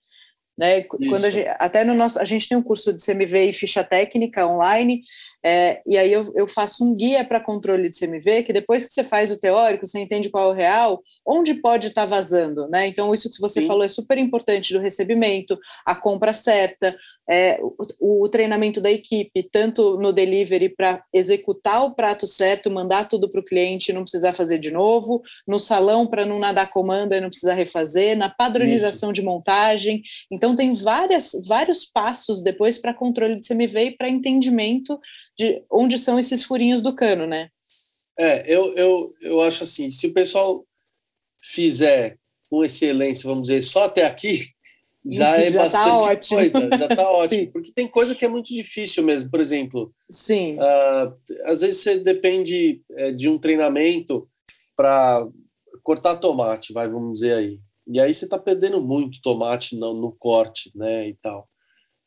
Né? 0.58 0.82
Quando 0.84 1.30
gente, 1.30 1.48
até 1.60 1.84
no 1.84 1.94
nosso, 1.94 2.20
a 2.20 2.26
gente 2.26 2.50
tem 2.50 2.58
um 2.58 2.64
curso 2.64 2.92
de 2.92 3.04
CMV 3.04 3.50
e 3.50 3.54
ficha 3.54 3.84
técnica 3.84 4.46
online, 4.48 5.04
é, 5.46 5.82
e 5.86 5.98
aí 5.98 6.12
eu, 6.12 6.32
eu 6.36 6.48
faço 6.48 6.84
um 6.84 6.96
guia 6.96 7.24
para 7.24 7.44
controle 7.44 7.90
de 7.90 8.00
CMV, 8.00 8.44
que 8.44 8.54
depois 8.54 8.86
que 8.86 8.94
você 8.94 9.04
faz 9.04 9.32
o 9.32 9.40
teórico, 9.40 9.86
você 9.86 10.00
entende 10.00 10.30
qual 10.30 10.50
é 10.50 10.54
o 10.54 10.56
real, 10.56 11.02
onde 11.26 11.54
pode 11.56 11.88
estar 11.88 12.02
tá 12.02 12.08
vazando, 12.08 12.68
né? 12.68 12.88
Então, 12.88 13.14
isso 13.14 13.30
que 13.30 13.40
você 13.40 13.62
Sim. 13.62 13.68
falou 13.68 13.84
é 13.84 13.88
super 13.88 14.18
importante 14.18 14.74
do 14.74 14.80
recebimento, 14.80 15.58
a 15.86 15.96
compra 15.96 16.34
certa, 16.34 16.96
é, 17.30 17.60
o, 18.00 18.24
o, 18.24 18.30
treinamento 18.30 18.82
da 18.82 18.90
equipe, 18.90 19.44
tanto 19.44 19.98
no 19.98 20.12
delivery 20.12 20.70
para 20.70 21.04
executar 21.14 21.84
o 21.84 21.94
prato 21.94 22.26
certo, 22.26 22.72
mandar 22.72 23.08
tudo 23.08 23.30
para 23.30 23.42
o 23.42 23.46
cliente 23.46 23.92
e 23.92 23.94
não 23.94 24.04
precisar 24.04 24.34
fazer 24.34 24.58
de 24.58 24.72
novo, 24.72 25.22
no 25.46 25.60
salão 25.60 26.08
para 26.08 26.26
não 26.26 26.40
nadar 26.40 26.70
comanda 26.70 27.16
e 27.16 27.22
não 27.22 27.30
precisar 27.30 27.54
refazer, 27.54 28.18
na 28.18 28.30
padronização 28.30 29.12
isso. 29.12 29.22
de 29.22 29.26
montagem. 29.26 30.02
Então, 30.32 30.56
tem 30.56 30.74
várias, 30.74 31.32
vários 31.46 31.86
passos 31.86 32.42
depois 32.42 32.78
para 32.78 32.94
controle 32.94 33.40
de 33.40 33.48
CMV 33.48 33.84
e 33.84 33.92
para 33.92 34.10
entendimento 34.10 35.00
de 35.38 35.64
onde 35.70 36.00
são 36.00 36.20
esses 36.20 36.44
furinhos 36.44 36.82
do 36.82 36.96
cano, 36.96 37.28
né? 37.28 37.50
É, 38.18 38.44
eu, 38.52 38.74
eu, 38.76 39.14
eu 39.22 39.42
acho 39.42 39.64
assim, 39.64 39.90
se 39.90 40.08
o 40.08 40.14
pessoal 40.14 40.66
fizer 41.40 42.18
com 42.50 42.64
excelência, 42.64 43.28
vamos 43.28 43.48
dizer, 43.48 43.62
só 43.62 43.86
até 43.86 44.06
aqui, 44.06 44.50
já 45.06 45.38
é 45.38 45.52
já 45.52 45.70
tá 45.70 45.86
bastante 45.86 46.30
tá 46.30 46.36
coisa, 46.36 46.70
já 46.78 46.86
está 46.88 47.10
ótimo. 47.12 47.52
porque 47.52 47.72
tem 47.72 47.88
coisa 47.88 48.16
que 48.16 48.26
é 48.26 48.28
muito 48.28 48.54
difícil 48.54 49.04
mesmo. 49.04 49.30
Por 49.30 49.40
exemplo, 49.40 49.94
Sim. 50.10 50.58
Uh, 50.58 51.14
às 51.46 51.62
vezes 51.62 51.82
você 51.82 52.00
depende 52.00 52.82
é, 52.92 53.12
de 53.12 53.30
um 53.30 53.38
treinamento 53.38 54.28
para 54.76 55.28
cortar 55.84 56.18
tomate, 56.18 56.74
vai, 56.74 56.90
vamos 56.90 57.20
dizer 57.20 57.34
aí. 57.34 57.60
E 57.88 58.02
aí 58.02 58.14
você 58.14 58.26
está 58.26 58.38
perdendo 58.38 58.82
muito 58.82 59.22
tomate 59.22 59.78
no, 59.78 59.94
no, 59.94 60.12
corte, 60.12 60.70
né, 60.76 61.08
e 61.08 61.14
tal. 61.14 61.48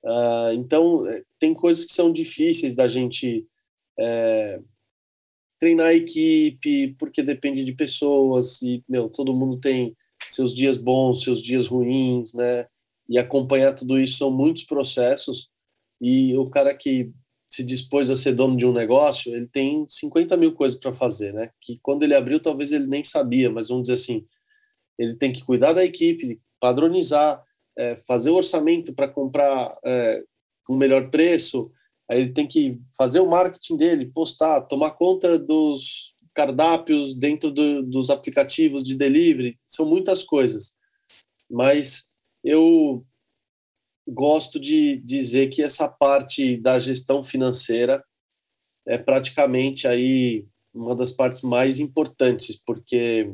Uh, 0.02 0.52
então, 0.54 1.06
é, 1.06 1.22
tem 1.38 1.52
coisas 1.52 1.84
que 1.84 1.92
são 1.92 2.12
difíceis 2.12 2.74
da 2.74 2.88
gente 2.88 3.46
é, 3.98 4.60
treinar 5.58 5.88
a 5.88 5.94
equipe, 5.94 6.94
porque 6.98 7.22
depende 7.22 7.62
de 7.62 7.72
pessoas, 7.72 8.62
e, 8.62 8.82
meu, 8.88 9.08
todo 9.10 9.34
mundo 9.34 9.58
tem 9.60 9.94
seus 10.28 10.54
dias 10.54 10.76
bons, 10.76 11.22
seus 11.22 11.42
dias 11.42 11.66
ruins, 11.66 12.32
né? 12.34 12.66
E 13.08 13.18
acompanhar 13.18 13.74
tudo 13.74 13.98
isso 13.98 14.16
são 14.16 14.30
muitos 14.30 14.64
processos, 14.64 15.50
e 16.00 16.34
o 16.36 16.48
cara 16.48 16.74
que 16.74 17.12
se 17.52 17.64
dispôs 17.64 18.08
a 18.08 18.16
ser 18.16 18.32
dono 18.32 18.56
de 18.56 18.64
um 18.64 18.72
negócio, 18.72 19.34
ele 19.34 19.48
tem 19.48 19.84
50 19.86 20.36
mil 20.36 20.52
coisas 20.54 20.78
para 20.78 20.94
fazer, 20.94 21.34
né? 21.34 21.50
Que 21.60 21.78
quando 21.82 22.04
ele 22.04 22.14
abriu, 22.14 22.40
talvez 22.40 22.72
ele 22.72 22.86
nem 22.86 23.04
sabia, 23.04 23.50
mas 23.50 23.68
vamos 23.68 23.82
dizer 23.82 23.94
assim, 23.94 24.24
ele 24.98 25.14
tem 25.16 25.32
que 25.32 25.44
cuidar 25.44 25.72
da 25.72 25.84
equipe, 25.84 26.40
padronizar, 26.60 27.42
é, 27.80 27.96
fazer 27.96 28.28
o 28.28 28.36
orçamento 28.36 28.94
para 28.94 29.08
comprar 29.08 29.74
é, 29.82 30.22
com 30.64 30.76
melhor 30.76 31.10
preço, 31.10 31.72
aí 32.10 32.20
ele 32.20 32.32
tem 32.32 32.46
que 32.46 32.78
fazer 32.94 33.20
o 33.20 33.28
marketing 33.28 33.76
dele, 33.78 34.12
postar, 34.12 34.60
tomar 34.62 34.90
conta 34.90 35.38
dos 35.38 36.14
cardápios 36.34 37.14
dentro 37.14 37.50
do, 37.50 37.82
dos 37.82 38.10
aplicativos 38.10 38.84
de 38.84 38.94
delivery, 38.94 39.58
são 39.64 39.86
muitas 39.86 40.22
coisas. 40.22 40.76
Mas 41.50 42.10
eu 42.44 43.02
gosto 44.06 44.60
de 44.60 44.96
dizer 44.98 45.48
que 45.48 45.62
essa 45.62 45.88
parte 45.88 46.58
da 46.58 46.78
gestão 46.78 47.24
financeira 47.24 48.04
é 48.86 48.98
praticamente 48.98 49.88
aí 49.88 50.46
uma 50.74 50.94
das 50.94 51.12
partes 51.12 51.40
mais 51.40 51.80
importantes, 51.80 52.56
porque 52.56 53.32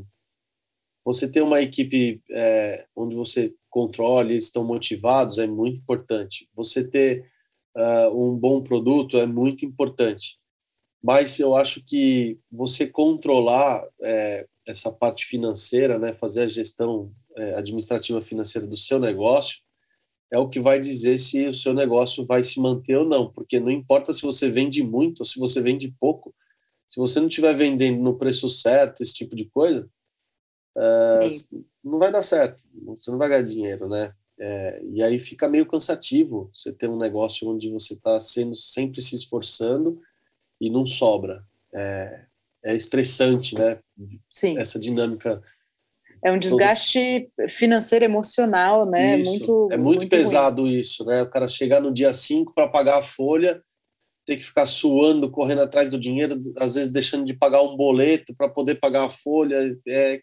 você 1.04 1.30
ter 1.30 1.42
uma 1.42 1.60
equipe 1.60 2.22
é, 2.30 2.86
onde 2.94 3.14
você 3.14 3.52
controle, 3.76 4.32
eles 4.32 4.44
estão 4.44 4.64
motivados, 4.64 5.36
é 5.36 5.46
muito 5.46 5.76
importante. 5.76 6.48
Você 6.54 6.82
ter 6.82 7.30
uh, 7.76 8.08
um 8.10 8.34
bom 8.34 8.62
produto 8.62 9.18
é 9.18 9.26
muito 9.26 9.66
importante. 9.66 10.38
Mas 11.02 11.38
eu 11.38 11.54
acho 11.54 11.84
que 11.84 12.40
você 12.50 12.86
controlar 12.86 13.86
é, 14.00 14.46
essa 14.66 14.90
parte 14.90 15.26
financeira, 15.26 15.98
né, 15.98 16.14
fazer 16.14 16.44
a 16.44 16.48
gestão 16.48 17.12
é, 17.36 17.54
administrativa 17.54 18.22
financeira 18.22 18.66
do 18.66 18.78
seu 18.78 18.98
negócio, 18.98 19.58
é 20.32 20.38
o 20.38 20.48
que 20.48 20.58
vai 20.58 20.80
dizer 20.80 21.18
se 21.18 21.46
o 21.46 21.52
seu 21.52 21.74
negócio 21.74 22.24
vai 22.24 22.42
se 22.42 22.58
manter 22.58 22.96
ou 22.96 23.06
não, 23.06 23.30
porque 23.30 23.60
não 23.60 23.70
importa 23.70 24.10
se 24.12 24.22
você 24.22 24.48
vende 24.48 24.82
muito 24.82 25.20
ou 25.20 25.26
se 25.26 25.38
você 25.38 25.60
vende 25.60 25.94
pouco, 26.00 26.34
se 26.88 26.98
você 26.98 27.20
não 27.20 27.28
estiver 27.28 27.54
vendendo 27.54 28.02
no 28.02 28.16
preço 28.16 28.48
certo, 28.48 29.02
esse 29.02 29.12
tipo 29.12 29.36
de 29.36 29.44
coisa, 29.50 29.88
uh, 30.76 31.64
não 31.90 31.98
vai 31.98 32.10
dar 32.10 32.22
certo, 32.22 32.64
você 32.84 33.10
não 33.10 33.18
vai 33.18 33.28
ganhar 33.28 33.42
dinheiro, 33.42 33.88
né? 33.88 34.12
É, 34.38 34.82
e 34.92 35.02
aí 35.02 35.18
fica 35.18 35.48
meio 35.48 35.64
cansativo 35.64 36.50
você 36.52 36.70
ter 36.70 36.90
um 36.90 36.98
negócio 36.98 37.48
onde 37.48 37.70
você 37.70 37.94
está 37.94 38.20
sendo 38.20 38.54
sempre 38.54 39.00
se 39.00 39.14
esforçando 39.14 39.98
e 40.60 40.68
não 40.68 40.84
sobra. 40.84 41.42
É, 41.74 42.26
é 42.64 42.74
estressante, 42.74 43.54
né? 43.54 43.78
Sim. 44.28 44.58
Essa 44.58 44.78
dinâmica. 44.78 45.42
É 46.22 46.32
um 46.32 46.38
desgaste 46.38 47.30
financeiro, 47.48 48.04
emocional, 48.04 48.84
né? 48.84 49.18
Isso. 49.18 49.30
Muito, 49.30 49.68
é 49.70 49.76
muito, 49.76 50.00
muito 50.00 50.08
pesado 50.08 50.62
ruim. 50.62 50.72
isso, 50.72 51.04
né? 51.04 51.22
O 51.22 51.30
cara 51.30 51.48
chegar 51.48 51.80
no 51.80 51.92
dia 51.92 52.12
5 52.12 52.52
para 52.52 52.68
pagar 52.68 52.98
a 52.98 53.02
folha, 53.02 53.62
ter 54.26 54.36
que 54.36 54.44
ficar 54.44 54.66
suando, 54.66 55.30
correndo 55.30 55.62
atrás 55.62 55.88
do 55.88 55.98
dinheiro, 55.98 56.52
às 56.58 56.74
vezes 56.74 56.90
deixando 56.90 57.24
de 57.24 57.32
pagar 57.32 57.62
um 57.62 57.76
boleto 57.76 58.34
para 58.36 58.48
poder 58.48 58.74
pagar 58.76 59.04
a 59.04 59.10
folha. 59.10 59.56
É, 59.86 60.20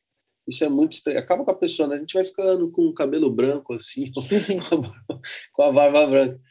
isso 0.47 0.63
é 0.63 0.69
muito 0.69 0.93
estranho. 0.93 1.19
Acaba 1.19 1.43
com 1.43 1.51
a 1.51 1.55
pessoa, 1.55 1.87
né? 1.87 1.95
A 1.95 1.99
gente 1.99 2.13
vai 2.13 2.25
ficando 2.25 2.69
com 2.69 2.87
o 2.87 2.93
cabelo 2.93 3.29
branco, 3.31 3.73
assim, 3.73 4.11
com 5.53 5.63
a 5.63 5.71
barba 5.71 6.07
branca. 6.07 6.41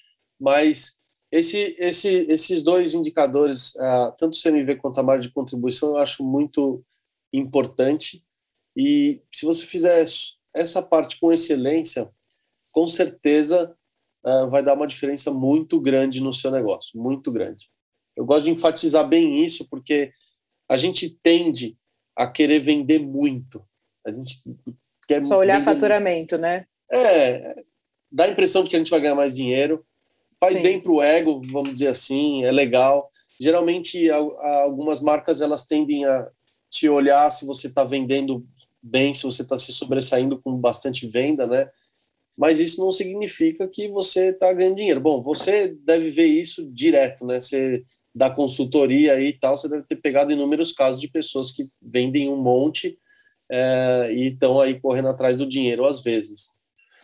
Mas 0.40 1.02
esse, 1.30 1.76
esse, 1.78 2.26
esses 2.28 2.62
dois 2.62 2.94
indicadores, 2.94 3.74
uh, 3.76 4.14
tanto 4.18 4.34
o 4.34 4.42
CMV 4.42 4.76
quanto 4.76 5.00
a 5.00 5.02
margem 5.02 5.28
de 5.28 5.34
contribuição, 5.34 5.90
eu 5.90 5.96
acho 5.98 6.24
muito 6.24 6.84
importante. 7.32 8.24
E 8.76 9.22
se 9.32 9.44
você 9.44 9.64
fizer 9.64 10.04
essa 10.54 10.82
parte 10.82 11.18
com 11.18 11.32
excelência, 11.32 12.10
com 12.70 12.86
certeza 12.86 13.74
uh, 14.24 14.48
vai 14.50 14.62
dar 14.62 14.74
uma 14.74 14.86
diferença 14.86 15.30
muito 15.30 15.80
grande 15.80 16.20
no 16.20 16.32
seu 16.32 16.50
negócio, 16.50 17.00
muito 17.00 17.30
grande. 17.30 17.70
Eu 18.16 18.24
gosto 18.24 18.44
de 18.44 18.50
enfatizar 18.50 19.08
bem 19.08 19.44
isso, 19.44 19.66
porque 19.68 20.12
a 20.68 20.76
gente 20.76 21.10
tende 21.22 21.78
a 22.16 22.26
querer 22.26 22.60
vender 22.60 22.98
muito. 22.98 23.66
A 24.04 24.10
gente 24.10 24.36
quer 25.06 25.22
Só 25.22 25.38
olhar 25.38 25.62
faturamento, 25.62 26.36
né? 26.38 26.66
É, 26.90 27.62
dá 28.10 28.24
a 28.24 28.28
impressão 28.28 28.62
de 28.62 28.70
que 28.70 28.76
a 28.76 28.78
gente 28.78 28.90
vai 28.90 29.00
ganhar 29.00 29.14
mais 29.14 29.34
dinheiro, 29.34 29.84
faz 30.38 30.56
Sim. 30.56 30.62
bem 30.62 30.80
para 30.80 30.92
o 30.92 31.02
ego, 31.02 31.40
vamos 31.50 31.72
dizer 31.72 31.88
assim, 31.88 32.44
é 32.44 32.52
legal. 32.52 33.10
Geralmente, 33.40 34.10
algumas 34.10 35.00
marcas 35.00 35.40
elas 35.40 35.66
tendem 35.66 36.04
a 36.04 36.28
te 36.68 36.88
olhar 36.88 37.30
se 37.30 37.46
você 37.46 37.66
está 37.66 37.84
vendendo 37.84 38.46
bem, 38.82 39.14
se 39.14 39.22
você 39.22 39.42
está 39.42 39.58
se 39.58 39.72
sobressaindo 39.72 40.40
com 40.40 40.56
bastante 40.56 41.06
venda, 41.06 41.46
né? 41.46 41.68
Mas 42.36 42.60
isso 42.60 42.80
não 42.80 42.90
significa 42.90 43.68
que 43.68 43.88
você 43.88 44.30
está 44.30 44.52
ganhando 44.52 44.76
dinheiro. 44.76 45.00
Bom, 45.00 45.22
você 45.22 45.68
deve 45.68 46.10
ver 46.10 46.26
isso 46.26 46.64
direto, 46.72 47.26
né? 47.26 47.40
Você 47.40 47.84
dá 48.14 48.30
consultoria 48.30 49.20
e 49.20 49.32
tal, 49.32 49.56
você 49.56 49.68
deve 49.68 49.84
ter 49.84 49.96
pegado 49.96 50.32
inúmeros 50.32 50.72
casos 50.72 51.00
de 51.00 51.08
pessoas 51.08 51.52
que 51.52 51.66
vendem 51.80 52.28
um 52.28 52.36
monte 52.36 52.98
é, 53.52 54.10
e 54.10 54.28
estão 54.28 54.58
aí 54.58 54.80
correndo 54.80 55.08
atrás 55.08 55.36
do 55.36 55.46
dinheiro 55.46 55.84
às 55.84 56.02
vezes. 56.02 56.54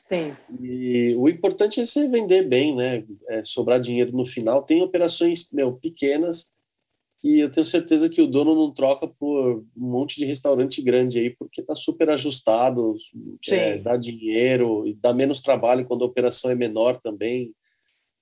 Sim. 0.03 0.31
E 0.63 1.15
o 1.17 1.29
importante 1.29 1.79
é 1.79 1.85
você 1.85 2.09
vender 2.09 2.49
bem, 2.49 2.75
né? 2.75 3.05
É 3.29 3.45
sobrar 3.45 3.79
dinheiro 3.79 4.17
no 4.17 4.25
final. 4.25 4.63
Tem 4.63 4.81
operações 4.81 5.51
meu, 5.53 5.75
pequenas 5.75 6.51
e 7.23 7.41
eu 7.41 7.51
tenho 7.51 7.67
certeza 7.67 8.09
que 8.09 8.23
o 8.23 8.27
dono 8.27 8.55
não 8.55 8.73
troca 8.73 9.07
por 9.07 9.59
um 9.77 9.91
monte 9.91 10.17
de 10.17 10.25
restaurante 10.25 10.81
grande 10.81 11.19
aí, 11.19 11.31
porque 11.31 11.61
está 11.61 11.75
super 11.75 12.09
ajustado, 12.09 12.97
é, 13.49 13.77
dá 13.77 13.97
dinheiro 13.97 14.87
e 14.87 14.95
dá 14.95 15.13
menos 15.13 15.43
trabalho 15.43 15.85
quando 15.85 16.05
a 16.05 16.07
operação 16.07 16.51
é 16.51 16.55
menor 16.55 16.99
também. 16.99 17.53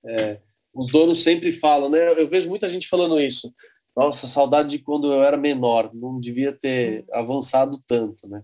É, 0.03 0.39
os 0.73 0.87
donos 0.87 1.19
sempre 1.19 1.51
falam, 1.51 1.89
né? 1.89 2.19
Eu 2.19 2.27
vejo 2.27 2.49
muita 2.49 2.67
gente 2.67 2.87
falando 2.87 3.21
isso. 3.21 3.53
Nossa, 3.97 4.27
saudade 4.27 4.69
de 4.69 4.79
quando 4.79 5.11
eu 5.11 5.23
era 5.23 5.35
menor, 5.35 5.89
não 5.91 6.19
devia 6.19 6.53
ter 6.53 7.01
hum. 7.01 7.05
avançado 7.13 7.81
tanto, 7.87 8.29
né? 8.29 8.43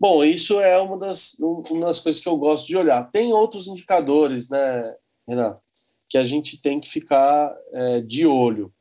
Bom, 0.00 0.24
isso 0.24 0.60
é 0.60 0.76
uma 0.78 0.98
das, 0.98 1.38
uma 1.38 1.86
das 1.86 2.00
coisas 2.00 2.20
que 2.20 2.28
eu 2.28 2.36
gosto 2.36 2.66
de 2.66 2.76
olhar. 2.76 3.08
Tem 3.12 3.32
outros 3.32 3.68
indicadores, 3.68 4.50
né, 4.50 4.96
Renato, 5.28 5.62
que 6.08 6.18
a 6.18 6.24
gente 6.24 6.60
tem 6.60 6.80
que 6.80 6.88
ficar 6.88 7.56
é, 7.72 8.00
de 8.00 8.26
olho. 8.26 8.74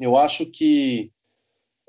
Eu 0.00 0.16
acho 0.16 0.46
que 0.46 1.12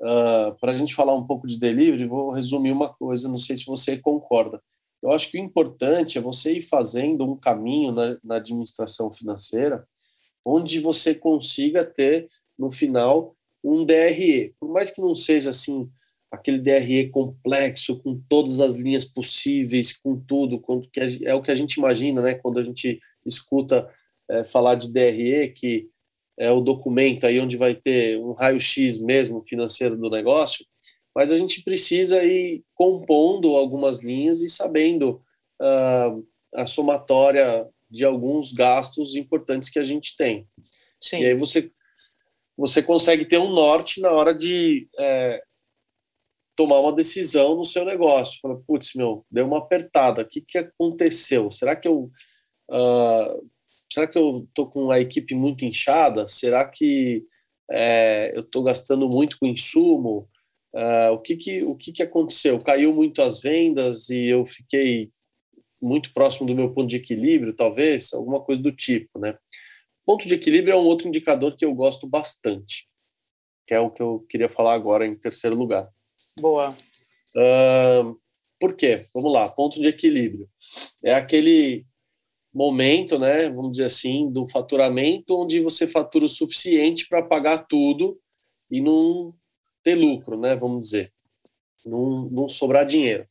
uh, 0.00 0.54
para 0.60 0.70
a 0.70 0.76
gente 0.76 0.94
falar 0.94 1.16
um 1.16 1.26
pouco 1.26 1.48
de 1.48 1.58
delivery, 1.58 2.06
vou 2.06 2.30
resumir 2.30 2.70
uma 2.70 2.94
coisa, 2.94 3.28
não 3.28 3.40
sei 3.40 3.56
se 3.56 3.66
você 3.66 3.98
concorda. 3.98 4.62
Eu 5.02 5.10
acho 5.10 5.28
que 5.32 5.40
o 5.40 5.42
importante 5.42 6.16
é 6.16 6.20
você 6.20 6.52
ir 6.52 6.62
fazendo 6.62 7.24
um 7.24 7.36
caminho 7.36 7.90
na, 7.90 8.16
na 8.22 8.36
administração 8.36 9.10
financeira 9.10 9.84
onde 10.44 10.80
você 10.80 11.14
consiga 11.14 11.84
ter, 11.84 12.28
no 12.60 12.70
final, 12.70 13.34
um 13.64 13.84
DRE. 13.84 14.54
Por 14.60 14.70
mais 14.70 14.90
que 14.90 15.00
não 15.00 15.14
seja 15.14 15.50
assim 15.50 15.90
aquele 16.30 16.58
DRE 16.58 17.08
complexo, 17.08 17.98
com 17.98 18.20
todas 18.28 18.60
as 18.60 18.76
linhas 18.76 19.04
possíveis, 19.04 19.92
com 19.92 20.20
tudo, 20.20 20.60
com, 20.60 20.80
que 20.80 21.00
é 21.24 21.34
o 21.34 21.42
que 21.42 21.50
a 21.50 21.56
gente 21.56 21.74
imagina, 21.74 22.22
né, 22.22 22.34
quando 22.34 22.60
a 22.60 22.62
gente 22.62 23.00
escuta 23.26 23.90
é, 24.28 24.44
falar 24.44 24.76
de 24.76 24.92
DRE, 24.92 25.48
que 25.48 25.88
é 26.38 26.50
o 26.50 26.60
documento 26.60 27.26
aí 27.26 27.40
onde 27.40 27.56
vai 27.56 27.74
ter 27.74 28.18
um 28.18 28.32
raio-x 28.32 28.98
mesmo 28.98 29.42
financeiro 29.42 29.96
do 29.96 30.08
negócio, 30.08 30.64
mas 31.14 31.32
a 31.32 31.38
gente 31.38 31.62
precisa 31.62 32.22
ir 32.22 32.62
compondo 32.74 33.56
algumas 33.56 34.02
linhas 34.02 34.40
e 34.40 34.48
sabendo 34.48 35.20
uh, 35.60 36.26
a 36.54 36.64
somatória 36.64 37.66
de 37.90 38.04
alguns 38.04 38.52
gastos 38.52 39.16
importantes 39.16 39.68
que 39.68 39.78
a 39.78 39.84
gente 39.84 40.16
tem. 40.16 40.46
Sim. 41.00 41.22
E 41.22 41.26
aí 41.26 41.34
você, 41.34 41.70
você 42.60 42.82
consegue 42.82 43.24
ter 43.24 43.38
um 43.38 43.50
norte 43.50 44.02
na 44.02 44.12
hora 44.12 44.34
de 44.34 44.86
é, 44.98 45.42
tomar 46.54 46.78
uma 46.80 46.92
decisão 46.92 47.56
no 47.56 47.64
seu 47.64 47.86
negócio. 47.86 48.38
Fala, 48.42 48.60
putz, 48.66 48.94
meu, 48.94 49.24
deu 49.30 49.46
uma 49.46 49.58
apertada, 49.58 50.20
o 50.20 50.28
que, 50.28 50.42
que 50.42 50.58
aconteceu? 50.58 51.50
Será 51.50 51.74
que 51.74 51.88
eu... 51.88 52.10
Uh, 52.70 53.44
será 53.92 54.06
que 54.06 54.18
eu 54.18 54.44
estou 54.46 54.70
com 54.70 54.90
a 54.90 55.00
equipe 55.00 55.34
muito 55.34 55.64
inchada? 55.64 56.28
Será 56.28 56.64
que 56.64 57.24
é, 57.70 58.30
eu 58.34 58.40
estou 58.40 58.62
gastando 58.62 59.08
muito 59.08 59.38
com 59.38 59.46
insumo? 59.46 60.28
Uh, 60.74 61.12
o 61.12 61.18
que 61.18 61.36
que, 61.36 61.64
o 61.64 61.74
que 61.74 61.92
que 61.92 62.02
aconteceu? 62.02 62.58
Caiu 62.58 62.94
muito 62.94 63.22
as 63.22 63.40
vendas 63.40 64.10
e 64.10 64.26
eu 64.26 64.44
fiquei 64.44 65.10
muito 65.82 66.12
próximo 66.12 66.46
do 66.46 66.54
meu 66.54 66.72
ponto 66.72 66.88
de 66.88 66.96
equilíbrio, 66.96 67.56
talvez, 67.56 68.12
alguma 68.12 68.38
coisa 68.38 68.60
do 68.60 68.70
tipo, 68.70 69.18
né? 69.18 69.36
Ponto 70.10 70.26
de 70.26 70.34
equilíbrio 70.34 70.72
é 70.72 70.76
um 70.76 70.86
outro 70.86 71.06
indicador 71.06 71.54
que 71.54 71.64
eu 71.64 71.72
gosto 71.72 72.04
bastante, 72.04 72.84
que 73.64 73.72
é 73.72 73.78
o 73.78 73.92
que 73.92 74.02
eu 74.02 74.26
queria 74.28 74.50
falar 74.50 74.74
agora 74.74 75.06
em 75.06 75.14
terceiro 75.14 75.54
lugar. 75.54 75.88
Boa. 76.36 76.70
Uh, 77.36 78.18
por 78.58 78.74
quê? 78.74 79.06
Vamos 79.14 79.32
lá, 79.32 79.48
ponto 79.48 79.80
de 79.80 79.86
equilíbrio. 79.86 80.50
É 81.04 81.14
aquele 81.14 81.86
momento, 82.52 83.20
né, 83.20 83.48
vamos 83.50 83.70
dizer 83.70 83.84
assim, 83.84 84.28
do 84.32 84.48
faturamento 84.48 85.40
onde 85.40 85.60
você 85.60 85.86
fatura 85.86 86.24
o 86.24 86.28
suficiente 86.28 87.06
para 87.08 87.22
pagar 87.22 87.68
tudo 87.68 88.20
e 88.68 88.80
não 88.80 89.32
ter 89.80 89.94
lucro, 89.94 90.36
né, 90.36 90.56
vamos 90.56 90.86
dizer, 90.86 91.12
não, 91.86 92.28
não 92.28 92.48
sobrar 92.48 92.84
dinheiro. 92.84 93.28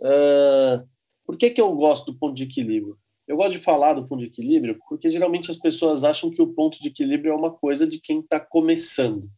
Uh, 0.00 0.86
por 1.24 1.38
que, 1.38 1.48
que 1.48 1.62
eu 1.62 1.74
gosto 1.74 2.12
do 2.12 2.18
ponto 2.18 2.34
de 2.34 2.44
equilíbrio? 2.44 2.98
Eu 3.26 3.36
gosto 3.36 3.52
de 3.52 3.58
falar 3.58 3.94
do 3.94 4.06
ponto 4.06 4.20
de 4.20 4.26
equilíbrio 4.26 4.78
porque 4.88 5.08
geralmente 5.08 5.50
as 5.50 5.58
pessoas 5.58 6.04
acham 6.04 6.30
que 6.30 6.42
o 6.42 6.52
ponto 6.52 6.78
de 6.78 6.88
equilíbrio 6.88 7.32
é 7.32 7.36
uma 7.36 7.52
coisa 7.52 7.86
de 7.86 7.98
quem 7.98 8.20
está 8.20 8.38
começando. 8.38 9.30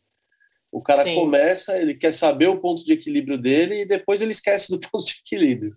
O 0.73 0.83
cara 0.83 1.05
Sim. 1.05 1.15
começa, 1.15 1.79
ele 1.79 1.95
quer 1.95 2.13
saber 2.13 2.49
o 2.49 2.61
ponto 2.61 2.85
de 2.85 2.93
equilíbrio 2.93 3.39
dele 3.39 3.83
e 3.83 3.87
depois 3.87 4.21
ele 4.21 4.33
esquece 4.33 4.71
do 4.71 4.81
ponto 4.91 5.05
de 5.07 5.21
equilíbrio. 5.25 5.77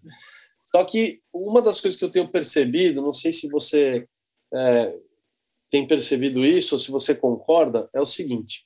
Só 0.72 0.84
que 0.84 1.22
uma 1.34 1.62
das 1.62 1.80
coisas 1.80 1.98
que 1.98 2.06
eu 2.06 2.12
tenho 2.12 2.30
percebido, 2.30 3.02
não 3.02 3.14
sei 3.14 3.32
se 3.32 3.48
você 3.48 4.08
é, 4.54 4.96
tem 5.70 5.86
percebido 5.86 6.46
isso 6.46 6.76
ou 6.76 6.80
se 6.80 6.92
você 6.92 7.16
concorda, 7.16 7.90
é 7.94 8.02
o 8.02 8.06
seguinte: 8.06 8.66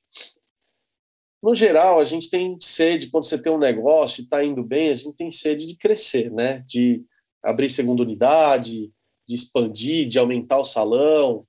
no 1.42 1.54
geral, 1.54 2.00
a 2.00 2.06
gente 2.06 2.30
tem 2.30 2.58
sede, 2.60 3.10
quando 3.10 3.26
você 3.26 3.38
tem 3.38 3.52
um 3.52 3.58
negócio 3.58 4.22
e 4.22 4.24
está 4.24 4.44
indo 4.44 4.64
bem, 4.64 4.90
a 4.90 4.96
gente 4.96 5.16
tem 5.16 5.30
sede 5.30 5.68
de 5.68 5.76
crescer, 5.76 6.32
né? 6.32 6.64
De 6.66 7.04
abrir 7.44 7.70
segunda 7.70 8.04
unidade, 8.04 8.90
de 9.28 9.36
expandir, 9.36 10.08
de 10.08 10.20
aumentar 10.20 10.58
o 10.58 10.66
salão, 10.66 11.42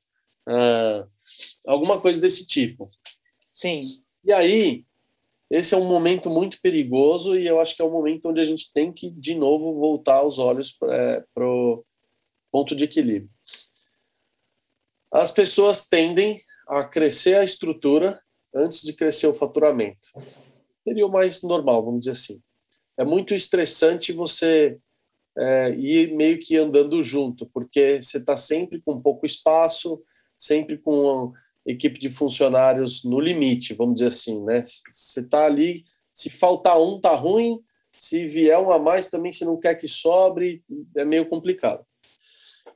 uh, 0.49 1.09
alguma 1.67 2.01
coisa 2.01 2.21
desse 2.21 2.47
tipo. 2.47 2.91
Sim. 3.51 3.83
E 4.25 4.33
aí, 4.33 4.85
esse 5.51 5.75
é 5.75 5.77
um 5.77 5.87
momento 5.87 6.31
muito 6.31 6.61
perigoso 6.61 7.39
e 7.39 7.47
eu 7.47 7.61
acho 7.61 7.77
que 7.77 7.83
é 7.83 7.85
um 7.85 7.91
momento 7.91 8.29
onde 8.29 8.41
a 8.41 8.45
gente 8.45 8.73
tem 8.73 8.93
que, 8.93 9.11
de 9.11 9.35
novo, 9.35 9.75
voltar 9.75 10.23
os 10.23 10.39
olhos 10.39 10.73
para 10.73 11.47
o 11.47 11.81
ponto 12.51 12.75
de 12.75 12.85
equilíbrio. 12.85 13.31
As 15.13 15.31
pessoas 15.31 15.87
tendem 15.87 16.41
a 16.67 16.83
crescer 16.83 17.37
a 17.37 17.45
estrutura 17.45 18.21
antes 18.55 18.83
de 18.83 18.93
crescer 18.93 19.27
o 19.27 19.35
faturamento. 19.35 20.09
Seria 20.87 21.07
o 21.07 21.13
mais 21.13 21.43
normal, 21.43 21.85
vamos 21.85 22.01
dizer 22.01 22.13
assim. 22.13 22.43
É 22.97 23.05
muito 23.05 23.35
estressante 23.35 24.13
você 24.13 24.79
é, 25.37 25.71
ir 25.71 26.15
meio 26.15 26.39
que 26.39 26.57
andando 26.57 27.03
junto, 27.03 27.47
porque 27.47 28.01
você 28.01 28.19
está 28.19 28.37
sempre 28.37 28.81
com 28.81 29.01
pouco 29.01 29.27
espaço, 29.27 29.97
sempre 30.37 30.79
com 30.79 31.33
equipe 31.67 31.99
de 31.99 32.11
funcionários 32.11 33.05
no 33.05 33.19
limite, 33.19 33.75
vamos 33.75 33.95
dizer 33.95 34.09
assim, 34.09 34.43
né? 34.45 34.63
Você 34.63 35.21
está 35.21 35.47
ali, 35.47 35.85
se 36.13 36.31
faltar 36.31 36.81
um, 36.81 37.01
tá 37.01 37.15
ruim, 37.15 37.61
se 37.93 38.27
vier 38.27 38.59
um 38.59 38.71
a 38.71 38.79
mais 38.79 39.11
também, 39.11 39.33
você 39.33 39.45
não 39.45 39.59
quer 39.59 39.75
que 39.75 39.89
sobre, 39.89 40.63
é 40.97 41.05
meio 41.05 41.29
complicado. 41.29 41.85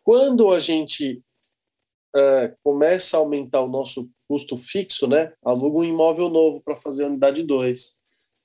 Quando 0.02 0.52
a 0.52 0.58
gente 0.58 1.22
é, 2.16 2.54
começa 2.64 3.16
a 3.16 3.20
aumentar 3.20 3.60
o 3.60 3.68
nosso 3.68 4.10
custo 4.26 4.56
fixo, 4.56 5.06
né? 5.06 5.32
Aluga 5.44 5.78
um 5.78 5.84
imóvel 5.84 6.28
novo 6.28 6.60
para 6.60 6.74
fazer 6.74 7.04
a 7.04 7.08
unidade 7.08 7.42
2. 7.42 7.98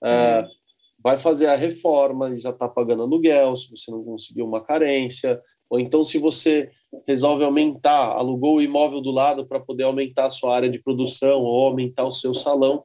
É, 0.03 0.41
uhum 0.41 0.62
vai 1.03 1.17
fazer 1.17 1.47
a 1.47 1.55
reforma 1.55 2.29
e 2.29 2.39
já 2.39 2.51
está 2.51 2.67
pagando 2.67 3.03
aluguel, 3.03 3.55
se 3.55 3.69
você 3.69 3.91
não 3.91 4.03
conseguiu 4.03 4.45
uma 4.45 4.63
carência, 4.63 5.41
ou 5.69 5.79
então 5.79 6.03
se 6.03 6.17
você 6.17 6.69
resolve 7.07 7.43
aumentar, 7.43 8.13
alugou 8.13 8.57
o 8.57 8.61
imóvel 8.61 9.01
do 9.01 9.11
lado 9.11 9.45
para 9.45 9.59
poder 9.59 9.83
aumentar 9.83 10.27
a 10.27 10.29
sua 10.29 10.55
área 10.55 10.69
de 10.69 10.81
produção 10.81 11.41
ou 11.41 11.65
aumentar 11.67 12.05
o 12.05 12.11
seu 12.11 12.33
salão, 12.33 12.83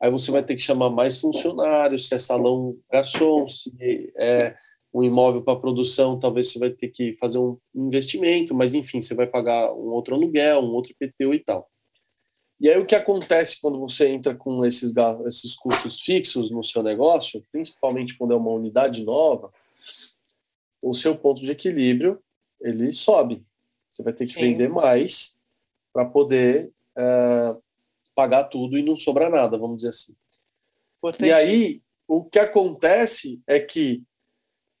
aí 0.00 0.10
você 0.10 0.30
vai 0.30 0.42
ter 0.42 0.56
que 0.56 0.62
chamar 0.62 0.90
mais 0.90 1.20
funcionários, 1.20 2.08
se 2.08 2.14
é 2.14 2.18
salão 2.18 2.76
garçom, 2.90 3.46
se 3.46 3.72
é 4.16 4.56
um 4.92 5.04
imóvel 5.04 5.42
para 5.42 5.58
produção, 5.58 6.18
talvez 6.18 6.50
você 6.50 6.58
vai 6.58 6.70
ter 6.70 6.88
que 6.88 7.14
fazer 7.14 7.38
um 7.38 7.58
investimento, 7.74 8.54
mas 8.54 8.74
enfim, 8.74 9.00
você 9.00 9.14
vai 9.14 9.26
pagar 9.26 9.72
um 9.74 9.90
outro 9.90 10.14
aluguel, 10.14 10.60
um 10.60 10.72
outro 10.72 10.92
IPTU 10.92 11.34
e 11.34 11.40
tal. 11.40 11.68
E 12.60 12.68
aí 12.68 12.78
o 12.78 12.86
que 12.86 12.94
acontece 12.94 13.60
quando 13.60 13.78
você 13.78 14.08
entra 14.08 14.34
com 14.34 14.64
esses, 14.64 14.92
esses 15.26 15.54
custos 15.54 16.00
fixos 16.00 16.50
no 16.50 16.64
seu 16.64 16.82
negócio, 16.82 17.42
principalmente 17.52 18.16
quando 18.16 18.32
é 18.32 18.36
uma 18.36 18.50
unidade 18.50 19.04
nova, 19.04 19.52
o 20.82 20.92
seu 20.92 21.16
ponto 21.16 21.40
de 21.40 21.52
equilíbrio 21.52 22.20
ele 22.60 22.90
sobe. 22.92 23.44
Você 23.90 24.02
vai 24.02 24.12
ter 24.12 24.26
que 24.26 24.34
Sim. 24.34 24.40
vender 24.40 24.68
mais 24.68 25.38
para 25.92 26.04
poder 26.04 26.70
é, 26.96 27.56
pagar 28.14 28.44
tudo 28.44 28.76
e 28.76 28.82
não 28.82 28.96
sobrar 28.96 29.30
nada, 29.30 29.56
vamos 29.56 29.76
dizer 29.76 29.90
assim. 29.90 30.14
E 31.20 31.32
aí 31.32 31.80
o 32.06 32.24
que 32.24 32.38
acontece 32.38 33.40
é 33.46 33.60
que 33.60 34.02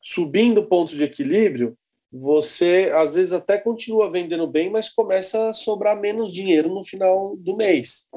subindo 0.00 0.58
o 0.58 0.66
ponto 0.66 0.96
de 0.96 1.04
equilíbrio, 1.04 1.76
você 2.10 2.90
às 2.94 3.14
vezes 3.14 3.32
até 3.32 3.58
continua 3.58 4.10
vendendo 4.10 4.46
bem, 4.46 4.70
mas 4.70 4.88
começa 4.88 5.50
a 5.50 5.52
sobrar 5.52 6.00
menos 6.00 6.32
dinheiro 6.32 6.68
no 6.68 6.84
final 6.84 7.36
do 7.36 7.56
mês, 7.56 8.08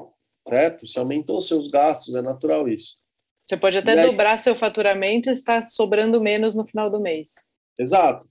certo? 0.47 0.87
Você 0.87 0.97
aumentou 0.99 1.39
seus 1.41 1.67
gastos, 1.67 2.15
é 2.15 2.21
natural 2.21 2.67
isso. 2.67 2.97
Você 3.43 3.57
pode 3.57 3.77
até 3.77 3.99
aí... 3.99 4.09
dobrar 4.09 4.37
seu 4.37 4.55
faturamento 4.55 5.29
e 5.29 5.33
está 5.33 5.61
sobrando 5.61 6.21
menos 6.21 6.55
no 6.55 6.65
final 6.65 6.89
do 6.89 7.01
mês. 7.01 7.51
Exato. 7.77 8.29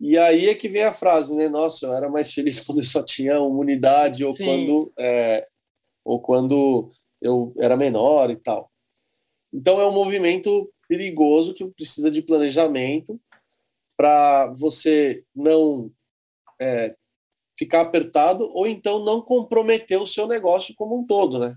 E 0.00 0.16
aí 0.16 0.48
é 0.48 0.54
que 0.54 0.68
vem 0.68 0.82
a 0.82 0.92
frase, 0.92 1.36
né? 1.36 1.48
Nossa, 1.48 1.86
eu 1.86 1.94
era 1.94 2.08
mais 2.08 2.32
feliz 2.32 2.60
quando 2.64 2.78
eu 2.78 2.84
só 2.84 3.02
tinha 3.02 3.40
uma 3.40 3.58
unidade 3.58 4.24
ou 4.24 4.34
quando 4.36 4.92
é, 4.98 5.46
ou 6.04 6.20
quando 6.20 6.90
eu 7.20 7.52
era 7.58 7.76
menor 7.76 8.30
e 8.30 8.36
tal. 8.36 8.70
Então 9.52 9.80
é 9.80 9.86
um 9.86 9.92
movimento 9.92 10.70
perigoso 10.88 11.54
que 11.54 11.66
precisa 11.66 12.10
de 12.10 12.22
planejamento 12.22 13.20
para 13.96 14.46
você 14.54 15.24
não 15.34 15.90
é, 16.60 16.94
ficar 17.58 17.80
apertado 17.80 18.50
ou 18.52 18.66
então 18.66 19.04
não 19.04 19.22
comprometer 19.22 20.00
o 20.00 20.06
seu 20.06 20.26
negócio 20.26 20.74
como 20.76 20.98
um 20.98 21.06
todo, 21.06 21.38
né? 21.38 21.56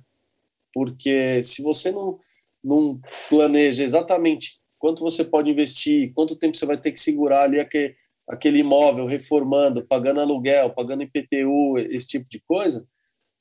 Porque 0.74 1.44
se 1.44 1.62
você 1.62 1.92
não, 1.92 2.18
não 2.64 3.00
planeja 3.30 3.84
exatamente 3.84 4.60
quanto 4.78 5.04
você 5.04 5.26
pode 5.26 5.52
investir, 5.52 6.14
quanto 6.14 6.36
tempo 6.36 6.56
você 6.56 6.66
vai 6.66 6.78
ter 6.78 6.92
que 6.92 7.00
segurar 7.00 7.44
ali 7.44 7.60
aquele, 7.60 7.96
aquele 8.28 8.60
imóvel, 8.60 9.06
reformando, 9.06 9.86
pagando 9.86 10.22
aluguel, 10.22 10.70
pagando 10.70 11.04
IPTU, 11.04 11.78
esse 11.78 12.08
tipo 12.08 12.30
de 12.30 12.40
coisa, 12.40 12.88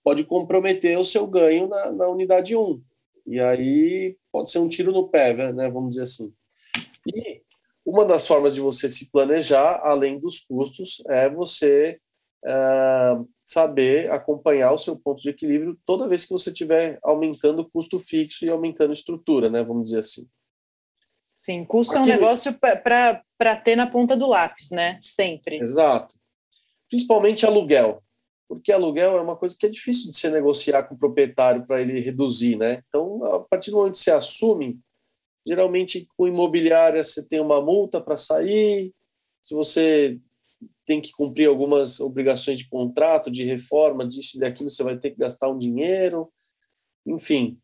pode 0.02 0.24
comprometer 0.24 0.98
o 0.98 1.04
seu 1.04 1.26
ganho 1.26 1.68
na, 1.68 1.92
na 1.92 2.08
unidade 2.08 2.56
1. 2.56 2.82
E 3.26 3.38
aí 3.38 4.16
pode 4.32 4.50
ser 4.50 4.58
um 4.58 4.68
tiro 4.68 4.90
no 4.90 5.08
pé, 5.08 5.52
né? 5.52 5.68
Vamos 5.68 5.90
dizer 5.90 6.04
assim. 6.04 6.32
E 7.06 7.42
uma 7.88 8.04
das 8.04 8.26
formas 8.26 8.54
de 8.54 8.60
você 8.60 8.90
se 8.90 9.10
planejar, 9.10 9.80
além 9.82 10.18
dos 10.18 10.40
custos, 10.40 11.02
é 11.08 11.26
você 11.26 11.98
uh, 12.44 13.26
saber 13.42 14.10
acompanhar 14.10 14.72
o 14.72 14.78
seu 14.78 14.94
ponto 14.94 15.22
de 15.22 15.30
equilíbrio 15.30 15.78
toda 15.86 16.06
vez 16.06 16.26
que 16.26 16.32
você 16.32 16.50
estiver 16.50 16.98
aumentando 17.02 17.62
o 17.62 17.70
custo 17.70 17.98
fixo 17.98 18.44
e 18.44 18.50
aumentando 18.50 18.90
a 18.90 18.92
estrutura, 18.92 19.48
né? 19.48 19.64
Vamos 19.64 19.84
dizer 19.84 20.00
assim. 20.00 20.28
Sim, 21.34 21.64
custo 21.64 21.96
é 21.96 22.00
um 22.00 22.04
negócio 22.04 22.52
para 22.52 23.56
ter 23.64 23.74
na 23.74 23.86
ponta 23.86 24.14
do 24.14 24.26
lápis, 24.26 24.70
né? 24.70 24.98
Sempre. 25.00 25.58
Exato. 25.58 26.14
Principalmente 26.90 27.46
aluguel, 27.46 28.02
porque 28.46 28.70
aluguel 28.70 29.16
é 29.16 29.22
uma 29.22 29.36
coisa 29.36 29.56
que 29.58 29.64
é 29.64 29.70
difícil 29.70 30.10
de 30.10 30.16
se 30.18 30.28
negociar 30.28 30.82
com 30.82 30.94
o 30.94 30.98
proprietário 30.98 31.66
para 31.66 31.80
ele 31.80 32.00
reduzir, 32.00 32.56
né? 32.56 32.82
Então, 32.86 33.24
a 33.24 33.40
partir 33.40 33.70
do 33.70 33.78
momento 33.78 33.92
que 33.92 34.00
você 34.00 34.10
assume, 34.10 34.78
geralmente 35.48 36.06
com 36.14 36.28
imobiliária 36.28 37.02
você 37.02 37.26
tem 37.26 37.40
uma 37.40 37.60
multa 37.62 38.02
para 38.02 38.18
sair, 38.18 38.92
se 39.40 39.54
você 39.54 40.20
tem 40.84 41.00
que 41.00 41.12
cumprir 41.12 41.48
algumas 41.48 42.00
obrigações 42.00 42.58
de 42.58 42.68
contrato, 42.68 43.30
de 43.30 43.44
reforma, 43.44 44.06
disso 44.06 44.36
e 44.36 44.40
daquilo, 44.40 44.68
você 44.68 44.82
vai 44.82 44.98
ter 44.98 45.10
que 45.10 45.16
gastar 45.16 45.48
um 45.48 45.56
dinheiro, 45.56 46.30
enfim, 47.06 47.58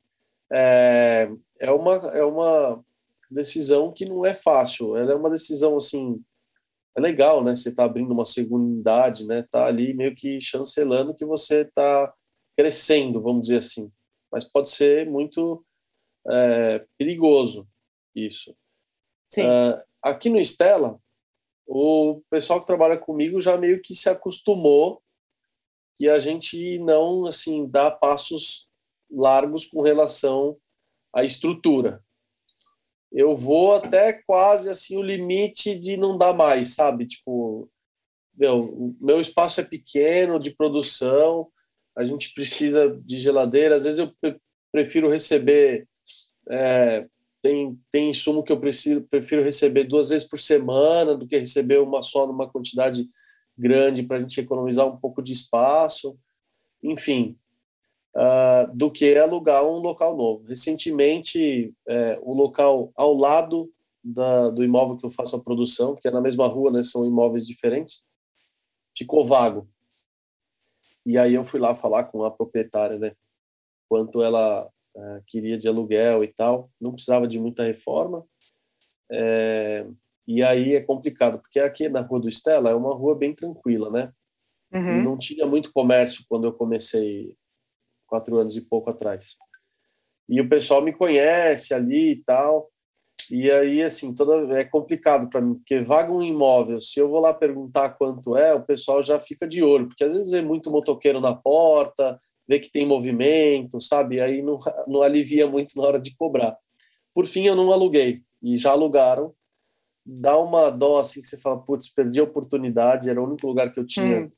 é, 0.50 1.30
é 1.60 1.70
uma 1.70 1.94
é 2.14 2.24
uma 2.24 2.82
decisão 3.30 3.92
que 3.92 4.06
não 4.06 4.24
é 4.24 4.32
fácil. 4.32 4.96
Ela 4.96 5.12
é 5.12 5.14
uma 5.14 5.28
decisão 5.28 5.76
assim, 5.76 6.22
é 6.96 7.00
legal, 7.00 7.44
né? 7.44 7.54
Você 7.54 7.68
está 7.68 7.84
abrindo 7.84 8.12
uma 8.12 8.24
segunda 8.24 8.64
unidade, 8.64 9.26
né? 9.26 9.44
Tá 9.50 9.66
ali 9.66 9.92
meio 9.92 10.14
que 10.14 10.40
chancelando 10.40 11.14
que 11.14 11.26
você 11.26 11.62
está 11.62 12.14
crescendo, 12.56 13.20
vamos 13.20 13.42
dizer 13.42 13.58
assim. 13.58 13.90
Mas 14.30 14.44
pode 14.44 14.70
ser 14.70 15.10
muito 15.10 15.64
é, 16.26 16.86
perigoso 16.96 17.68
isso. 18.14 18.56
Sim. 19.30 19.42
Uh, 19.42 19.82
aqui 20.02 20.28
no 20.28 20.38
Stella, 20.40 21.00
o 21.66 22.22
pessoal 22.30 22.60
que 22.60 22.66
trabalha 22.66 22.98
comigo 22.98 23.40
já 23.40 23.56
meio 23.56 23.80
que 23.80 23.94
se 23.94 24.08
acostumou 24.08 25.02
que 25.96 26.08
a 26.08 26.18
gente 26.18 26.78
não 26.80 27.26
assim 27.26 27.68
dá 27.68 27.90
passos 27.90 28.68
largos 29.10 29.66
com 29.66 29.80
relação 29.80 30.56
à 31.14 31.22
estrutura 31.22 32.04
eu 33.14 33.36
vou 33.36 33.74
até 33.74 34.12
quase 34.26 34.68
assim 34.68 34.96
o 34.96 35.02
limite 35.02 35.78
de 35.78 35.96
não 35.96 36.18
dar 36.18 36.34
mais, 36.34 36.74
sabe? 36.74 37.06
Tipo, 37.06 37.70
meu, 38.36 38.96
meu 39.00 39.20
espaço 39.20 39.60
é 39.60 39.64
pequeno 39.64 40.36
de 40.36 40.50
produção, 40.50 41.48
a 41.96 42.04
gente 42.04 42.34
precisa 42.34 42.88
de 42.88 43.16
geladeira. 43.16 43.76
Às 43.76 43.84
vezes 43.84 44.00
eu 44.00 44.36
prefiro 44.72 45.08
receber 45.08 45.86
é, 46.50 47.06
tem 47.44 47.78
tem 47.90 48.08
insumo 48.08 48.42
que 48.42 48.50
eu 48.50 48.58
preciso 48.58 49.02
prefiro 49.02 49.44
receber 49.44 49.84
duas 49.84 50.08
vezes 50.08 50.26
por 50.26 50.40
semana 50.40 51.14
do 51.14 51.26
que 51.26 51.36
receber 51.36 51.78
uma 51.78 52.00
só 52.00 52.26
numa 52.26 52.48
quantidade 52.48 53.06
grande 53.56 54.02
para 54.02 54.16
a 54.16 54.20
gente 54.20 54.40
economizar 54.40 54.86
um 54.86 54.96
pouco 54.96 55.22
de 55.22 55.34
espaço. 55.34 56.18
Enfim, 56.82 57.38
uh, 58.16 58.74
do 58.74 58.90
que 58.90 59.14
alugar 59.16 59.62
um 59.62 59.76
local 59.76 60.16
novo. 60.16 60.46
Recentemente, 60.46 61.74
é, 61.86 62.18
o 62.22 62.32
local 62.32 62.90
ao 62.96 63.14
lado 63.14 63.70
da, 64.02 64.48
do 64.48 64.64
imóvel 64.64 64.96
que 64.96 65.04
eu 65.04 65.10
faço 65.10 65.36
a 65.36 65.40
produção, 65.40 65.94
que 65.94 66.08
é 66.08 66.10
na 66.10 66.20
mesma 66.20 66.46
rua, 66.46 66.70
né, 66.70 66.82
são 66.82 67.06
imóveis 67.06 67.46
diferentes, 67.46 68.06
ficou 68.96 69.24
vago. 69.24 69.68
E 71.04 71.18
aí 71.18 71.34
eu 71.34 71.44
fui 71.44 71.60
lá 71.60 71.74
falar 71.74 72.04
com 72.04 72.24
a 72.24 72.30
proprietária, 72.30 72.98
né, 72.98 73.12
quanto 73.88 74.22
ela 74.22 74.68
é, 74.96 75.20
queria 75.26 75.58
de 75.58 75.68
aluguel 75.68 76.22
e 76.22 76.28
tal. 76.28 76.70
Não 76.80 76.92
precisava 76.92 77.26
de 77.26 77.38
muita 77.38 77.64
reforma. 77.64 78.24
É, 79.10 79.86
e 80.26 80.42
aí 80.42 80.74
é 80.74 80.80
complicado, 80.80 81.38
porque 81.38 81.60
aqui 81.60 81.88
na 81.88 82.00
Rua 82.00 82.20
do 82.20 82.28
Estela 82.28 82.70
é 82.70 82.74
uma 82.74 82.94
rua 82.94 83.14
bem 83.14 83.34
tranquila, 83.34 83.90
né? 83.90 84.12
Uhum. 84.72 85.02
Não 85.02 85.18
tinha 85.18 85.46
muito 85.46 85.72
comércio 85.72 86.24
quando 86.28 86.46
eu 86.46 86.52
comecei 86.52 87.34
quatro 88.06 88.38
anos 88.38 88.56
e 88.56 88.62
pouco 88.62 88.90
atrás. 88.90 89.36
E 90.28 90.40
o 90.40 90.48
pessoal 90.48 90.82
me 90.82 90.92
conhece 90.92 91.74
ali 91.74 92.12
e 92.12 92.16
tal. 92.24 92.70
E 93.30 93.50
aí, 93.50 93.82
assim, 93.82 94.14
toda 94.14 94.58
é 94.58 94.64
complicado 94.64 95.30
para 95.30 95.40
mim, 95.40 95.54
porque 95.54 95.80
vaga 95.80 96.12
um 96.12 96.22
imóvel, 96.22 96.80
se 96.80 97.00
eu 97.00 97.08
vou 97.08 97.20
lá 97.20 97.32
perguntar 97.32 97.90
quanto 97.90 98.36
é, 98.36 98.52
o 98.52 98.62
pessoal 98.62 99.02
já 99.02 99.18
fica 99.18 99.48
de 99.48 99.62
olho, 99.62 99.88
porque 99.88 100.04
às 100.04 100.12
vezes 100.12 100.30
vê 100.30 100.42
muito 100.42 100.70
motoqueiro 100.70 101.20
na 101.20 101.34
porta, 101.34 102.18
vê 102.48 102.58
que 102.58 102.70
tem 102.70 102.86
movimento, 102.86 103.80
sabe? 103.80 104.20
Aí 104.20 104.42
não, 104.42 104.58
não 104.86 105.02
alivia 105.02 105.46
muito 105.46 105.76
na 105.76 105.82
hora 105.82 106.00
de 106.00 106.14
cobrar. 106.16 106.56
Por 107.14 107.26
fim, 107.26 107.46
eu 107.46 107.54
não 107.56 107.72
aluguei, 107.72 108.22
e 108.42 108.56
já 108.56 108.70
alugaram. 108.70 109.34
Dá 110.04 110.36
uma 110.38 110.70
dó 110.70 110.98
assim 110.98 111.22
que 111.22 111.26
você 111.26 111.40
fala, 111.40 111.64
putz, 111.64 111.88
perdi 111.88 112.20
a 112.20 112.24
oportunidade, 112.24 113.08
era 113.08 113.20
o 113.20 113.26
único 113.26 113.46
lugar 113.46 113.72
que 113.72 113.80
eu 113.80 113.86
tinha 113.86 114.20
hum. 114.20 114.30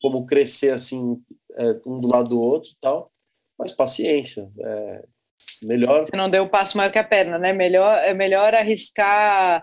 como 0.00 0.24
crescer 0.24 0.70
assim 0.70 1.20
é, 1.56 1.72
um 1.84 1.98
do 1.98 2.08
lado 2.08 2.30
do 2.30 2.40
outro 2.40 2.70
e 2.70 2.76
tal, 2.80 3.12
mas 3.58 3.72
paciência. 3.72 4.50
É, 4.58 5.04
melhor. 5.62 6.06
Você 6.06 6.16
não 6.16 6.30
deu 6.30 6.44
o 6.44 6.48
passo 6.48 6.76
maior 6.76 6.90
que 6.90 6.98
a 6.98 7.04
perna, 7.04 7.38
né? 7.38 7.52
Melhor, 7.52 7.98
é 7.98 8.14
melhor 8.14 8.54
arriscar 8.54 9.62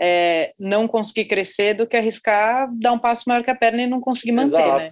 é, 0.00 0.52
não 0.58 0.86
conseguir 0.86 1.26
crescer 1.26 1.74
do 1.74 1.86
que 1.86 1.96
arriscar 1.96 2.68
dar 2.78 2.92
um 2.92 2.98
passo 2.98 3.24
maior 3.28 3.42
que 3.42 3.50
a 3.50 3.54
perna 3.54 3.82
e 3.82 3.86
não 3.86 4.00
conseguir 4.00 4.32
manter, 4.32 4.56
Exato. 4.56 4.78
né? 4.78 4.86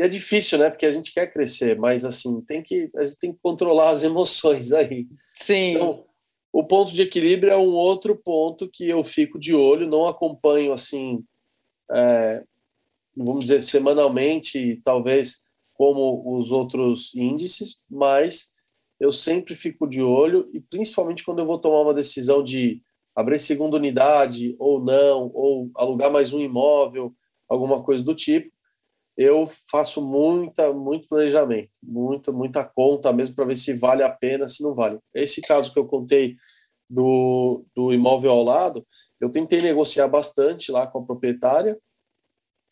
E 0.00 0.02
é 0.02 0.08
difícil, 0.08 0.58
né? 0.58 0.70
Porque 0.70 0.86
a 0.86 0.90
gente 0.90 1.12
quer 1.12 1.30
crescer, 1.30 1.78
mas 1.78 2.06
assim, 2.06 2.40
tem 2.40 2.62
que, 2.62 2.90
a 2.96 3.04
gente 3.04 3.18
tem 3.18 3.32
que 3.32 3.38
controlar 3.42 3.90
as 3.90 4.02
emoções 4.02 4.72
aí. 4.72 5.06
Sim. 5.34 5.74
Então, 5.74 6.04
o 6.50 6.64
ponto 6.64 6.92
de 6.92 7.02
equilíbrio 7.02 7.52
é 7.52 7.56
um 7.56 7.74
outro 7.74 8.16
ponto 8.16 8.68
que 8.68 8.88
eu 8.88 9.04
fico 9.04 9.38
de 9.38 9.54
olho, 9.54 9.86
não 9.86 10.08
acompanho 10.08 10.72
assim 10.72 11.22
é, 11.92 12.42
vamos 13.16 13.44
dizer, 13.44 13.60
semanalmente, 13.60 14.80
talvez 14.84 15.44
como 15.74 16.38
os 16.38 16.52
outros 16.52 17.14
índices, 17.14 17.80
mas 17.90 18.52
eu 18.98 19.10
sempre 19.12 19.54
fico 19.54 19.86
de 19.86 20.02
olho 20.02 20.48
e 20.52 20.60
principalmente 20.60 21.24
quando 21.24 21.40
eu 21.40 21.46
vou 21.46 21.58
tomar 21.58 21.80
uma 21.80 21.94
decisão 21.94 22.42
de 22.42 22.82
abrir 23.14 23.38
segunda 23.38 23.76
unidade 23.76 24.54
ou 24.58 24.82
não, 24.82 25.30
ou 25.34 25.70
alugar 25.74 26.10
mais 26.10 26.32
um 26.32 26.40
imóvel, 26.40 27.14
alguma 27.48 27.82
coisa 27.82 28.04
do 28.04 28.14
tipo, 28.14 28.50
eu 29.16 29.44
faço 29.70 30.00
muita, 30.00 30.72
muito 30.72 31.08
planejamento, 31.08 31.70
muita, 31.82 32.32
muita 32.32 32.64
conta 32.64 33.12
mesmo 33.12 33.34
para 33.34 33.44
ver 33.44 33.56
se 33.56 33.74
vale 33.74 34.02
a 34.02 34.10
pena, 34.10 34.48
se 34.48 34.62
não 34.62 34.74
vale. 34.74 34.98
Esse 35.14 35.40
caso 35.42 35.72
que 35.72 35.78
eu 35.78 35.86
contei 35.86 36.36
do, 36.88 37.64
do 37.74 37.92
imóvel 37.92 38.32
ao 38.32 38.42
lado, 38.42 38.86
eu 39.20 39.30
tentei 39.30 39.60
negociar 39.60 40.08
bastante 40.08 40.72
lá 40.72 40.86
com 40.86 41.00
a 41.00 41.04
proprietária, 41.04 41.78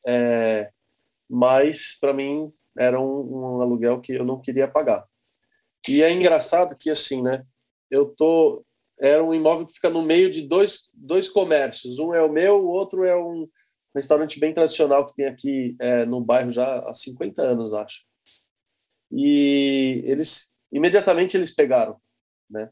é, 0.07 0.71
mas 1.29 1.97
para 2.01 2.13
mim 2.13 2.53
era 2.77 3.01
um, 3.01 3.57
um, 3.57 3.61
aluguel 3.61 4.01
que 4.01 4.13
eu 4.13 4.25
não 4.25 4.41
queria 4.41 4.67
pagar. 4.67 5.05
E 5.87 6.03
é 6.03 6.11
engraçado 6.11 6.77
que 6.77 6.91
assim, 6.91 7.23
né? 7.23 7.45
Eu 7.91 8.07
tô 8.07 8.65
era 9.01 9.23
um 9.23 9.33
imóvel 9.33 9.67
que 9.67 9.75
fica 9.75 9.89
no 9.89 10.03
meio 10.03 10.31
de 10.31 10.43
dois, 10.43 10.91
dois 10.93 11.29
comércios. 11.29 11.99
Um 11.99 12.13
é 12.13 12.23
o 12.23 12.33
meu, 12.33 12.57
o 12.57 12.69
outro 12.69 13.05
é 13.05 13.17
um 13.17 13.49
restaurante 13.95 14.39
bem 14.39 14.53
tradicional 14.53 15.07
que 15.07 15.15
tem 15.15 15.27
aqui 15.27 15.77
é, 15.81 16.05
no 16.05 16.21
bairro 16.21 16.51
já 16.51 16.81
há 16.89 16.95
50 16.95 17.43
anos, 17.43 17.75
acho. 17.75 18.05
E 19.11 20.03
eles 20.05 20.53
imediatamente 20.71 21.37
eles 21.37 21.55
pegaram, 21.55 21.97
né? 22.51 22.71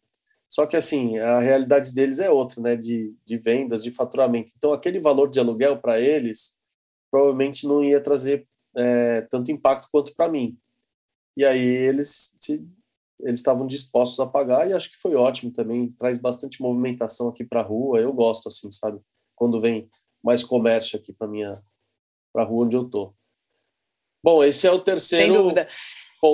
Só 0.49 0.67
que 0.67 0.77
assim, 0.77 1.19
a 1.19 1.41
realidade 1.41 1.93
deles 1.93 2.21
é 2.21 2.31
outra, 2.31 2.63
né, 2.63 2.77
de, 2.77 3.15
de 3.27 3.37
vendas, 3.37 3.83
de 3.83 3.91
faturamento. 3.91 4.53
Então 4.57 4.73
aquele 4.73 5.01
valor 5.01 5.29
de 5.29 5.41
aluguel 5.41 5.81
para 5.81 6.01
eles 6.01 6.59
provavelmente 7.11 7.67
não 7.67 7.83
ia 7.83 8.01
trazer 8.01 8.47
é, 8.77 9.23
tanto 9.23 9.51
impacto 9.51 9.89
quanto 9.91 10.15
para 10.15 10.29
mim. 10.29 10.57
E 11.37 11.45
aí 11.45 11.61
eles 11.61 12.37
se, 12.41 12.65
eles 13.21 13.41
estavam 13.41 13.67
dispostos 13.67 14.21
a 14.21 14.27
pagar 14.27 14.69
e 14.69 14.73
acho 14.73 14.91
que 14.91 14.99
foi 14.99 15.15
ótimo 15.15 15.53
também, 15.53 15.91
traz 15.93 16.19
bastante 16.19 16.61
movimentação 16.61 17.29
aqui 17.29 17.45
para 17.45 17.61
a 17.61 17.65
rua. 17.65 18.01
Eu 18.01 18.13
gosto 18.13 18.49
assim, 18.49 18.71
sabe? 18.71 19.01
Quando 19.35 19.61
vem 19.61 19.89
mais 20.27 20.43
comércio 20.43 20.99
aqui 20.99 21.13
para 21.13 21.29
minha 21.29 21.63
para 22.33 22.43
a 22.43 22.47
rua 22.47 22.67
onde 22.67 22.75
eu 22.75 22.85
tô. 22.85 23.15
Bom, 24.23 24.43
esse 24.43 24.67
é 24.67 24.73
o 24.73 24.81
terceiro. 24.81 25.25
Sem 25.25 25.33
dúvida. 25.33 25.69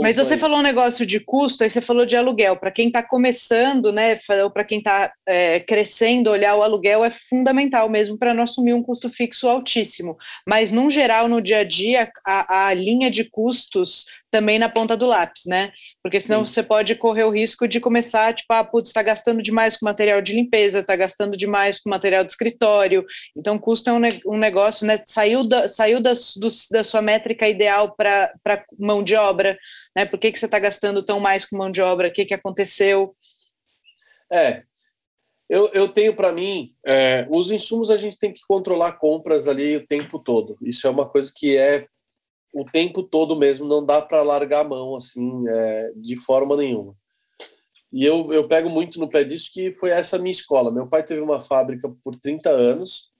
Mas 0.00 0.16
você 0.16 0.34
aí. 0.34 0.40
falou 0.40 0.60
um 0.60 0.62
negócio 0.62 1.04
de 1.04 1.20
custo, 1.20 1.62
aí 1.62 1.68
você 1.68 1.82
falou 1.82 2.06
de 2.06 2.16
aluguel. 2.16 2.56
Para 2.56 2.70
quem 2.70 2.86
está 2.86 3.02
começando, 3.02 3.92
né, 3.92 4.14
ou 4.42 4.50
para 4.50 4.64
quem 4.64 4.78
está 4.78 5.12
é, 5.26 5.60
crescendo, 5.60 6.30
olhar 6.30 6.56
o 6.56 6.62
aluguel 6.62 7.04
é 7.04 7.10
fundamental 7.10 7.90
mesmo 7.90 8.16
para 8.16 8.32
não 8.32 8.44
assumir 8.44 8.72
um 8.72 8.82
custo 8.82 9.10
fixo 9.10 9.46
altíssimo. 9.46 10.16
Mas, 10.48 10.72
num 10.72 10.88
geral, 10.88 11.28
no 11.28 11.42
dia 11.42 11.58
a 11.58 11.64
dia, 11.64 12.10
a, 12.24 12.68
a 12.68 12.74
linha 12.74 13.10
de 13.10 13.24
custos 13.24 14.06
também 14.30 14.58
na 14.58 14.70
ponta 14.70 14.96
do 14.96 15.06
lápis, 15.06 15.42
né? 15.46 15.70
Porque 16.02 16.18
senão 16.18 16.44
Sim. 16.44 16.52
você 16.52 16.62
pode 16.64 16.96
correr 16.96 17.24
o 17.24 17.30
risco 17.30 17.68
de 17.68 17.78
começar, 17.78 18.34
tipo, 18.34 18.52
ah, 18.52 18.64
putz, 18.64 18.88
está 18.90 19.02
gastando 19.02 19.40
demais 19.40 19.76
com 19.76 19.86
material 19.86 20.20
de 20.20 20.34
limpeza, 20.34 20.80
está 20.80 20.96
gastando 20.96 21.36
demais 21.36 21.80
com 21.80 21.88
material 21.88 22.24
de 22.24 22.32
escritório. 22.32 23.04
Então, 23.36 23.56
custo 23.56 23.88
é 23.88 23.92
um, 23.92 24.00
um 24.26 24.36
negócio, 24.36 24.84
né? 24.86 25.00
Saiu 25.04 25.46
da, 25.46 25.68
saiu 25.68 26.00
da, 26.00 26.12
do, 26.12 26.48
da 26.72 26.82
sua 26.82 27.00
métrica 27.00 27.48
ideal 27.48 27.94
para 27.94 28.64
mão 28.76 29.02
de 29.02 29.14
obra, 29.14 29.56
né? 29.96 30.04
Por 30.04 30.18
que, 30.18 30.32
que 30.32 30.38
você 30.38 30.46
está 30.46 30.58
gastando 30.58 31.04
tão 31.04 31.20
mais 31.20 31.44
com 31.44 31.56
mão 31.56 31.70
de 31.70 31.80
obra? 31.80 32.08
O 32.08 32.12
que, 32.12 32.24
que 32.24 32.34
aconteceu? 32.34 33.14
É, 34.32 34.62
Eu, 35.48 35.68
eu 35.74 35.86
tenho 35.86 36.16
para 36.16 36.32
mim, 36.32 36.74
é, 36.86 37.26
os 37.30 37.50
insumos 37.50 37.90
a 37.90 37.96
gente 37.96 38.16
tem 38.16 38.32
que 38.32 38.40
controlar 38.48 38.94
compras 38.94 39.46
ali 39.46 39.76
o 39.76 39.86
tempo 39.86 40.18
todo. 40.18 40.56
Isso 40.62 40.86
é 40.86 40.90
uma 40.90 41.06
coisa 41.06 41.30
que 41.36 41.58
é 41.58 41.84
o 42.54 42.64
tempo 42.64 43.02
todo 43.02 43.36
mesmo, 43.36 43.66
não 43.66 43.84
dá 43.84 44.00
para 44.02 44.22
largar 44.22 44.64
a 44.64 44.68
mão 44.68 44.94
assim, 44.96 45.48
é, 45.48 45.92
de 45.96 46.16
forma 46.16 46.56
nenhuma. 46.56 46.94
E 47.92 48.04
eu, 48.04 48.32
eu 48.32 48.48
pego 48.48 48.70
muito 48.70 48.98
no 48.98 49.08
pé 49.08 49.22
disso, 49.22 49.50
que 49.52 49.72
foi 49.74 49.90
essa 49.90 50.18
minha 50.18 50.30
escola. 50.30 50.72
Meu 50.72 50.86
pai 50.86 51.02
teve 51.02 51.20
uma 51.20 51.40
fábrica 51.40 51.88
por 52.02 52.16
30 52.16 52.50
anos, 52.50 53.12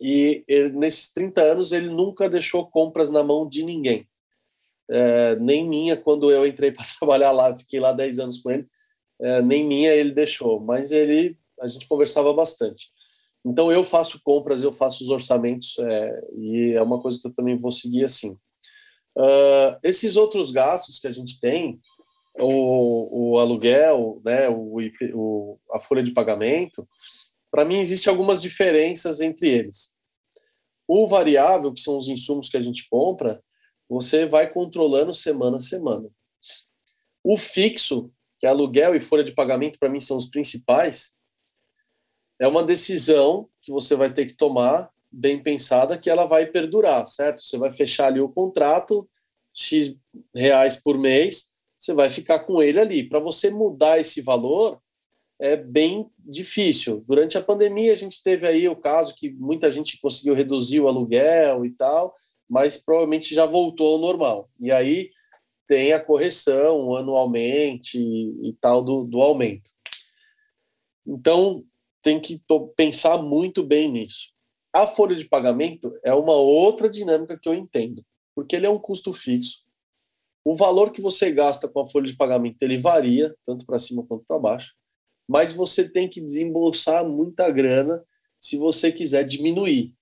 e 0.00 0.42
ele, 0.48 0.70
nesses 0.70 1.12
30 1.12 1.42
anos 1.42 1.72
ele 1.72 1.90
nunca 1.90 2.28
deixou 2.28 2.66
compras 2.66 3.10
na 3.10 3.22
mão 3.22 3.48
de 3.48 3.64
ninguém. 3.64 4.08
É, 4.88 5.36
nem 5.36 5.68
minha, 5.68 5.96
quando 5.96 6.30
eu 6.30 6.46
entrei 6.46 6.72
para 6.72 6.84
trabalhar 6.98 7.30
lá, 7.30 7.56
fiquei 7.56 7.78
lá 7.78 7.92
10 7.92 8.18
anos 8.18 8.38
com 8.38 8.50
ele, 8.50 8.66
é, 9.20 9.42
nem 9.42 9.66
minha 9.66 9.92
ele 9.92 10.12
deixou, 10.12 10.58
mas 10.58 10.90
ele, 10.90 11.36
a 11.60 11.68
gente 11.68 11.86
conversava 11.86 12.32
bastante. 12.32 12.88
Então 13.44 13.70
eu 13.70 13.84
faço 13.84 14.20
compras, 14.22 14.62
eu 14.62 14.72
faço 14.72 15.04
os 15.04 15.10
orçamentos, 15.10 15.78
é, 15.78 16.28
e 16.36 16.72
é 16.74 16.82
uma 16.82 17.00
coisa 17.00 17.18
que 17.20 17.26
eu 17.26 17.32
também 17.32 17.56
vou 17.56 17.70
seguir 17.70 18.04
assim. 18.04 18.36
Uh, 19.16 19.76
esses 19.82 20.16
outros 20.16 20.52
gastos 20.52 20.98
que 20.98 21.06
a 21.06 21.12
gente 21.12 21.40
tem, 21.40 21.80
o, 22.38 23.32
o 23.32 23.38
aluguel, 23.38 24.20
né, 24.24 24.48
o, 24.48 24.78
o, 25.14 25.58
a 25.72 25.80
folha 25.80 26.02
de 26.02 26.12
pagamento, 26.12 26.88
para 27.50 27.64
mim, 27.64 27.78
existem 27.78 28.10
algumas 28.10 28.40
diferenças 28.40 29.20
entre 29.20 29.48
eles. 29.48 29.94
O 30.86 31.06
variável, 31.06 31.72
que 31.72 31.80
são 31.80 31.96
os 31.96 32.08
insumos 32.08 32.48
que 32.48 32.56
a 32.56 32.62
gente 32.62 32.88
compra, 32.88 33.42
você 33.88 34.24
vai 34.24 34.50
controlando 34.52 35.12
semana 35.12 35.56
a 35.56 35.60
semana. 35.60 36.08
O 37.24 37.36
fixo, 37.36 38.10
que 38.38 38.46
é 38.46 38.50
aluguel 38.50 38.94
e 38.94 39.00
folha 39.00 39.24
de 39.24 39.32
pagamento, 39.32 39.78
para 39.78 39.88
mim 39.88 40.00
são 40.00 40.16
os 40.16 40.26
principais, 40.26 41.16
é 42.38 42.48
uma 42.48 42.62
decisão 42.62 43.48
que 43.60 43.70
você 43.70 43.94
vai 43.94 44.12
ter 44.12 44.26
que 44.26 44.34
tomar 44.34 44.90
bem 45.10 45.42
pensada 45.42 45.98
que 45.98 46.08
ela 46.08 46.24
vai 46.24 46.46
perdurar, 46.46 47.06
certo? 47.06 47.40
Você 47.42 47.58
vai 47.58 47.72
fechar 47.72 48.06
ali 48.06 48.20
o 48.20 48.28
contrato, 48.28 49.08
X 49.52 49.96
reais 50.34 50.76
por 50.76 50.98
mês, 50.98 51.50
você 51.78 51.92
vai 51.92 52.10
ficar 52.10 52.40
com 52.40 52.62
ele 52.62 52.78
ali. 52.78 53.08
Para 53.08 53.18
você 53.18 53.50
mudar 53.50 53.98
esse 53.98 54.20
valor, 54.20 54.80
é 55.40 55.56
bem 55.56 56.08
difícil. 56.18 57.02
Durante 57.08 57.38
a 57.38 57.42
pandemia, 57.42 57.92
a 57.92 57.96
gente 57.96 58.22
teve 58.22 58.46
aí 58.46 58.68
o 58.68 58.76
caso 58.76 59.14
que 59.16 59.30
muita 59.30 59.72
gente 59.72 59.98
conseguiu 59.98 60.34
reduzir 60.34 60.80
o 60.80 60.88
aluguel 60.88 61.64
e 61.64 61.70
tal, 61.70 62.14
mas 62.48 62.76
provavelmente 62.78 63.34
já 63.34 63.46
voltou 63.46 63.94
ao 63.94 64.00
normal. 64.00 64.50
E 64.60 64.70
aí 64.70 65.10
tem 65.66 65.92
a 65.92 66.04
correção 66.04 66.96
anualmente 66.96 67.98
e, 67.98 68.52
tal 68.60 68.82
do, 68.82 69.04
do 69.04 69.22
aumento. 69.22 69.70
Então, 71.06 71.64
tem 72.02 72.20
que 72.20 72.42
pensar 72.76 73.18
muito 73.18 73.62
bem 73.62 73.90
nisso. 73.90 74.32
A 74.72 74.86
folha 74.86 75.14
de 75.14 75.24
pagamento 75.24 75.92
é 76.04 76.14
uma 76.14 76.34
outra 76.34 76.88
dinâmica 76.88 77.38
que 77.38 77.48
eu 77.48 77.54
entendo, 77.54 78.04
porque 78.34 78.56
ele 78.56 78.66
é 78.66 78.70
um 78.70 78.78
custo 78.78 79.12
fixo. 79.12 79.64
O 80.44 80.54
valor 80.54 80.92
que 80.92 81.02
você 81.02 81.30
gasta 81.30 81.68
com 81.68 81.80
a 81.80 81.86
folha 81.86 82.06
de 82.06 82.16
pagamento 82.16 82.62
ele 82.62 82.78
varia, 82.78 83.34
tanto 83.44 83.66
para 83.66 83.78
cima 83.78 84.04
quanto 84.06 84.24
para 84.26 84.38
baixo 84.38 84.74
mas 85.30 85.52
você 85.52 85.88
tem 85.88 86.08
que 86.08 86.20
desembolsar 86.20 87.08
muita 87.08 87.48
grana 87.52 88.04
se 88.36 88.56
você 88.56 88.90
quiser 88.90 89.24
diminuir. 89.24 89.94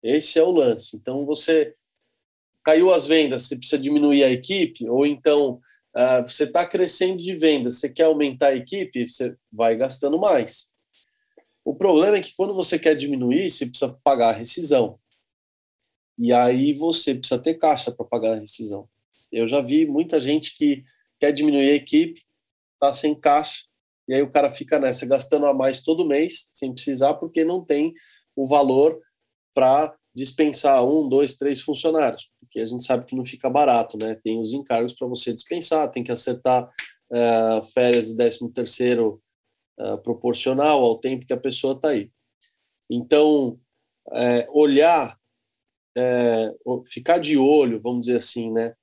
Esse 0.00 0.38
é 0.38 0.42
o 0.44 0.52
lance. 0.52 0.96
Então, 0.96 1.26
você 1.26 1.74
caiu 2.64 2.92
as 2.92 3.04
vendas, 3.04 3.42
você 3.42 3.56
precisa 3.56 3.76
diminuir 3.76 4.22
a 4.22 4.30
equipe, 4.30 4.88
ou 4.88 5.04
então 5.04 5.60
uh, 5.96 6.22
você 6.24 6.44
está 6.44 6.64
crescendo 6.64 7.20
de 7.20 7.34
vendas, 7.34 7.80
você 7.80 7.88
quer 7.88 8.04
aumentar 8.04 8.48
a 8.50 8.54
equipe, 8.54 9.08
você 9.08 9.34
vai 9.52 9.74
gastando 9.74 10.16
mais. 10.16 10.68
O 11.64 11.74
problema 11.74 12.16
é 12.16 12.20
que 12.20 12.34
quando 12.34 12.54
você 12.54 12.78
quer 12.78 12.94
diminuir, 12.94 13.50
você 13.50 13.66
precisa 13.66 13.96
pagar 14.02 14.30
a 14.30 14.38
rescisão. 14.38 14.98
E 16.18 16.32
aí 16.32 16.72
você 16.72 17.14
precisa 17.14 17.40
ter 17.40 17.54
caixa 17.54 17.90
para 17.92 18.04
pagar 18.04 18.32
a 18.32 18.40
rescisão. 18.40 18.88
Eu 19.30 19.46
já 19.48 19.60
vi 19.60 19.86
muita 19.86 20.20
gente 20.20 20.56
que 20.56 20.84
quer 21.18 21.32
diminuir 21.32 21.70
a 21.70 21.74
equipe, 21.74 22.22
está 22.74 22.92
sem 22.92 23.14
caixa, 23.14 23.64
e 24.08 24.14
aí 24.14 24.22
o 24.22 24.30
cara 24.30 24.50
fica 24.50 24.78
nessa, 24.78 25.06
gastando 25.06 25.46
a 25.46 25.54
mais 25.54 25.82
todo 25.82 26.06
mês, 26.06 26.48
sem 26.52 26.72
precisar, 26.72 27.14
porque 27.14 27.44
não 27.44 27.64
tem 27.64 27.94
o 28.34 28.46
valor 28.46 29.00
para 29.54 29.94
dispensar 30.14 30.84
um, 30.84 31.08
dois, 31.08 31.36
três 31.36 31.60
funcionários, 31.60 32.28
porque 32.40 32.60
a 32.60 32.66
gente 32.66 32.84
sabe 32.84 33.06
que 33.06 33.16
não 33.16 33.24
fica 33.24 33.48
barato, 33.48 33.96
né? 33.96 34.14
Tem 34.22 34.38
os 34.40 34.52
encargos 34.52 34.92
para 34.92 35.06
você 35.06 35.32
dispensar, 35.32 35.90
tem 35.90 36.04
que 36.04 36.12
acertar 36.12 36.64
uh, 36.64 37.64
férias 37.72 38.10
e 38.10 38.16
décimo 38.16 38.52
terceiro 38.52 39.21
uh, 39.78 39.98
proporcional 40.02 40.82
ao 40.84 40.98
tempo 40.98 41.26
que 41.26 41.32
a 41.32 41.40
pessoa 41.40 41.74
está 41.74 41.90
aí. 41.90 42.10
Então, 42.90 43.58
é, 44.12 44.46
olhar, 44.50 45.16
é, 45.96 46.52
ficar 46.86 47.18
de 47.18 47.36
olho, 47.38 47.80
vamos 47.80 48.02
dizer 48.02 48.16
assim, 48.16 48.50
né? 48.50 48.74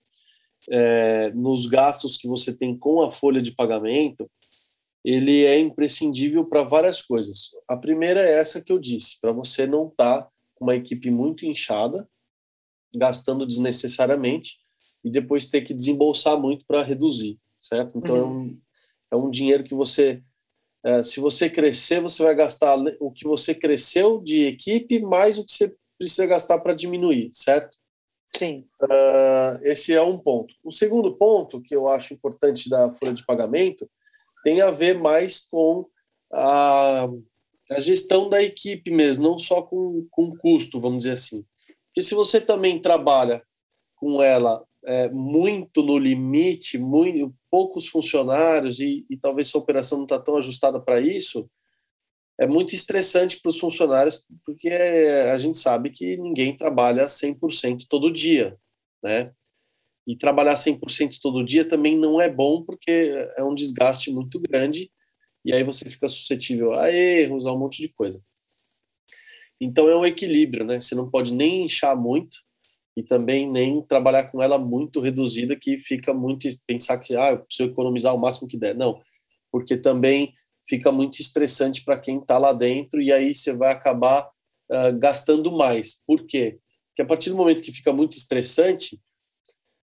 É, 0.70 1.32
nos 1.32 1.66
gastos 1.66 2.18
que 2.18 2.28
você 2.28 2.56
tem 2.56 2.78
com 2.78 3.02
a 3.02 3.12
folha 3.12 3.42
de 3.42 3.54
pagamento, 3.54 4.30
ele 5.04 5.46
é 5.46 5.58
imprescindível 5.60 6.46
para 6.46 6.64
várias 6.64 7.02
coisas. 7.02 7.50
A 7.68 7.78
primeira 7.78 8.22
é 8.22 8.34
essa 8.34 8.62
que 8.62 8.72
eu 8.72 8.80
disse, 8.80 9.20
para 9.22 9.32
você 9.32 9.66
não 9.66 9.88
estar 9.88 10.24
tá 10.24 10.30
com 10.56 10.66
uma 10.66 10.76
equipe 10.76 11.10
muito 11.10 11.46
inchada, 11.46 12.08
gastando 12.96 13.46
desnecessariamente 13.46 14.58
e 15.04 15.10
depois 15.10 15.50
ter 15.50 15.62
que 15.62 15.74
desembolsar 15.74 16.40
muito 16.40 16.66
para 16.66 16.84
reduzir, 16.84 17.40
certo? 17.60 17.98
Então 17.98 18.16
uhum. 18.16 18.22
é, 18.22 18.26
um, 18.26 18.62
é 19.12 19.16
um 19.28 19.30
dinheiro 19.30 19.64
que 19.64 19.74
você, 19.74 20.22
é, 20.84 21.04
se 21.04 21.20
você 21.20 21.50
crescer, 21.50 22.02
você 22.02 22.24
vai 22.24 22.36
gastar 22.36 22.78
o 23.00 23.12
que 23.12 23.26
você 23.26 23.54
cresceu 23.54 24.20
de 24.22 24.46
equipe 24.46 25.00
mais 25.00 25.38
o 25.38 25.46
que 25.46 25.52
você 25.52 25.76
precisa 25.98 26.26
gastar 26.26 26.60
para 26.60 26.74
diminuir, 26.74 27.30
certo? 27.34 27.78
Sim. 28.36 28.66
Uh, 28.82 29.60
esse 29.64 29.94
é 29.94 30.02
um 30.02 30.18
ponto. 30.18 30.54
O 30.64 30.72
segundo 30.72 31.16
ponto 31.16 31.62
que 31.62 31.76
eu 31.76 31.88
acho 31.88 32.14
importante 32.14 32.70
da 32.70 32.92
folha 32.92 33.14
de 33.14 33.26
pagamento 33.26 33.90
tem 34.44 34.62
a 34.62 34.72
ver 34.72 34.98
mais 34.98 35.48
com 35.48 35.86
a, 36.32 37.08
a 37.72 37.80
gestão 37.80 38.30
da 38.30 38.42
equipe 38.42 38.92
mesmo, 38.92 39.24
não 39.24 39.38
só 39.38 39.62
com, 39.62 40.08
com 40.10 40.36
custo, 40.38 40.80
vamos 40.80 41.00
dizer 41.00 41.14
assim. 41.14 41.44
Porque 41.88 42.02
se 42.02 42.16
você 42.16 42.40
também 42.40 42.82
trabalha 42.82 43.44
com 43.96 44.22
ela 44.22 44.64
é, 44.86 45.10
muito 45.10 45.84
no 45.84 45.98
limite, 45.98 46.78
muito, 46.78 47.36
poucos 47.50 47.88
funcionários 47.88 48.80
e, 48.80 49.06
e 49.10 49.18
talvez 49.18 49.48
sua 49.48 49.62
operação 49.62 49.98
não 49.98 50.06
está 50.06 50.20
tão 50.20 50.38
ajustada 50.38 50.80
para 50.80 51.00
isso, 51.02 51.50
é 52.40 52.48
muito 52.48 52.74
estressante 52.74 53.40
para 53.42 53.50
os 53.50 53.60
funcionários, 53.60 54.26
porque 54.46 54.70
a 54.70 55.38
gente 55.38 55.58
sabe 55.58 55.90
que 55.90 56.16
ninguém 56.16 56.56
trabalha 56.56 57.06
100% 57.06 57.86
todo 57.90 58.12
dia, 58.12 58.58
né? 59.04 59.34
E 60.08 60.16
trabalhar 60.16 60.54
100% 60.54 61.18
todo 61.22 61.44
dia 61.44 61.68
também 61.68 61.98
não 61.98 62.20
é 62.20 62.30
bom, 62.30 62.64
porque 62.64 63.12
é 63.36 63.44
um 63.44 63.54
desgaste 63.54 64.10
muito 64.10 64.40
grande, 64.40 64.90
e 65.44 65.54
aí 65.54 65.64
você 65.64 65.90
fica 65.90 66.08
suscetível 66.08 66.74
a 66.74 66.90
erros, 66.90 67.46
a 67.46 67.52
um 67.52 67.60
monte 67.60 67.82
de 67.82 67.94
coisa. 67.94 68.24
Então 69.60 69.90
é 69.90 69.98
um 69.98 70.06
equilíbrio, 70.06 70.66
né? 70.66 70.80
Você 70.80 70.96
não 70.96 71.10
pode 71.10 71.34
nem 71.34 71.66
inchar 71.66 72.00
muito 72.00 72.40
e 72.96 73.04
também 73.04 73.50
nem 73.50 73.82
trabalhar 73.82 74.26
com 74.26 74.42
ela 74.42 74.58
muito 74.58 75.00
reduzida, 75.00 75.56
que 75.56 75.78
fica 75.78 76.14
muito 76.14 76.48
pensar 76.68 76.98
que 76.98 77.16
ah, 77.16 77.32
eu 77.32 77.40
preciso 77.40 77.70
economizar 77.70 78.14
o 78.14 78.20
máximo 78.20 78.48
que 78.48 78.58
der. 78.58 78.76
Não, 78.76 79.00
porque 79.52 79.78
também 79.78 80.32
fica 80.68 80.92
muito 80.92 81.20
estressante 81.20 81.84
para 81.84 82.00
quem 82.00 82.20
está 82.20 82.38
lá 82.38 82.54
dentro 82.54 83.02
e 83.02 83.12
aí 83.12 83.34
você 83.34 83.54
vai 83.54 83.72
acabar 83.72 84.30
uh, 84.72 84.98
gastando 85.00 85.52
mais. 85.52 86.04
Por 86.06 86.26
quê? 86.26 86.60
Porque 86.90 87.02
a 87.02 87.06
partir 87.06 87.30
do 87.30 87.38
momento 87.38 87.64
que 87.64 87.72
fica 87.72 87.94
muito 87.94 88.18
estressante, 88.18 89.00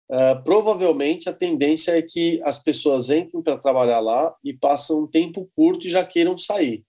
Uh, 0.06 0.36
provavelmente 0.44 1.30
a 1.30 1.32
tendência 1.32 1.96
é 1.96 2.02
que 2.02 2.38
as 2.44 2.62
pessoas 2.62 3.08
entrem 3.08 3.42
para 3.42 3.56
trabalhar 3.56 4.00
lá 4.00 4.34
e 4.44 4.52
passam 4.52 5.00
um 5.04 5.06
tempo 5.06 5.50
curto 5.56 5.86
e 5.86 5.90
já 5.90 6.04
queiram 6.04 6.36
sair. 6.36 6.84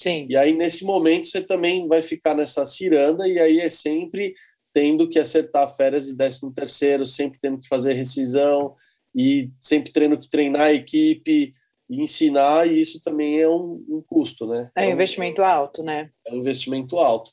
Sim. 0.00 0.26
E 0.28 0.36
aí, 0.36 0.52
nesse 0.52 0.84
momento, 0.84 1.26
você 1.26 1.40
também 1.40 1.86
vai 1.88 2.02
ficar 2.02 2.34
nessa 2.34 2.64
ciranda, 2.66 3.28
e 3.28 3.38
aí 3.38 3.60
é 3.60 3.70
sempre 3.70 4.34
tendo 4.74 5.08
que 5.08 5.20
acertar 5.20 5.74
férias 5.74 6.08
e 6.08 6.16
décimo 6.16 6.52
terceiro, 6.52 7.06
sempre 7.06 7.38
tendo 7.40 7.60
que 7.60 7.68
fazer 7.68 7.94
rescisão, 7.94 8.74
e 9.14 9.50
sempre 9.60 9.92
tendo 9.92 10.18
que 10.18 10.28
treinar 10.28 10.62
a 10.62 10.72
equipe 10.72 11.52
e 11.88 12.02
ensinar, 12.02 12.66
e 12.66 12.80
isso 12.80 13.00
também 13.00 13.40
é 13.40 13.48
um, 13.48 13.84
um 13.88 14.02
custo, 14.04 14.46
né? 14.46 14.70
É 14.76 14.88
um 14.88 14.90
investimento 14.90 15.42
alto, 15.42 15.82
né? 15.84 16.10
É 16.26 16.32
um 16.32 16.36
investimento 16.36 16.98
alto. 16.98 17.30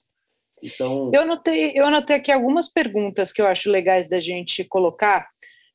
Então... 0.62 1.10
Eu, 1.12 1.22
anotei, 1.22 1.72
eu 1.74 1.86
anotei 1.86 2.18
aqui 2.18 2.32
algumas 2.32 2.72
perguntas 2.72 3.32
que 3.32 3.42
eu 3.42 3.48
acho 3.48 3.72
legais 3.72 4.08
da 4.08 4.20
gente 4.20 4.64
colocar, 4.64 5.28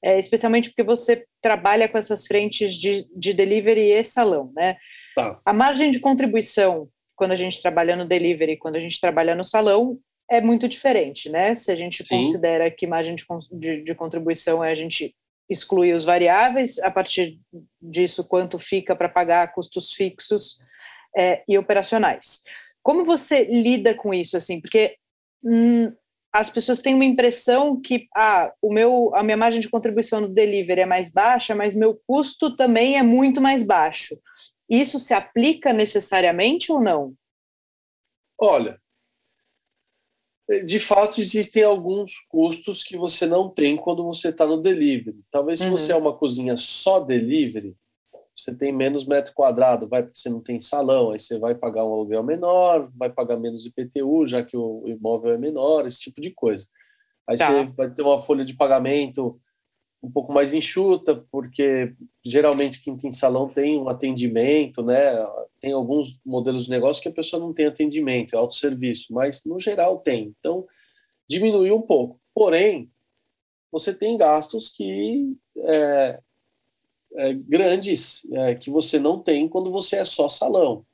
é, 0.05 0.17
especialmente 0.19 0.69
porque 0.69 0.85
você 0.85 1.27
trabalha 1.43 1.89
com 1.89 1.99
essas 1.99 2.27
frentes 2.27 2.75
de, 2.75 3.05
de 3.17 3.33
delivery 3.35 3.91
e 3.91 4.05
salão, 4.05 4.53
né? 4.55 4.77
Tá. 5.17 5.41
A 5.45 5.53
margem 5.53 5.91
de 5.91 5.99
contribuição, 5.99 6.89
quando 7.17 7.33
a 7.33 7.37
gente 7.37 7.61
trabalha 7.61 7.97
no 7.97 8.07
delivery, 8.07 8.59
quando 8.59 8.77
a 8.77 8.81
gente 8.81 9.01
trabalha 9.01 9.35
no 9.35 9.43
salão, 9.43 9.99
é 10.31 10.41
muito 10.41 10.69
diferente, 10.69 11.29
né? 11.29 11.55
Se 11.55 11.71
a 11.71 11.77
gente 11.77 12.05
Sim. 12.05 12.17
considera 12.17 12.71
que 12.71 12.87
margem 12.87 13.15
de, 13.15 13.25
de, 13.53 13.85
de 13.85 13.95
contribuição 13.95 14.63
é 14.63 14.71
a 14.71 14.75
gente 14.75 15.15
excluir 15.49 15.95
os 15.95 16.05
variáveis, 16.05 16.79
a 16.81 16.91
partir 16.91 17.39
disso, 17.81 18.27
quanto 18.27 18.59
fica 18.59 18.97
para 18.97 19.09
pagar 19.09 19.53
custos 19.53 19.93
fixos, 19.93 20.59
é, 21.17 21.43
e 21.49 21.57
operacionais. 21.57 22.43
Como 22.83 23.05
você 23.05 23.45
lida 23.45 23.95
com 23.95 24.13
isso, 24.13 24.37
assim? 24.37 24.61
Porque 24.61 24.97
hum, 25.43 25.93
as 26.33 26.51
pessoas 26.51 26.83
têm 26.83 26.95
uma 26.95 27.05
impressão 27.05 27.81
que 27.81 28.07
ah, 28.15 28.53
o 28.61 28.73
meu, 28.73 29.15
a 29.15 29.23
minha 29.23 29.37
margem 29.37 29.61
de 29.61 29.71
contribuição 29.71 30.21
no 30.21 30.29
delivery 30.29 30.83
é 30.83 30.87
mais 30.87 31.11
baixa, 31.11 31.55
mas 31.55 31.75
meu 31.75 31.99
custo 32.07 32.55
também 32.55 32.99
é 32.99 33.03
muito 33.03 33.41
mais 33.41 33.63
baixo. 33.63 34.15
Isso 34.69 34.99
se 34.99 35.15
aplica 35.15 35.73
necessariamente 35.73 36.71
ou 36.71 36.81
não? 36.81 37.15
Olha, 38.39 38.79
de 40.65 40.79
fato 40.79 41.21
existem 41.21 41.63
alguns 41.63 42.13
custos 42.29 42.85
que 42.85 42.97
você 42.97 43.27
não 43.27 43.49
tem 43.49 43.77
quando 43.77 44.05
você 44.05 44.29
está 44.29 44.47
no 44.47 44.63
delivery. 44.63 45.21
Talvez 45.31 45.59
se 45.59 45.69
você 45.69 45.93
uhum. 45.93 45.99
é 45.99 46.03
uma 46.03 46.17
cozinha 46.17 46.57
só 46.57 47.01
delivery, 47.01 47.77
você 48.37 48.55
tem 48.55 48.73
menos 48.73 49.07
metro 49.07 49.33
quadrado, 49.35 49.89
vai 49.89 50.03
porque 50.03 50.19
você 50.19 50.29
não 50.29 50.41
tem 50.41 50.61
salão, 50.61 51.11
aí 51.11 51.19
você 51.19 51.39
vai 51.39 51.55
pagar 51.55 51.85
um 51.85 51.93
aluguel 51.93 52.23
menor, 52.23 52.91
vai 52.95 53.11
pagar 53.11 53.39
menos 53.39 53.65
IPTU, 53.65 54.27
já 54.27 54.43
que 54.43 54.57
o 54.57 54.85
imóvel 54.87 55.33
é 55.33 55.39
menor, 55.39 55.87
esse 55.87 56.01
tipo 56.01 56.21
de 56.21 56.31
coisa. 56.31 56.69
Aí 57.29 57.37
tá. 57.37 57.51
você 57.51 57.65
vai 57.77 57.91
ter 57.91 58.03
uma 58.03 58.21
folha 58.21 58.45
de 58.45 58.55
pagamento 58.55 59.41
um 60.07 60.11
pouco 60.11 60.33
mais 60.33 60.55
enxuta, 60.55 61.17
porque 61.33 61.93
geralmente 62.25 62.81
quem 62.81 62.97
tem 62.97 63.11
salão 63.11 63.49
tem 63.49 63.77
um 63.77 63.89
atendimento, 63.89 64.83
né? 64.83 64.97
Tem 65.61 65.73
alguns 65.73 66.21
modelos 66.25 66.67
de 66.67 66.71
negócio 66.71 67.03
que 67.03 67.09
a 67.09 67.13
pessoa 67.13 67.41
não 67.41 67.53
tem 67.53 67.67
atendimento, 67.67 68.35
é 68.35 68.39
autosserviço, 68.39 69.13
mas 69.13 69.45
no 69.45 69.59
geral 69.59 69.99
tem. 69.99 70.33
Então, 70.39 70.65
diminuiu 71.29 71.77
um 71.77 71.83
pouco. 71.83 72.21
Porém, 72.33 72.89
você 73.73 73.93
tem 73.93 74.17
gastos 74.17 74.69
que 74.69 75.37
é, 75.59 76.21
é, 77.17 77.35
grandes 77.35 78.25
é, 78.33 78.55
que 78.55 78.71
você 78.71 79.01
não 79.01 79.19
tem 79.19 79.49
quando 79.49 79.73
você 79.73 79.97
é 79.97 80.05
só 80.05 80.29
salão. 80.29 80.87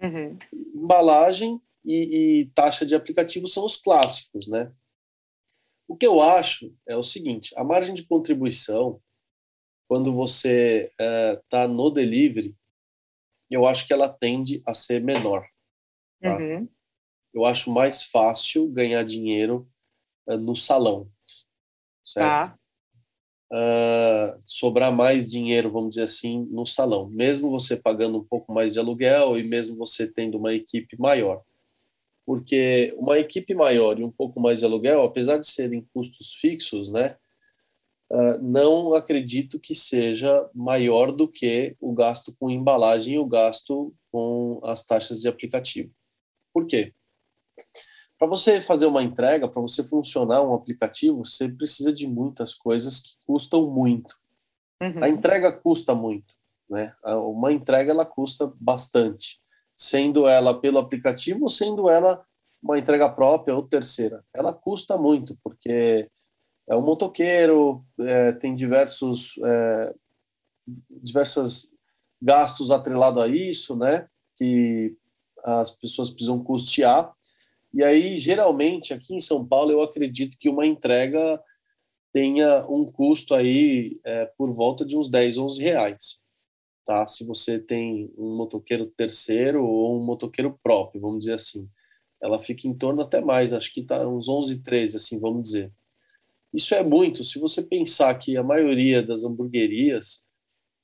Uhum. 0.00 0.36
Embalagem 0.74 1.60
e, 1.84 2.42
e, 2.42 2.46
taxa 2.54 2.86
de 2.86 2.94
aplicativo 2.94 3.48
são 3.48 3.64
os 3.64 3.76
clássicos, 3.76 4.46
né? 4.46 4.70
O 5.92 5.96
que 5.96 6.06
eu 6.06 6.22
acho 6.22 6.74
é 6.88 6.96
o 6.96 7.02
seguinte: 7.02 7.52
a 7.54 7.62
margem 7.62 7.92
de 7.92 8.06
contribuição, 8.06 8.98
quando 9.86 10.10
você 10.14 10.90
está 10.98 11.64
é, 11.64 11.66
no 11.66 11.90
delivery, 11.90 12.56
eu 13.50 13.66
acho 13.66 13.86
que 13.86 13.92
ela 13.92 14.08
tende 14.08 14.62
a 14.64 14.72
ser 14.72 15.02
menor. 15.02 15.46
Tá? 16.18 16.38
Uhum. 16.38 16.66
Eu 17.34 17.44
acho 17.44 17.70
mais 17.70 18.04
fácil 18.04 18.66
ganhar 18.68 19.02
dinheiro 19.02 19.68
é, 20.26 20.34
no 20.34 20.56
salão, 20.56 21.10
certo? 22.02 22.52
Tá 22.52 22.58
uh, 23.52 24.42
sobrar 24.46 24.90
mais 24.90 25.30
dinheiro, 25.30 25.70
vamos 25.70 25.90
dizer 25.90 26.04
assim, 26.04 26.48
no 26.50 26.64
salão, 26.64 27.06
mesmo 27.10 27.50
você 27.50 27.76
pagando 27.76 28.16
um 28.16 28.24
pouco 28.24 28.50
mais 28.50 28.72
de 28.72 28.78
aluguel 28.78 29.38
e 29.38 29.42
mesmo 29.42 29.76
você 29.76 30.06
tendo 30.06 30.38
uma 30.38 30.54
equipe 30.54 30.98
maior. 30.98 31.42
Porque 32.24 32.94
uma 32.96 33.18
equipe 33.18 33.54
maior 33.54 33.98
e 33.98 34.04
um 34.04 34.10
pouco 34.10 34.40
mais 34.40 34.60
de 34.60 34.64
aluguel, 34.64 35.02
apesar 35.02 35.38
de 35.38 35.46
serem 35.46 35.86
custos 35.92 36.34
fixos, 36.34 36.90
né, 36.90 37.16
uh, 38.10 38.38
não 38.40 38.94
acredito 38.94 39.58
que 39.58 39.74
seja 39.74 40.48
maior 40.54 41.10
do 41.10 41.26
que 41.26 41.76
o 41.80 41.92
gasto 41.92 42.34
com 42.38 42.50
embalagem 42.50 43.14
e 43.14 43.18
o 43.18 43.26
gasto 43.26 43.94
com 44.10 44.60
as 44.62 44.86
taxas 44.86 45.20
de 45.20 45.28
aplicativo. 45.28 45.90
Por 46.52 46.66
quê? 46.66 46.92
Para 48.22 48.28
você 48.28 48.60
fazer 48.60 48.86
uma 48.86 49.02
entrega, 49.02 49.48
para 49.48 49.60
você 49.60 49.82
funcionar 49.82 50.42
um 50.42 50.54
aplicativo, 50.54 51.24
você 51.24 51.48
precisa 51.48 51.92
de 51.92 52.06
muitas 52.06 52.54
coisas 52.54 53.00
que 53.00 53.16
custam 53.26 53.68
muito. 53.68 54.16
Uhum. 54.80 55.02
A 55.02 55.08
entrega 55.08 55.50
custa 55.50 55.92
muito, 55.92 56.32
né? 56.70 56.94
Uma 57.04 57.52
entrega 57.52 57.90
ela 57.90 58.06
custa 58.06 58.52
bastante, 58.60 59.41
sendo 59.76 60.26
ela 60.26 60.58
pelo 60.60 60.78
aplicativo 60.78 61.42
ou 61.42 61.48
sendo 61.48 61.88
ela 61.88 62.24
uma 62.62 62.78
entrega 62.78 63.08
própria 63.08 63.54
ou 63.54 63.62
terceira. 63.62 64.24
Ela 64.32 64.52
custa 64.52 64.96
muito 64.96 65.36
porque 65.42 66.08
é 66.68 66.76
um 66.76 66.82
motoqueiro, 66.82 67.84
é, 68.00 68.32
tem 68.32 68.54
diversos 68.54 69.34
é, 69.44 69.94
gastos 72.20 72.70
atrelados 72.70 73.22
a 73.22 73.26
isso, 73.26 73.76
né? 73.76 74.08
Que 74.36 74.96
as 75.44 75.70
pessoas 75.70 76.10
precisam 76.10 76.42
custear 76.42 77.12
e 77.74 77.82
aí, 77.82 78.18
geralmente, 78.18 78.92
aqui 78.92 79.14
em 79.14 79.20
São 79.20 79.46
Paulo, 79.46 79.72
eu 79.72 79.80
acredito 79.80 80.36
que 80.38 80.48
uma 80.48 80.66
entrega 80.66 81.42
tenha 82.12 82.66
um 82.68 82.84
custo 82.84 83.34
aí 83.34 83.98
é, 84.04 84.26
por 84.36 84.52
volta 84.52 84.84
de 84.84 84.96
uns 84.96 85.08
10, 85.08 85.38
11 85.38 85.62
reais. 85.62 86.20
Tá? 86.84 87.06
Se 87.06 87.26
você 87.26 87.58
tem 87.58 88.12
um 88.16 88.36
motoqueiro 88.36 88.86
terceiro 88.86 89.64
ou 89.64 90.00
um 90.00 90.04
motoqueiro 90.04 90.58
próprio, 90.62 91.00
vamos 91.00 91.20
dizer 91.20 91.34
assim. 91.34 91.68
Ela 92.20 92.40
fica 92.40 92.66
em 92.66 92.74
torno 92.74 93.02
até 93.02 93.20
mais, 93.20 93.52
acho 93.52 93.72
que 93.72 93.80
está 93.80 94.06
uns 94.06 94.28
11, 94.28 94.62
13, 94.62 94.96
assim, 94.96 95.18
vamos 95.18 95.42
dizer. 95.42 95.72
Isso 96.52 96.74
é 96.74 96.84
muito. 96.84 97.24
Se 97.24 97.38
você 97.38 97.62
pensar 97.62 98.14
que 98.16 98.36
a 98.36 98.42
maioria 98.42 99.02
das 99.02 99.24
hamburguerias 99.24 100.24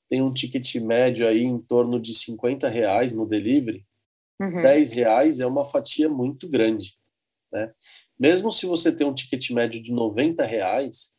tem 0.09 0.21
um 0.21 0.33
ticket 0.33 0.75
médio 0.75 1.27
aí 1.27 1.43
em 1.43 1.59
torno 1.59 1.99
de 1.99 2.13
50 2.13 2.67
reais 2.67 3.13
no 3.13 3.25
delivery, 3.25 3.85
Uhum. 4.39 4.61
10 4.61 4.93
reais 4.93 5.39
é 5.39 5.45
uma 5.45 5.65
fatia 5.65 6.07
muito 6.07 6.47
grande. 6.47 6.97
Né? 7.51 7.71
Mesmo 8.17 8.51
se 8.51 8.65
você 8.65 8.91
tem 8.91 9.05
um 9.05 9.13
ticket 9.13 9.49
médio 9.51 9.81
de 9.81 9.91
90 9.91 10.45
reais, 10.45 11.15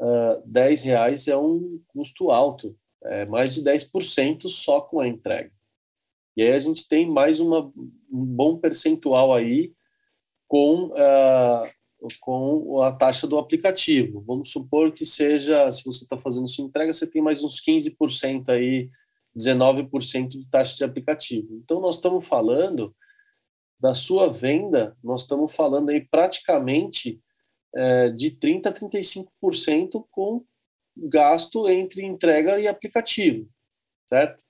uh, 0.00 0.42
10 0.44 0.82
reais 0.82 1.28
é 1.28 1.36
um 1.36 1.80
custo 1.86 2.30
alto, 2.30 2.76
é 3.04 3.24
mais 3.26 3.54
de 3.54 3.62
10% 3.62 4.48
só 4.48 4.80
com 4.80 5.00
a 5.00 5.08
entrega. 5.08 5.52
E 6.36 6.42
aí 6.42 6.52
a 6.52 6.58
gente 6.58 6.88
tem 6.88 7.08
mais 7.08 7.40
uma, 7.40 7.60
um 8.10 8.24
bom 8.24 8.56
percentual 8.56 9.34
aí 9.34 9.72
com, 10.48 10.86
uh, 10.86 12.08
com 12.20 12.80
a 12.80 12.92
taxa 12.92 13.26
do 13.26 13.38
aplicativo. 13.38 14.22
Vamos 14.26 14.50
supor 14.50 14.92
que 14.92 15.04
seja, 15.04 15.70
se 15.70 15.84
você 15.84 16.04
está 16.04 16.16
fazendo 16.16 16.48
sua 16.48 16.64
entrega, 16.64 16.92
você 16.92 17.06
tem 17.06 17.20
mais 17.20 17.42
uns 17.44 17.62
15% 17.62 18.48
aí 18.48 18.88
19% 19.36 20.28
de 20.28 20.48
taxa 20.48 20.76
de 20.76 20.84
aplicativo. 20.84 21.56
Então, 21.56 21.80
nós 21.80 21.96
estamos 21.96 22.26
falando 22.26 22.94
da 23.80 23.94
sua 23.94 24.28
venda, 24.28 24.96
nós 25.02 25.22
estamos 25.22 25.52
falando 25.52 25.88
aí 25.88 26.00
praticamente 26.00 27.20
é, 27.74 28.10
de 28.10 28.30
30% 28.30 28.66
a 28.66 28.72
35% 28.72 30.06
com 30.10 30.44
gasto 30.96 31.68
entre 31.68 32.04
entrega 32.04 32.58
e 32.60 32.68
aplicativo, 32.68 33.48
certo? 34.06 34.42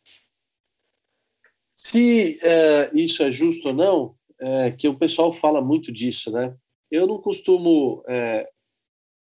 Se 1.74 2.38
é, 2.44 2.90
isso 2.94 3.22
é 3.22 3.30
justo 3.30 3.68
ou 3.68 3.74
não, 3.74 4.16
é, 4.40 4.70
que 4.70 4.88
o 4.88 4.98
pessoal 4.98 5.32
fala 5.32 5.60
muito 5.60 5.92
disso, 5.92 6.30
né? 6.30 6.54
Eu 6.90 7.06
não 7.06 7.18
costumo, 7.18 8.02
é, 8.08 8.48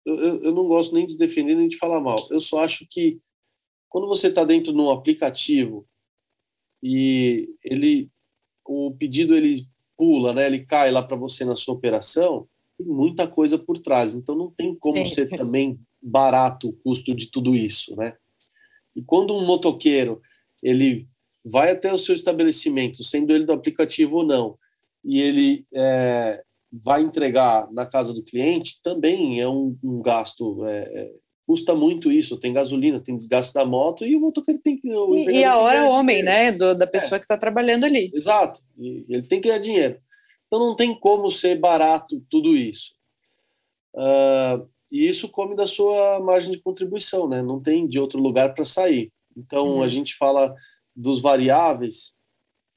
eu, 0.05 0.43
eu 0.43 0.51
não 0.53 0.67
gosto 0.67 0.95
nem 0.95 1.05
de 1.05 1.17
defender 1.17 1.55
nem 1.55 1.67
de 1.67 1.77
falar 1.77 1.99
mal. 1.99 2.17
Eu 2.29 2.39
só 2.39 2.63
acho 2.63 2.85
que 2.89 3.19
quando 3.89 4.07
você 4.07 4.27
está 4.27 4.43
dentro 4.43 4.71
de 4.71 4.79
um 4.79 4.89
aplicativo 4.89 5.87
e 6.81 7.49
ele 7.63 8.09
o 8.63 8.95
pedido 8.95 9.35
ele 9.35 9.67
pula, 9.97 10.31
né? 10.31 10.45
Ele 10.45 10.65
cai 10.65 10.91
lá 10.91 11.01
para 11.01 11.17
você 11.17 11.43
na 11.43 11.55
sua 11.55 11.73
operação, 11.73 12.47
tem 12.77 12.87
muita 12.87 13.27
coisa 13.27 13.57
por 13.57 13.79
trás. 13.79 14.13
Então 14.13 14.35
não 14.35 14.49
tem 14.51 14.75
como 14.75 15.05
Sim. 15.05 15.13
ser 15.13 15.29
também 15.29 15.79
barato 16.01 16.69
o 16.69 16.73
custo 16.73 17.15
de 17.15 17.29
tudo 17.31 17.55
isso, 17.55 17.95
né? 17.95 18.13
E 18.95 19.01
quando 19.01 19.35
um 19.35 19.45
motoqueiro 19.45 20.21
ele 20.61 21.05
vai 21.43 21.71
até 21.71 21.91
o 21.93 21.97
seu 21.97 22.13
estabelecimento, 22.13 23.03
sendo 23.03 23.33
ele 23.33 23.45
do 23.45 23.53
aplicativo 23.53 24.17
ou 24.17 24.25
não, 24.25 24.57
e 25.03 25.21
ele 25.21 25.65
é, 25.73 26.43
vai 26.71 27.01
entregar 27.01 27.71
na 27.71 27.85
casa 27.85 28.13
do 28.13 28.23
cliente, 28.23 28.81
também 28.83 29.39
é 29.39 29.47
um, 29.47 29.77
um 29.83 30.01
gasto 30.01 30.65
é, 30.65 30.79
é 30.79 31.11
custa 31.49 31.73
muito 31.73 32.11
isso, 32.11 32.37
tem 32.37 32.53
gasolina, 32.53 32.99
tem 32.99 33.17
desgaste 33.17 33.55
da 33.55 33.65
moto 33.65 34.05
e 34.05 34.15
o 34.15 34.19
motoqueiro 34.19 34.61
tem 34.61 34.77
que. 34.77 34.87
E, 34.87 35.39
e 35.39 35.43
a 35.43 35.57
hora 35.57 35.77
é 35.77 35.89
homem, 35.89 36.21
né? 36.21 36.51
Do, 36.51 36.77
da 36.77 36.85
pessoa 36.85 37.15
é. 37.15 37.19
que 37.19 37.25
está 37.25 37.35
trabalhando 37.35 37.85
ali. 37.85 38.11
Exato, 38.13 38.59
e 38.77 39.03
ele 39.09 39.23
tem 39.23 39.41
que 39.41 39.47
ganhar 39.47 39.59
dinheiro. 39.59 39.99
Então 40.45 40.59
não 40.59 40.75
tem 40.75 40.93
como 40.99 41.31
ser 41.31 41.59
barato 41.59 42.23
tudo 42.29 42.55
isso. 42.55 42.93
Uh, 43.95 44.69
e 44.91 45.07
isso 45.07 45.29
come 45.29 45.55
da 45.55 45.67
sua 45.67 46.19
margem 46.19 46.51
de 46.51 46.61
contribuição, 46.61 47.27
né? 47.27 47.41
Não 47.41 47.61
tem 47.61 47.87
de 47.87 47.99
outro 47.99 48.19
lugar 48.19 48.53
para 48.53 48.65
sair. 48.65 49.11
Então 49.35 49.75
uhum. 49.75 49.83
a 49.83 49.87
gente 49.87 50.15
fala 50.15 50.53
dos 50.95 51.21
variáveis 51.21 52.15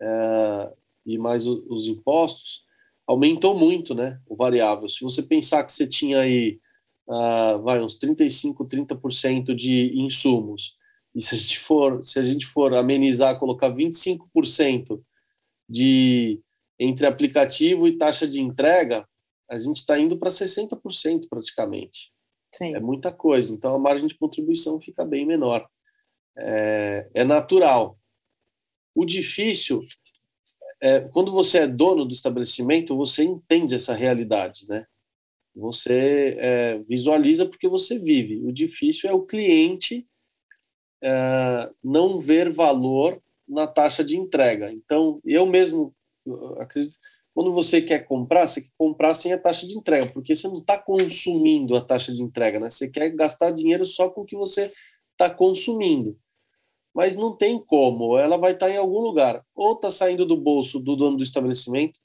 uh, 0.00 0.74
e 1.04 1.18
mais 1.18 1.46
o, 1.46 1.64
os 1.68 1.88
impostos, 1.88 2.64
aumentou 3.06 3.58
muito, 3.58 3.94
né? 3.94 4.20
O 4.26 4.36
variável. 4.36 4.88
Se 4.88 5.02
você 5.02 5.22
pensar 5.22 5.64
que 5.64 5.72
você 5.72 5.86
tinha 5.86 6.20
aí 6.20 6.60
uh, 7.08 7.60
vai 7.62 7.80
uns 7.80 7.96
35, 7.96 8.66
30% 8.66 9.54
de 9.54 9.92
insumos. 9.98 10.76
E 11.14 11.20
se 11.20 11.34
a 11.34 11.38
gente 11.38 11.58
for, 11.58 12.02
se 12.02 12.18
a 12.18 12.22
gente 12.22 12.46
for 12.46 12.74
amenizar, 12.74 13.38
colocar 13.38 13.70
25% 13.70 15.00
de 15.68 16.40
entre 16.78 17.06
aplicativo 17.06 17.86
e 17.86 17.96
taxa 17.96 18.26
de 18.26 18.40
entrega, 18.40 19.06
a 19.52 19.58
gente 19.58 19.76
está 19.76 19.98
indo 19.98 20.16
para 20.16 20.30
60% 20.30 21.28
praticamente. 21.28 22.10
Sim. 22.54 22.74
É 22.74 22.80
muita 22.80 23.12
coisa. 23.12 23.54
Então 23.54 23.74
a 23.74 23.78
margem 23.78 24.06
de 24.06 24.16
contribuição 24.16 24.80
fica 24.80 25.04
bem 25.04 25.26
menor. 25.26 25.68
É, 26.36 27.10
é 27.12 27.24
natural. 27.24 27.98
O 28.94 29.04
difícil 29.04 29.82
é, 30.80 31.00
quando 31.00 31.30
você 31.30 31.58
é 31.58 31.66
dono 31.66 32.04
do 32.04 32.14
estabelecimento, 32.14 32.96
você 32.96 33.22
entende 33.22 33.74
essa 33.74 33.94
realidade, 33.94 34.64
né? 34.68 34.86
Você 35.54 36.36
é, 36.40 36.78
visualiza 36.88 37.46
porque 37.46 37.68
você 37.68 37.98
vive. 37.98 38.42
O 38.42 38.50
difícil 38.50 39.08
é 39.08 39.12
o 39.12 39.22
cliente 39.22 40.06
é, 41.02 41.70
não 41.84 42.18
ver 42.18 42.50
valor 42.50 43.22
na 43.46 43.66
taxa 43.66 44.02
de 44.02 44.16
entrega. 44.16 44.72
Então, 44.72 45.20
eu 45.24 45.44
mesmo 45.46 45.94
eu 46.24 46.60
acredito, 46.60 46.98
quando 47.34 47.52
você 47.52 47.80
quer 47.80 48.06
comprar, 48.06 48.46
você 48.46 48.62
quer 48.62 48.72
comprar 48.76 49.14
sem 49.14 49.32
a 49.32 49.38
taxa 49.38 49.66
de 49.66 49.76
entrega, 49.76 50.12
porque 50.12 50.36
você 50.36 50.48
não 50.48 50.58
está 50.58 50.78
consumindo 50.78 51.76
a 51.76 51.80
taxa 51.80 52.12
de 52.12 52.22
entrega, 52.22 52.60
né? 52.60 52.68
Você 52.68 52.90
quer 52.90 53.10
gastar 53.10 53.50
dinheiro 53.52 53.84
só 53.84 54.10
com 54.10 54.22
o 54.22 54.24
que 54.26 54.36
você 54.36 54.72
está 55.12 55.28
consumindo 55.34 56.18
mas 56.94 57.16
não 57.16 57.34
tem 57.34 57.58
como. 57.58 58.18
Ela 58.18 58.36
vai 58.36 58.52
estar 58.52 58.70
em 58.70 58.76
algum 58.76 59.00
lugar. 59.00 59.44
Ou 59.54 59.72
está 59.72 59.90
saindo 59.90 60.26
do 60.26 60.36
bolso 60.36 60.78
do 60.78 60.94
dono 60.94 61.16
do 61.16 61.22
estabelecimento, 61.22 61.98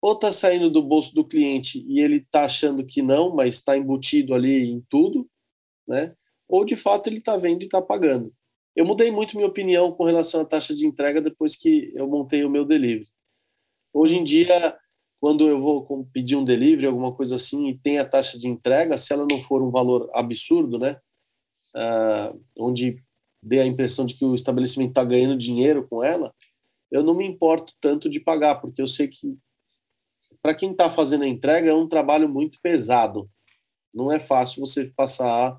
ou 0.00 0.12
está 0.12 0.32
saindo 0.32 0.70
do 0.70 0.82
bolso 0.82 1.14
do 1.14 1.24
cliente 1.24 1.84
e 1.86 2.00
ele 2.00 2.16
está 2.16 2.44
achando 2.44 2.84
que 2.84 3.02
não, 3.02 3.34
mas 3.34 3.56
está 3.56 3.76
embutido 3.76 4.34
ali 4.34 4.64
em 4.64 4.84
tudo, 4.88 5.28
né? 5.86 6.14
Ou 6.48 6.64
de 6.64 6.76
fato 6.76 7.08
ele 7.08 7.18
está 7.18 7.36
vendo 7.36 7.62
e 7.62 7.64
está 7.66 7.80
pagando. 7.80 8.32
Eu 8.74 8.84
mudei 8.84 9.10
muito 9.10 9.36
minha 9.36 9.48
opinião 9.48 9.92
com 9.92 10.04
relação 10.04 10.40
à 10.40 10.44
taxa 10.44 10.74
de 10.74 10.86
entrega 10.86 11.20
depois 11.20 11.56
que 11.56 11.92
eu 11.94 12.08
montei 12.08 12.44
o 12.44 12.50
meu 12.50 12.64
delivery. 12.64 13.08
Hoje 13.92 14.16
em 14.16 14.24
dia, 14.24 14.76
quando 15.20 15.48
eu 15.48 15.60
vou 15.60 16.06
pedir 16.12 16.36
um 16.36 16.44
delivery, 16.44 16.86
alguma 16.86 17.12
coisa 17.12 17.36
assim, 17.36 17.68
e 17.68 17.78
tem 17.78 17.98
a 17.98 18.08
taxa 18.08 18.38
de 18.38 18.48
entrega, 18.48 18.98
se 18.98 19.12
ela 19.12 19.26
não 19.30 19.40
for 19.40 19.62
um 19.62 19.70
valor 19.70 20.10
absurdo, 20.12 20.78
né? 20.78 20.98
Uh, 21.76 22.40
onde 22.58 23.02
dê 23.42 23.60
a 23.60 23.66
impressão 23.66 24.04
de 24.04 24.14
que 24.14 24.24
o 24.24 24.34
estabelecimento 24.34 24.90
está 24.90 25.04
ganhando 25.04 25.36
dinheiro 25.36 25.86
com 25.88 26.02
ela, 26.02 26.34
eu 26.90 27.02
não 27.02 27.14
me 27.14 27.24
importo 27.24 27.72
tanto 27.80 28.08
de 28.08 28.20
pagar, 28.20 28.56
porque 28.56 28.82
eu 28.82 28.86
sei 28.86 29.08
que 29.08 29.38
para 30.42 30.54
quem 30.54 30.72
está 30.72 30.90
fazendo 30.90 31.24
a 31.24 31.28
entrega 31.28 31.70
é 31.70 31.74
um 31.74 31.88
trabalho 31.88 32.28
muito 32.28 32.58
pesado. 32.60 33.30
Não 33.94 34.10
é 34.10 34.18
fácil 34.18 34.60
você 34.60 34.92
passar 34.96 35.56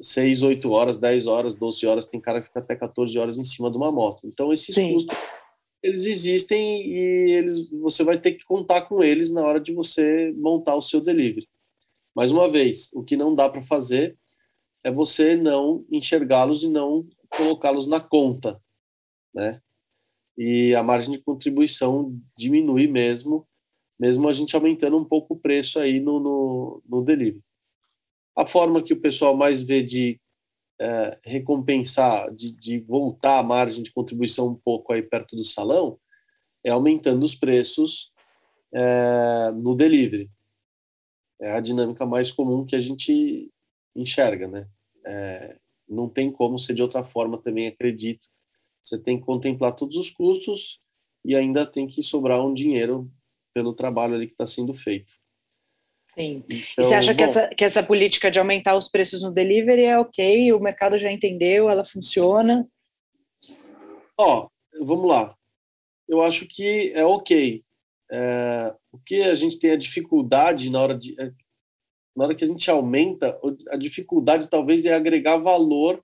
6, 0.00 0.42
8 0.42 0.70
horas, 0.70 0.98
10 0.98 1.26
horas, 1.26 1.56
12 1.56 1.86
horas, 1.86 2.06
tem 2.06 2.20
cara 2.20 2.40
que 2.40 2.46
fica 2.46 2.60
até 2.60 2.76
14 2.76 3.18
horas 3.18 3.38
em 3.38 3.44
cima 3.44 3.70
de 3.70 3.76
uma 3.76 3.90
moto. 3.90 4.26
Então 4.26 4.52
esses 4.52 4.74
Sim. 4.74 4.92
custos 4.92 5.16
eles 5.82 6.06
existem 6.06 6.86
e 6.86 7.32
eles 7.32 7.70
você 7.70 8.02
vai 8.02 8.18
ter 8.18 8.32
que 8.32 8.44
contar 8.44 8.82
com 8.82 9.02
eles 9.02 9.30
na 9.30 9.44
hora 9.44 9.60
de 9.60 9.72
você 9.72 10.32
montar 10.36 10.76
o 10.76 10.82
seu 10.82 11.00
delivery. 11.00 11.48
Mais 12.14 12.30
uma 12.30 12.48
vez, 12.48 12.90
o 12.94 13.02
que 13.02 13.16
não 13.16 13.34
dá 13.34 13.48
para 13.48 13.60
fazer 13.60 14.16
é 14.84 14.90
você 14.90 15.36
não 15.36 15.84
enxergá-los 15.90 16.62
e 16.62 16.70
não 16.70 17.02
colocá-los 17.30 17.86
na 17.86 18.00
conta, 18.00 18.58
né? 19.34 19.60
E 20.36 20.74
a 20.74 20.82
margem 20.82 21.12
de 21.12 21.22
contribuição 21.22 22.16
diminui 22.36 22.86
mesmo, 22.86 23.46
mesmo 23.98 24.28
a 24.28 24.32
gente 24.32 24.54
aumentando 24.54 24.96
um 24.96 25.04
pouco 25.04 25.34
o 25.34 25.38
preço 25.38 25.80
aí 25.80 25.98
no, 25.98 26.20
no, 26.20 26.82
no 26.88 27.02
delivery. 27.02 27.42
A 28.36 28.46
forma 28.46 28.82
que 28.82 28.92
o 28.92 29.00
pessoal 29.00 29.36
mais 29.36 29.62
vê 29.62 29.82
de 29.82 30.20
é, 30.80 31.18
recompensar, 31.24 32.32
de, 32.32 32.54
de 32.56 32.78
voltar 32.78 33.38
a 33.38 33.42
margem 33.42 33.82
de 33.82 33.92
contribuição 33.92 34.48
um 34.48 34.54
pouco 34.54 34.92
aí 34.92 35.02
perto 35.02 35.34
do 35.34 35.44
salão, 35.44 35.98
é 36.64 36.70
aumentando 36.70 37.24
os 37.24 37.34
preços 37.34 38.12
é, 38.72 39.50
no 39.56 39.74
delivery. 39.74 40.30
É 41.40 41.52
a 41.52 41.60
dinâmica 41.60 42.04
mais 42.04 42.30
comum 42.32 42.64
que 42.64 42.76
a 42.76 42.80
gente 42.80 43.50
enxerga, 43.94 44.48
né? 44.48 44.68
É, 45.06 45.56
não 45.88 46.08
tem 46.08 46.30
como 46.30 46.58
ser 46.58 46.74
de 46.74 46.82
outra 46.82 47.04
forma 47.04 47.38
também, 47.38 47.66
acredito. 47.66 48.28
Você 48.82 48.98
tem 48.98 49.18
que 49.18 49.24
contemplar 49.24 49.74
todos 49.74 49.96
os 49.96 50.10
custos 50.10 50.80
e 51.24 51.34
ainda 51.34 51.66
tem 51.66 51.86
que 51.86 52.02
sobrar 52.02 52.44
um 52.44 52.52
dinheiro 52.52 53.10
pelo 53.54 53.74
trabalho 53.74 54.14
ali 54.14 54.26
que 54.26 54.32
está 54.32 54.46
sendo 54.46 54.74
feito. 54.74 55.14
Sim. 56.14 56.42
Então, 56.48 56.58
e 56.58 56.84
você 56.84 56.94
acha 56.94 57.12
bom, 57.12 57.16
que, 57.18 57.22
essa, 57.22 57.48
que 57.48 57.64
essa 57.64 57.82
política 57.82 58.30
de 58.30 58.38
aumentar 58.38 58.74
os 58.76 58.88
preços 58.88 59.22
no 59.22 59.30
delivery 59.30 59.84
é 59.84 59.98
ok? 59.98 60.52
O 60.52 60.60
mercado 60.60 60.96
já 60.96 61.12
entendeu? 61.12 61.68
Ela 61.68 61.84
funciona? 61.84 62.66
Ó, 64.16 64.48
vamos 64.80 65.08
lá. 65.08 65.36
Eu 66.08 66.22
acho 66.22 66.46
que 66.48 66.92
é 66.94 67.04
ok. 67.04 67.62
É, 68.10 68.74
o 68.90 68.98
que 68.98 69.22
a 69.22 69.34
gente 69.34 69.58
tem 69.58 69.72
a 69.72 69.76
dificuldade 69.76 70.70
na 70.70 70.80
hora 70.80 70.98
de. 70.98 71.14
É, 71.20 71.30
na 72.16 72.24
hora 72.24 72.34
que 72.34 72.42
a 72.42 72.48
gente 72.48 72.68
aumenta, 72.70 73.38
a 73.68 73.76
dificuldade 73.76 74.48
talvez 74.48 74.84
é 74.86 74.94
agregar 74.94 75.36
valor 75.36 76.02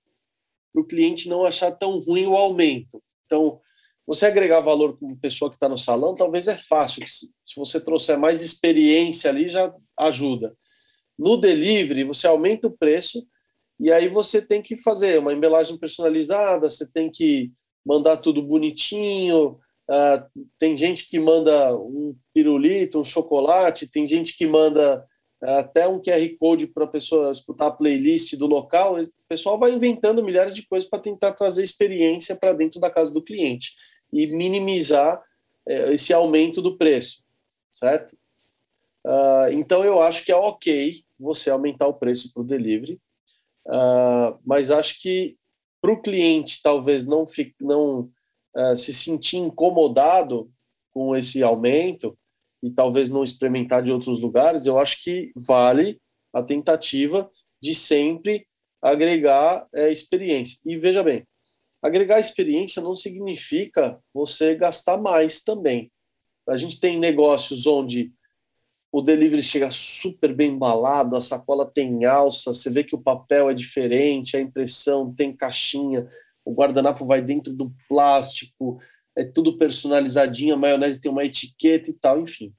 para 0.71 0.81
o 0.81 0.85
cliente 0.85 1.27
não 1.27 1.43
achar 1.43 1.71
tão 1.71 1.99
ruim 1.99 2.25
o 2.27 2.37
aumento. 2.37 3.01
Então, 3.25 3.59
você 4.05 4.27
agregar 4.27 4.61
valor 4.61 4.97
como 4.97 5.17
pessoa 5.17 5.49
que 5.49 5.57
está 5.57 5.67
no 5.67 5.77
salão, 5.77 6.13
talvez 6.13 6.47
é 6.47 6.55
fácil. 6.55 7.05
Se 7.07 7.29
você 7.57 7.81
trouxer 7.81 8.17
mais 8.17 8.41
experiência 8.41 9.29
ali, 9.29 9.49
já 9.49 9.73
ajuda. 9.97 10.55
No 11.17 11.37
delivery, 11.37 12.03
você 12.03 12.27
aumenta 12.27 12.67
o 12.67 12.77
preço 12.77 13.25
e 13.79 13.91
aí 13.91 14.07
você 14.07 14.41
tem 14.41 14.61
que 14.61 14.77
fazer 14.77 15.19
uma 15.19 15.33
embelagem 15.33 15.77
personalizada, 15.77 16.69
você 16.69 16.89
tem 16.89 17.09
que 17.09 17.51
mandar 17.85 18.17
tudo 18.17 18.41
bonitinho. 18.41 19.59
Uh, 19.89 20.43
tem 20.57 20.75
gente 20.75 21.07
que 21.07 21.19
manda 21.19 21.75
um 21.75 22.15
pirulito, 22.33 22.99
um 22.99 23.03
chocolate, 23.03 23.89
tem 23.89 24.07
gente 24.07 24.35
que 24.35 24.47
manda 24.47 25.03
até 25.41 25.87
um 25.87 26.01
QR 26.01 26.27
Code 26.39 26.67
para 26.67 26.85
a 26.85 26.87
pessoa 26.87 27.31
escutar 27.31 27.67
a 27.67 27.71
playlist 27.71 28.35
do 28.35 28.47
local. 28.47 28.99
O 28.99 29.07
pessoal 29.27 29.59
vai 29.59 29.71
inventando 29.71 30.23
milhares 30.23 30.55
de 30.55 30.65
coisas 30.65 30.89
para 30.89 30.99
tentar 30.99 31.33
trazer 31.33 31.63
experiência 31.63 32.35
para 32.35 32.53
dentro 32.53 32.79
da 32.79 32.89
casa 32.89 33.13
do 33.13 33.21
cliente 33.21 33.73
e 34.11 34.27
minimizar 34.27 35.21
é, 35.67 35.93
esse 35.93 36.13
aumento 36.13 36.61
do 36.61 36.77
preço, 36.77 37.23
certo? 37.71 38.17
Uh, 39.05 39.53
então 39.53 39.85
eu 39.85 40.01
acho 40.01 40.25
que 40.25 40.31
é 40.31 40.35
ok 40.35 40.95
você 41.17 41.49
aumentar 41.49 41.87
o 41.87 41.93
preço 41.93 42.33
para 42.33 42.41
o 42.41 42.45
delivery, 42.45 42.99
uh, 43.67 44.37
mas 44.43 44.71
acho 44.71 44.99
que 44.99 45.37
para 45.79 45.93
o 45.93 46.01
cliente 46.01 46.59
talvez 46.63 47.05
não, 47.05 47.27
fique, 47.27 47.53
não 47.61 48.09
uh, 48.55 48.75
se 48.75 48.93
sentir 48.93 49.37
incomodado 49.37 50.51
com 50.91 51.15
esse 51.15 51.43
aumento, 51.43 52.17
e 52.65 52.71
talvez 52.71 53.11
não 53.11 53.23
experimentar 53.23 53.83
de 53.83 53.91
outros 53.91 54.19
lugares, 54.19 54.65
eu 54.65 54.79
acho 54.79 55.03
que 55.03 55.31
vale 55.35 56.01
a 56.33 56.41
tentativa 56.41 57.29
de 57.61 57.75
sempre 57.75 58.47
agregar 58.81 59.67
é, 59.71 59.91
experiência. 59.91 60.57
E 60.65 60.75
veja 60.75 61.03
bem, 61.03 61.23
agregar 61.79 62.19
experiência 62.19 62.81
não 62.81 62.95
significa 62.95 63.99
você 64.11 64.55
gastar 64.55 64.97
mais 64.97 65.43
também. 65.43 65.91
A 66.49 66.57
gente 66.57 66.79
tem 66.79 66.99
negócios 66.99 67.67
onde 67.67 68.11
o 68.97 69.01
delivery 69.01 69.43
chega 69.43 69.69
super 69.71 70.33
bem 70.33 70.51
embalado, 70.51 71.17
a 71.17 71.21
sacola 71.21 71.69
tem 71.69 72.05
alça, 72.05 72.53
você 72.53 72.69
vê 72.69 72.81
que 72.81 72.95
o 72.95 73.01
papel 73.01 73.49
é 73.49 73.53
diferente, 73.53 74.37
a 74.37 74.39
impressão 74.39 75.13
tem 75.13 75.35
caixinha, 75.35 76.07
o 76.45 76.53
guardanapo 76.53 77.05
vai 77.05 77.21
dentro 77.21 77.51
do 77.51 77.73
plástico, 77.89 78.79
é 79.13 79.25
tudo 79.25 79.57
personalizadinho, 79.57 80.55
a 80.55 80.57
maionese 80.57 81.01
tem 81.01 81.11
uma 81.11 81.25
etiqueta 81.25 81.89
e 81.89 81.93
tal, 81.93 82.21
enfim. 82.21 82.53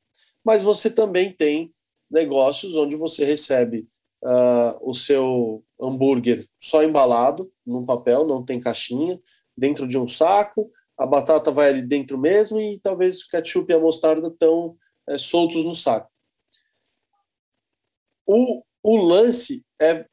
Mas 0.45 0.63
você 0.63 0.91
também 0.91 1.33
tem 1.33 1.73
negócios 2.11 2.77
onde 2.77 2.97
você 2.97 3.25
recebe 3.25 3.89
uh, 4.23 4.77
o 4.83 4.93
seu 4.93 5.65
hambúrguer 5.81 6.45
só 6.59 6.85
embalado 6.85 7.51
num 7.67 7.87
papel, 7.87 8.27
não 8.27 8.45
tem 8.45 8.61
caixinha, 8.61 9.19
dentro 9.57 9.89
de 9.89 9.97
um 9.97 10.07
saco, 10.07 10.71
a 10.99 11.07
batata 11.07 11.51
vai 11.51 11.71
ali 11.71 11.81
dentro 11.81 12.19
mesmo 12.19 12.61
e 12.61 12.79
talvez 12.79 13.23
o 13.23 13.29
ketchup 13.31 13.73
e 13.73 13.75
a 13.75 13.81
mostarda 13.81 14.29
estão 14.29 14.77
é, 15.09 15.17
soltos 15.17 15.65
no 15.65 15.75
saco. 15.75 16.15
O, 18.27 18.63
o 18.83 18.97
lance 18.97 19.65
é 19.81 20.05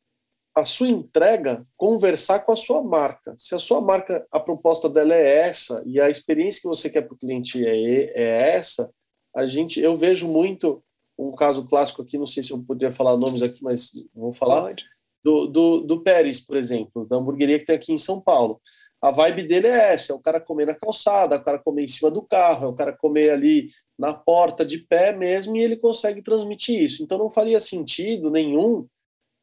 a 0.55 0.63
sua 0.63 0.87
entrega 0.87 1.65
conversar 1.75 2.41
com 2.41 2.51
a 2.51 2.55
sua 2.55 2.83
marca. 2.83 3.33
Se 3.37 3.55
a 3.55 3.59
sua 3.59 3.81
marca, 3.81 4.25
a 4.31 4.39
proposta 4.39 4.87
dela 4.87 5.15
é 5.15 5.39
essa 5.39 5.81
e 5.85 5.99
a 5.99 6.09
experiência 6.09 6.61
que 6.61 6.67
você 6.67 6.89
quer 6.89 7.01
para 7.01 7.15
o 7.15 7.17
cliente 7.17 7.65
é, 7.65 8.11
é 8.13 8.55
essa, 8.55 8.91
a 9.35 9.45
gente, 9.45 9.79
eu 9.79 9.95
vejo 9.95 10.27
muito 10.27 10.83
um 11.17 11.31
caso 11.35 11.65
clássico 11.65 12.01
aqui, 12.01 12.17
não 12.17 12.27
sei 12.27 12.43
se 12.43 12.51
eu 12.51 12.61
poderia 12.63 12.91
falar 12.91 13.17
nomes 13.17 13.41
aqui, 13.41 13.63
mas 13.63 13.91
vou 14.13 14.31
falar. 14.31 14.75
Do, 15.23 15.47
do, 15.47 15.79
do 15.79 16.01
Pérez, 16.01 16.41
por 16.41 16.57
exemplo, 16.57 17.05
da 17.05 17.15
hamburgueria 17.15 17.57
que 17.57 17.63
tem 17.63 17.75
aqui 17.75 17.93
em 17.93 17.97
São 17.97 18.19
Paulo. 18.19 18.61
A 19.03 19.11
vibe 19.11 19.43
dele 19.43 19.67
é 19.67 19.93
essa: 19.93 20.13
é 20.13 20.15
o 20.15 20.19
cara 20.19 20.39
comer 20.39 20.65
na 20.65 20.73
calçada, 20.73 21.35
é 21.35 21.37
o 21.37 21.43
cara 21.43 21.59
comer 21.59 21.83
em 21.83 21.87
cima 21.89 22.09
do 22.09 22.21
carro, 22.21 22.67
é 22.67 22.69
o 22.69 22.73
cara 22.73 22.93
comer 22.93 23.31
ali 23.31 23.69
na 23.99 24.13
porta 24.13 24.65
de 24.65 24.77
pé 24.77 25.11
mesmo, 25.11 25.57
e 25.57 25.61
ele 25.61 25.75
consegue 25.75 26.21
transmitir 26.21 26.81
isso. 26.81 27.03
Então 27.03 27.17
não 27.17 27.29
faria 27.29 27.59
sentido 27.59 28.31
nenhum 28.31 28.87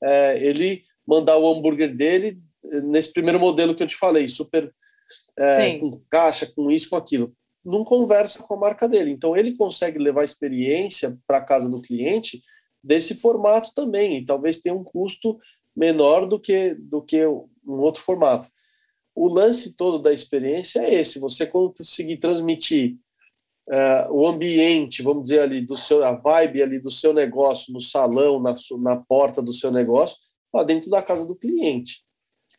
é, 0.03 0.43
ele 0.43 0.83
mandar 1.07 1.37
o 1.37 1.47
hambúrguer 1.47 1.95
dele 1.95 2.41
nesse 2.85 3.13
primeiro 3.13 3.39
modelo 3.39 3.75
que 3.75 3.83
eu 3.83 3.87
te 3.87 3.97
falei, 3.97 4.27
super 4.29 4.73
é, 5.37 5.79
com 5.79 6.01
caixa, 6.09 6.47
com 6.47 6.71
isso, 6.71 6.89
com 6.89 6.97
aquilo. 6.97 7.31
Não 7.63 7.85
conversa 7.85 8.43
com 8.43 8.55
a 8.55 8.59
marca 8.59 8.89
dele. 8.89 9.11
Então 9.11 9.37
ele 9.37 9.57
consegue 9.57 9.99
levar 9.99 10.25
experiência 10.25 11.19
para 11.27 11.37
a 11.37 11.45
casa 11.45 11.69
do 11.69 11.83
cliente 11.83 12.43
desse 12.83 13.15
formato 13.15 13.75
também, 13.75 14.17
e 14.17 14.25
talvez 14.25 14.59
tenha 14.63 14.75
um 14.75 14.83
custo 14.83 15.39
menor 15.77 16.25
do 16.25 16.41
que 16.41 16.75
do 16.75 17.03
que 17.03 17.27
um 17.27 17.81
outro 17.81 18.01
formato. 18.01 18.49
O 19.15 19.29
lance 19.29 19.77
todo 19.77 19.99
da 19.99 20.13
experiência 20.13 20.81
é 20.81 20.95
esse: 20.95 21.19
você 21.19 21.47
conseguir 21.47 22.17
transmitir 22.19 22.97
uh, 23.69 24.13
o 24.13 24.27
ambiente, 24.27 25.03
vamos 25.03 25.25
dizer 25.25 25.41
ali, 25.41 25.65
do 25.65 25.77
seu, 25.77 26.05
a 26.05 26.13
vibe 26.13 26.63
ali 26.63 26.81
do 26.81 26.91
seu 26.91 27.13
negócio, 27.13 27.73
no 27.73 27.81
salão, 27.81 28.41
na, 28.41 28.55
na 28.83 28.97
porta 28.97 29.41
do 29.43 29.53
seu 29.53 29.71
negócio, 29.71 30.17
lá 30.53 30.63
dentro 30.63 30.91
da 30.91 31.03
casa 31.03 31.27
do 31.27 31.37
cliente. 31.37 32.03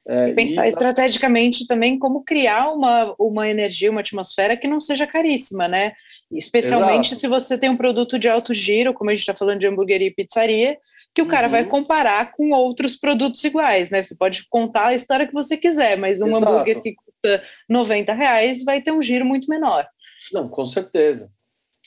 É, 0.08 0.30
e 0.30 0.34
pensar 0.34 0.66
e... 0.66 0.70
estrategicamente 0.70 1.68
também 1.68 2.00
como 2.00 2.24
criar 2.24 2.74
uma, 2.74 3.14
uma 3.20 3.48
energia, 3.48 3.92
uma 3.92 4.02
atmosfera 4.02 4.58
que 4.58 4.68
não 4.68 4.80
seja 4.80 5.06
caríssima, 5.06 5.68
né? 5.68 5.94
Especialmente 6.34 7.08
Exato. 7.08 7.20
se 7.20 7.28
você 7.28 7.58
tem 7.58 7.70
um 7.70 7.76
produto 7.76 8.18
de 8.18 8.30
alto 8.30 8.54
giro, 8.54 8.94
como 8.94 9.10
a 9.10 9.14
gente 9.14 9.22
está 9.22 9.36
falando 9.36 9.60
de 9.60 9.68
hamburgueria 9.68 10.08
e 10.08 10.14
pizzaria, 10.14 10.78
que 11.14 11.22
o 11.22 11.28
cara 11.28 11.48
vai 11.48 11.64
uhum. 11.64 11.70
comparar 11.70 12.32
com 12.32 12.52
outros 12.52 12.96
produtos 12.96 13.44
iguais, 13.44 13.90
né? 13.90 14.04
Você 14.04 14.16
pode 14.16 14.48
contar 14.50 14.88
a 14.88 14.96
história 14.96 15.28
que 15.28 15.34
você 15.34 15.58
quiser, 15.58 15.98
mas 15.98 16.22
um 16.22 16.28
Exato. 16.28 16.48
hambúrguer 16.48 16.82
que 16.82 16.94
custa 16.94 17.44
90 17.70 18.14
reais 18.14 18.64
vai 18.64 18.82
ter 18.82 18.92
um 18.92 19.02
giro 19.02 19.26
muito 19.26 19.50
menor. 19.50 19.86
Não, 20.32 20.48
com 20.48 20.66
certeza. 20.66 21.30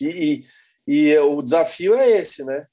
E, 0.01 0.45
e, 0.87 1.09
e 1.11 1.19
o 1.19 1.41
desafio 1.41 1.95
é 1.95 2.11
esse, 2.11 2.45
né? 2.45 2.67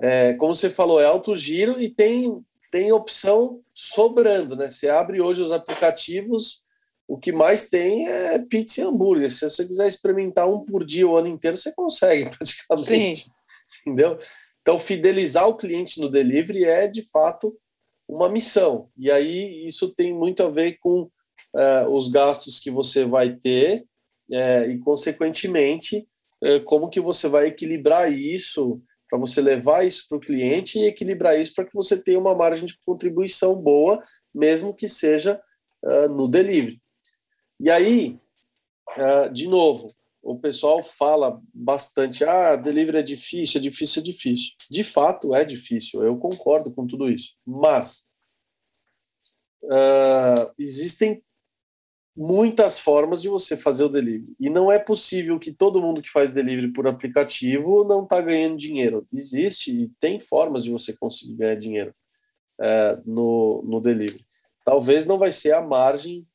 É, 0.00 0.34
como 0.34 0.54
você 0.54 0.68
falou, 0.68 1.00
é 1.00 1.06
alto 1.06 1.34
giro 1.36 1.80
e 1.80 1.88
tem, 1.88 2.44
tem 2.70 2.92
opção 2.92 3.60
sobrando, 3.72 4.56
né? 4.56 4.68
Você 4.68 4.88
abre 4.88 5.20
hoje 5.20 5.40
os 5.40 5.52
aplicativos 5.52 6.65
o 7.08 7.16
que 7.16 7.30
mais 7.30 7.68
tem 7.68 8.08
é 8.08 8.38
pizza 8.38 8.80
e 8.80 8.84
hambúrguer. 8.84 9.30
Se 9.30 9.48
você 9.48 9.66
quiser 9.66 9.88
experimentar 9.88 10.48
um 10.48 10.64
por 10.64 10.84
dia 10.84 11.06
o 11.06 11.16
ano 11.16 11.28
inteiro, 11.28 11.56
você 11.56 11.72
consegue 11.72 12.30
praticamente. 12.36 13.20
Sim. 13.20 13.30
Entendeu? 13.86 14.18
Então, 14.60 14.76
fidelizar 14.76 15.46
o 15.46 15.56
cliente 15.56 16.00
no 16.00 16.10
delivery 16.10 16.64
é, 16.64 16.88
de 16.88 17.02
fato, 17.08 17.56
uma 18.08 18.28
missão. 18.28 18.88
E 18.96 19.10
aí, 19.10 19.64
isso 19.64 19.94
tem 19.94 20.12
muito 20.12 20.42
a 20.42 20.50
ver 20.50 20.78
com 20.80 21.08
é, 21.54 21.86
os 21.86 22.08
gastos 22.08 22.58
que 22.58 22.70
você 22.70 23.04
vai 23.04 23.36
ter 23.36 23.84
é, 24.32 24.66
e, 24.66 24.78
consequentemente, 24.78 26.08
é, 26.42 26.58
como 26.58 26.88
que 26.88 27.00
você 27.00 27.28
vai 27.28 27.46
equilibrar 27.46 28.12
isso 28.12 28.82
para 29.08 29.20
você 29.20 29.40
levar 29.40 29.86
isso 29.86 30.06
para 30.08 30.18
o 30.18 30.20
cliente 30.20 30.80
e 30.80 30.86
equilibrar 30.86 31.38
isso 31.38 31.54
para 31.54 31.64
que 31.64 31.74
você 31.74 31.96
tenha 31.96 32.18
uma 32.18 32.34
margem 32.34 32.66
de 32.66 32.76
contribuição 32.84 33.54
boa, 33.54 34.02
mesmo 34.34 34.74
que 34.74 34.88
seja 34.88 35.38
no 36.10 36.26
delivery. 36.26 36.80
E 37.58 37.70
aí, 37.70 38.18
uh, 38.96 39.32
de 39.32 39.48
novo, 39.48 39.84
o 40.22 40.38
pessoal 40.38 40.82
fala 40.82 41.40
bastante: 41.54 42.24
ah, 42.24 42.56
delivery 42.56 42.98
é 42.98 43.02
difícil, 43.02 43.58
é 43.58 43.62
difícil, 43.62 44.02
é 44.02 44.04
difícil. 44.04 44.52
De 44.70 44.82
fato, 44.82 45.34
é 45.34 45.44
difícil, 45.44 46.02
eu 46.02 46.16
concordo 46.18 46.70
com 46.70 46.86
tudo 46.86 47.08
isso. 47.08 47.36
Mas 47.46 48.08
uh, 49.64 50.52
existem 50.58 51.22
muitas 52.16 52.78
formas 52.78 53.20
de 53.20 53.28
você 53.28 53.56
fazer 53.56 53.84
o 53.84 53.88
delivery. 53.88 54.34
E 54.40 54.48
não 54.48 54.72
é 54.72 54.78
possível 54.78 55.38
que 55.38 55.52
todo 55.52 55.82
mundo 55.82 56.00
que 56.00 56.10
faz 56.10 56.30
delivery 56.30 56.72
por 56.72 56.86
aplicativo 56.86 57.84
não 57.84 58.04
está 58.04 58.20
ganhando 58.20 58.56
dinheiro. 58.56 59.06
Existe 59.12 59.70
e 59.70 59.90
tem 60.00 60.18
formas 60.18 60.64
de 60.64 60.70
você 60.70 60.96
conseguir 60.96 61.36
ganhar 61.36 61.56
dinheiro 61.56 61.92
uh, 62.58 63.02
no, 63.04 63.62
no 63.66 63.80
delivery. 63.80 64.24
Talvez 64.64 65.04
não 65.04 65.18
vai 65.18 65.30
ser 65.30 65.52
a 65.52 65.60
margem 65.60 66.26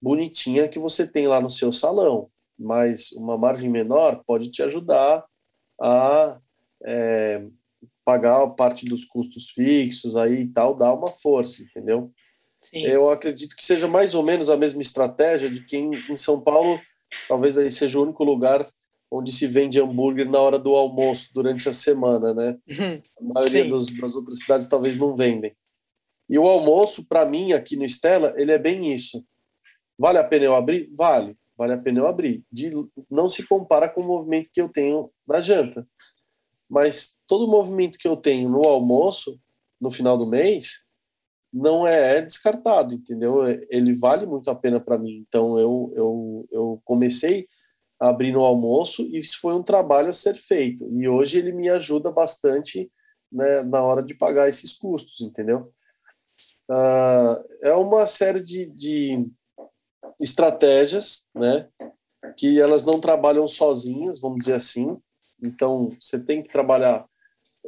bonitinha 0.00 0.68
que 0.68 0.78
você 0.78 1.06
tem 1.06 1.26
lá 1.26 1.40
no 1.40 1.50
seu 1.50 1.72
salão, 1.72 2.28
mas 2.58 3.12
uma 3.12 3.36
margem 3.36 3.70
menor 3.70 4.22
pode 4.26 4.50
te 4.50 4.62
ajudar 4.62 5.24
a 5.80 6.38
é, 6.84 7.44
pagar 8.04 8.46
parte 8.50 8.84
dos 8.86 9.04
custos 9.04 9.50
fixos 9.50 10.16
aí 10.16 10.42
e 10.42 10.48
tal, 10.48 10.74
dar 10.74 10.94
uma 10.94 11.08
força, 11.08 11.62
entendeu? 11.62 12.12
Sim. 12.62 12.86
Eu 12.86 13.10
acredito 13.10 13.54
que 13.56 13.64
seja 13.64 13.86
mais 13.86 14.14
ou 14.14 14.22
menos 14.22 14.50
a 14.50 14.56
mesma 14.56 14.82
estratégia 14.82 15.48
de 15.48 15.64
quem 15.64 15.90
em 16.10 16.16
São 16.16 16.40
Paulo 16.40 16.80
talvez 17.28 17.56
aí 17.56 17.70
seja 17.70 17.98
o 17.98 18.02
único 18.02 18.24
lugar 18.24 18.62
onde 19.10 19.32
se 19.32 19.46
vende 19.46 19.80
hambúrguer 19.80 20.28
na 20.28 20.40
hora 20.40 20.58
do 20.58 20.74
almoço 20.74 21.32
durante 21.32 21.68
a 21.68 21.72
semana, 21.72 22.34
né? 22.34 22.56
Uhum. 22.68 23.00
A 23.20 23.34
maioria 23.34 23.64
dos, 23.64 23.94
das 23.96 24.16
outras 24.16 24.40
cidades 24.40 24.68
talvez 24.68 24.96
não 24.96 25.16
vendem. 25.16 25.54
E 26.28 26.38
o 26.38 26.46
almoço, 26.46 27.06
para 27.06 27.24
mim, 27.24 27.52
aqui 27.52 27.76
no 27.76 27.84
Estela, 27.84 28.34
ele 28.36 28.50
é 28.50 28.58
bem 28.58 28.92
isso. 28.92 29.24
Vale 29.98 30.18
a 30.18 30.24
pena 30.24 30.44
eu 30.44 30.54
abrir? 30.54 30.90
Vale. 30.96 31.36
Vale 31.56 31.72
a 31.72 31.78
pena 31.78 32.00
eu 32.00 32.06
abrir. 32.06 32.44
De, 32.52 32.70
não 33.10 33.28
se 33.28 33.46
compara 33.46 33.88
com 33.88 34.02
o 34.02 34.06
movimento 34.06 34.50
que 34.52 34.60
eu 34.60 34.68
tenho 34.68 35.10
na 35.26 35.40
janta. 35.40 35.86
Mas 36.68 37.16
todo 37.26 37.48
movimento 37.48 37.98
que 37.98 38.08
eu 38.08 38.16
tenho 38.16 38.48
no 38.48 38.66
almoço, 38.66 39.40
no 39.80 39.90
final 39.90 40.18
do 40.18 40.26
mês, 40.26 40.84
não 41.52 41.86
é, 41.86 42.18
é 42.18 42.22
descartado, 42.22 42.96
entendeu? 42.96 43.42
Ele 43.70 43.94
vale 43.94 44.26
muito 44.26 44.50
a 44.50 44.54
pena 44.54 44.78
para 44.78 44.98
mim. 44.98 45.24
Então 45.26 45.58
eu, 45.58 45.92
eu, 45.96 46.48
eu 46.50 46.82
comecei 46.84 47.48
a 47.98 48.10
abrir 48.10 48.32
no 48.32 48.44
almoço 48.44 49.02
e 49.02 49.18
isso 49.18 49.40
foi 49.40 49.54
um 49.54 49.62
trabalho 49.62 50.10
a 50.10 50.12
ser 50.12 50.34
feito. 50.34 50.86
E 50.92 51.08
hoje 51.08 51.38
ele 51.38 51.52
me 51.52 51.68
ajuda 51.70 52.10
bastante 52.10 52.90
né, 53.32 53.62
na 53.62 53.82
hora 53.82 54.02
de 54.02 54.14
pagar 54.14 54.48
esses 54.48 54.76
custos, 54.76 55.20
entendeu? 55.20 55.72
Uh, 56.68 57.42
é 57.62 57.74
uma 57.74 58.06
série 58.06 58.42
de, 58.42 58.68
de 58.70 59.26
estratégias, 60.20 61.26
né, 61.34 61.68
que 62.36 62.60
elas 62.60 62.84
não 62.84 63.00
trabalham 63.00 63.46
sozinhas, 63.46 64.20
vamos 64.20 64.38
dizer 64.40 64.54
assim. 64.54 64.96
Então, 65.44 65.90
você 66.00 66.18
tem 66.18 66.42
que 66.42 66.50
trabalhar 66.50 67.04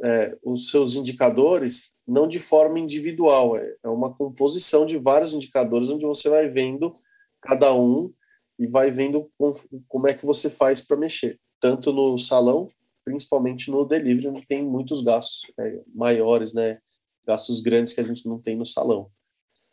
é, 0.03 0.37
os 0.43 0.69
seus 0.69 0.95
indicadores 0.95 1.91
não 2.07 2.27
de 2.27 2.39
forma 2.39 2.79
individual, 2.79 3.55
é, 3.57 3.75
é 3.83 3.89
uma 3.89 4.13
composição 4.13 4.85
de 4.85 4.97
vários 4.97 5.33
indicadores 5.33 5.89
onde 5.89 6.05
você 6.05 6.29
vai 6.29 6.47
vendo 6.47 6.95
cada 7.41 7.73
um 7.73 8.11
e 8.57 8.67
vai 8.67 8.89
vendo 8.89 9.29
com, 9.37 9.53
como 9.87 10.07
é 10.07 10.13
que 10.13 10.25
você 10.25 10.49
faz 10.49 10.81
para 10.81 10.97
mexer, 10.97 11.39
tanto 11.59 11.93
no 11.93 12.17
salão, 12.17 12.67
principalmente 13.05 13.69
no 13.71 13.85
delivery, 13.85 14.27
onde 14.27 14.47
tem 14.47 14.63
muitos 14.63 15.03
gastos 15.03 15.41
é, 15.59 15.81
maiores, 15.93 16.53
né, 16.53 16.79
gastos 17.25 17.61
grandes 17.61 17.93
que 17.93 18.01
a 18.01 18.03
gente 18.03 18.27
não 18.27 18.39
tem 18.39 18.55
no 18.55 18.65
salão. 18.65 19.09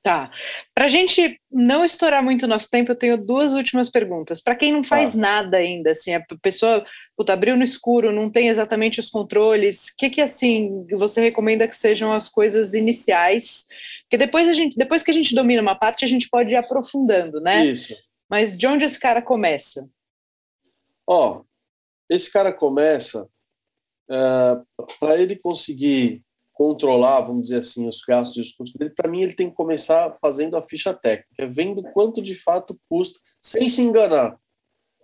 Tá. 0.07 0.31
Para 0.73 0.85
a 0.85 0.89
gente 0.89 1.37
não 1.51 1.85
estourar 1.85 2.23
muito 2.23 2.45
o 2.45 2.49
nosso 2.49 2.71
tempo, 2.71 2.93
eu 2.93 2.97
tenho 2.97 3.19
duas 3.19 3.55
últimas 3.55 3.91
perguntas. 3.91 4.41
Para 4.41 4.55
quem 4.55 4.73
não 4.73 4.85
faz 4.85 5.15
tá. 5.15 5.19
nada 5.19 5.57
ainda, 5.57 5.91
assim, 5.91 6.15
a 6.15 6.25
pessoa 6.41 6.87
puta, 7.17 7.33
abriu 7.33 7.57
no 7.57 7.65
escuro, 7.65 8.13
não 8.13 8.31
tem 8.31 8.47
exatamente 8.47 9.01
os 9.01 9.11
controles, 9.11 9.89
o 9.89 9.97
que, 9.99 10.09
que 10.09 10.21
assim 10.21 10.87
você 10.93 11.21
recomenda 11.21 11.67
que 11.67 11.75
sejam 11.75 12.13
as 12.13 12.29
coisas 12.29 12.73
iniciais? 12.73 13.67
Porque 14.03 14.17
depois 14.17 14.49
a 14.49 14.53
gente, 14.53 14.77
depois 14.77 15.03
que 15.03 15.11
a 15.11 15.15
gente 15.15 15.35
domina 15.35 15.61
uma 15.61 15.75
parte, 15.75 16.05
a 16.05 16.09
gente 16.09 16.29
pode 16.31 16.55
ir 16.55 16.57
aprofundando, 16.57 17.41
né? 17.41 17.67
Isso. 17.67 17.93
Mas 18.31 18.57
de 18.57 18.65
onde 18.69 18.85
esse 18.85 19.01
cara 19.01 19.21
começa? 19.21 19.91
Ó, 21.05 21.43
esse 22.09 22.33
cara 22.33 22.53
começa 22.53 23.25
uh, 24.09 24.15
é, 24.15 24.85
para 25.01 25.21
ele 25.21 25.35
conseguir 25.35 26.23
controlar, 26.57 27.21
vamos 27.21 27.43
dizer 27.43 27.59
assim, 27.59 27.87
os 27.87 28.01
gastos 28.01 28.39
e 28.39 28.41
os 28.41 28.53
custos 28.53 28.79
dele, 28.79 28.91
para 28.91 29.11
mim 29.11 29.23
ele 29.23 29.35
tem 29.35 29.51
que 29.51 29.55
começar 29.55 30.15
fazendo 30.15 30.57
a 30.57 30.63
ficha 30.63 30.95
técnica, 30.95 31.47
vendo 31.47 31.83
quanto 31.93 32.23
de 32.23 32.35
fato 32.35 32.81
custa, 32.89 33.21
sem 33.37 33.69
se 33.69 33.83
enganar. 33.83 34.39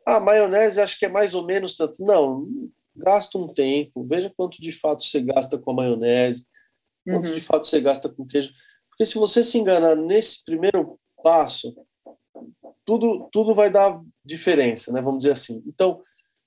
Ah, 0.07 0.19
maionese 0.19 0.81
acho 0.81 0.99
que 0.99 1.05
é 1.05 1.11
mais 1.11 1.35
ou 1.35 1.45
menos 1.45 1.77
tanto. 1.77 2.03
Não, 2.03 2.49
gasta 2.97 3.37
um 3.37 3.53
tempo, 3.53 4.03
veja 4.03 4.33
quanto 4.35 4.63
de 4.63 4.73
fato 4.73 5.05
você 5.05 5.21
gasta 5.21 5.59
com 5.59 5.73
a 5.73 5.75
maionese, 5.75 6.47
quanto 7.05 7.29
uhum. 7.29 7.35
de 7.35 7.41
fato 7.41 7.67
você 7.67 7.81
gasta 7.83 8.09
com 8.09 8.27
queijo. 8.27 8.55
Porque 8.89 9.05
se 9.05 9.19
você 9.19 9.45
se 9.45 9.59
enganar 9.59 9.95
nesse 9.95 10.43
primeiro 10.47 10.99
passo, 11.23 11.77
tudo, 12.83 13.29
tudo 13.31 13.55
vai 13.55 13.71
dar 13.71 14.01
diferença, 14.25 14.91
né? 14.91 15.03
Vamos 15.03 15.19
dizer 15.19 15.33
assim. 15.33 15.63
Então, 15.67 16.03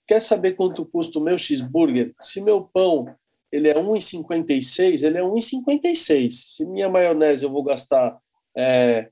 quer 0.07 0.19
saber 0.19 0.53
quanto 0.53 0.83
custa 0.83 1.19
o 1.19 1.23
meu 1.23 1.37
cheeseburger? 1.37 2.11
Se 2.19 2.41
meu 2.41 2.63
pão 2.63 3.15
ele 3.51 3.69
é 3.69 3.75
1,56, 3.75 5.03
ele 5.03 5.17
é 5.17 5.21
1,56. 5.21 6.29
Se 6.31 6.65
minha 6.65 6.89
maionese 6.89 7.43
eu 7.43 7.51
vou 7.51 7.63
gastar 7.63 8.17
é, 8.57 9.09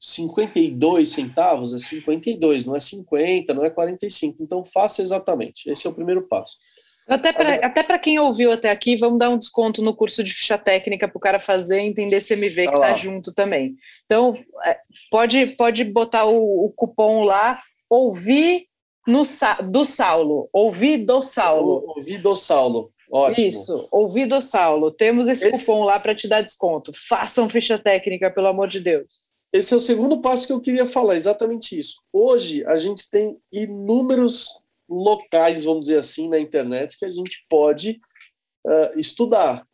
52 0.00 1.08
centavos, 1.08 1.74
é 1.74 1.78
52, 1.78 2.64
não 2.64 2.76
é 2.76 2.80
50, 2.80 3.54
não 3.54 3.64
é 3.64 3.70
45. 3.70 4.42
Então 4.42 4.64
faça 4.64 5.02
exatamente. 5.02 5.70
Esse 5.70 5.86
é 5.86 5.90
o 5.90 5.94
primeiro 5.94 6.26
passo. 6.28 6.56
Até 7.08 7.32
para 7.32 7.54
até 7.66 7.98
quem 7.98 8.18
ouviu 8.18 8.52
até 8.52 8.70
aqui, 8.70 8.96
vamos 8.96 9.18
dar 9.18 9.28
um 9.28 9.38
desconto 9.38 9.82
no 9.82 9.94
curso 9.94 10.22
de 10.22 10.32
ficha 10.32 10.56
técnica 10.56 11.08
para 11.08 11.16
o 11.16 11.20
cara 11.20 11.40
fazer 11.40 11.82
e 11.82 11.86
entender 11.86 12.22
CMV 12.22 12.68
que 12.68 12.74
está 12.74 12.96
junto 12.96 13.34
também. 13.34 13.74
Então, 14.04 14.32
é, 14.64 14.78
pode, 15.10 15.46
pode 15.56 15.84
botar 15.84 16.24
o, 16.26 16.66
o 16.66 16.72
cupom 16.74 17.24
lá, 17.24 17.60
ouvir 17.90 18.66
no, 19.06 19.24
do 19.68 19.84
Saulo. 19.84 20.48
Ouvir 20.52 20.98
do 20.98 21.20
Saulo. 21.22 21.84
Ouvir 21.96 22.18
do 22.18 22.36
Saulo. 22.36 22.92
Ótimo. 23.12 23.46
Isso, 23.46 23.88
ouvido 23.92 24.40
Saulo, 24.40 24.90
temos 24.90 25.28
esse, 25.28 25.46
esse... 25.46 25.66
cupom 25.66 25.84
lá 25.84 26.00
para 26.00 26.14
te 26.14 26.26
dar 26.26 26.40
desconto. 26.40 26.92
Façam 26.94 27.46
ficha 27.46 27.78
técnica, 27.78 28.30
pelo 28.30 28.46
amor 28.46 28.68
de 28.68 28.80
Deus. 28.80 29.06
Esse 29.52 29.74
é 29.74 29.76
o 29.76 29.80
segundo 29.80 30.22
passo 30.22 30.46
que 30.46 30.52
eu 30.54 30.60
queria 30.62 30.86
falar, 30.86 31.14
exatamente 31.14 31.78
isso. 31.78 32.02
Hoje 32.10 32.64
a 32.64 32.78
gente 32.78 33.10
tem 33.10 33.36
inúmeros 33.52 34.58
locais, 34.88 35.62
vamos 35.62 35.82
dizer 35.82 35.98
assim, 35.98 36.26
na 36.26 36.40
internet 36.40 36.98
que 36.98 37.04
a 37.04 37.10
gente 37.10 37.44
pode 37.50 38.00
uh, 38.66 38.98
estudar. 38.98 39.66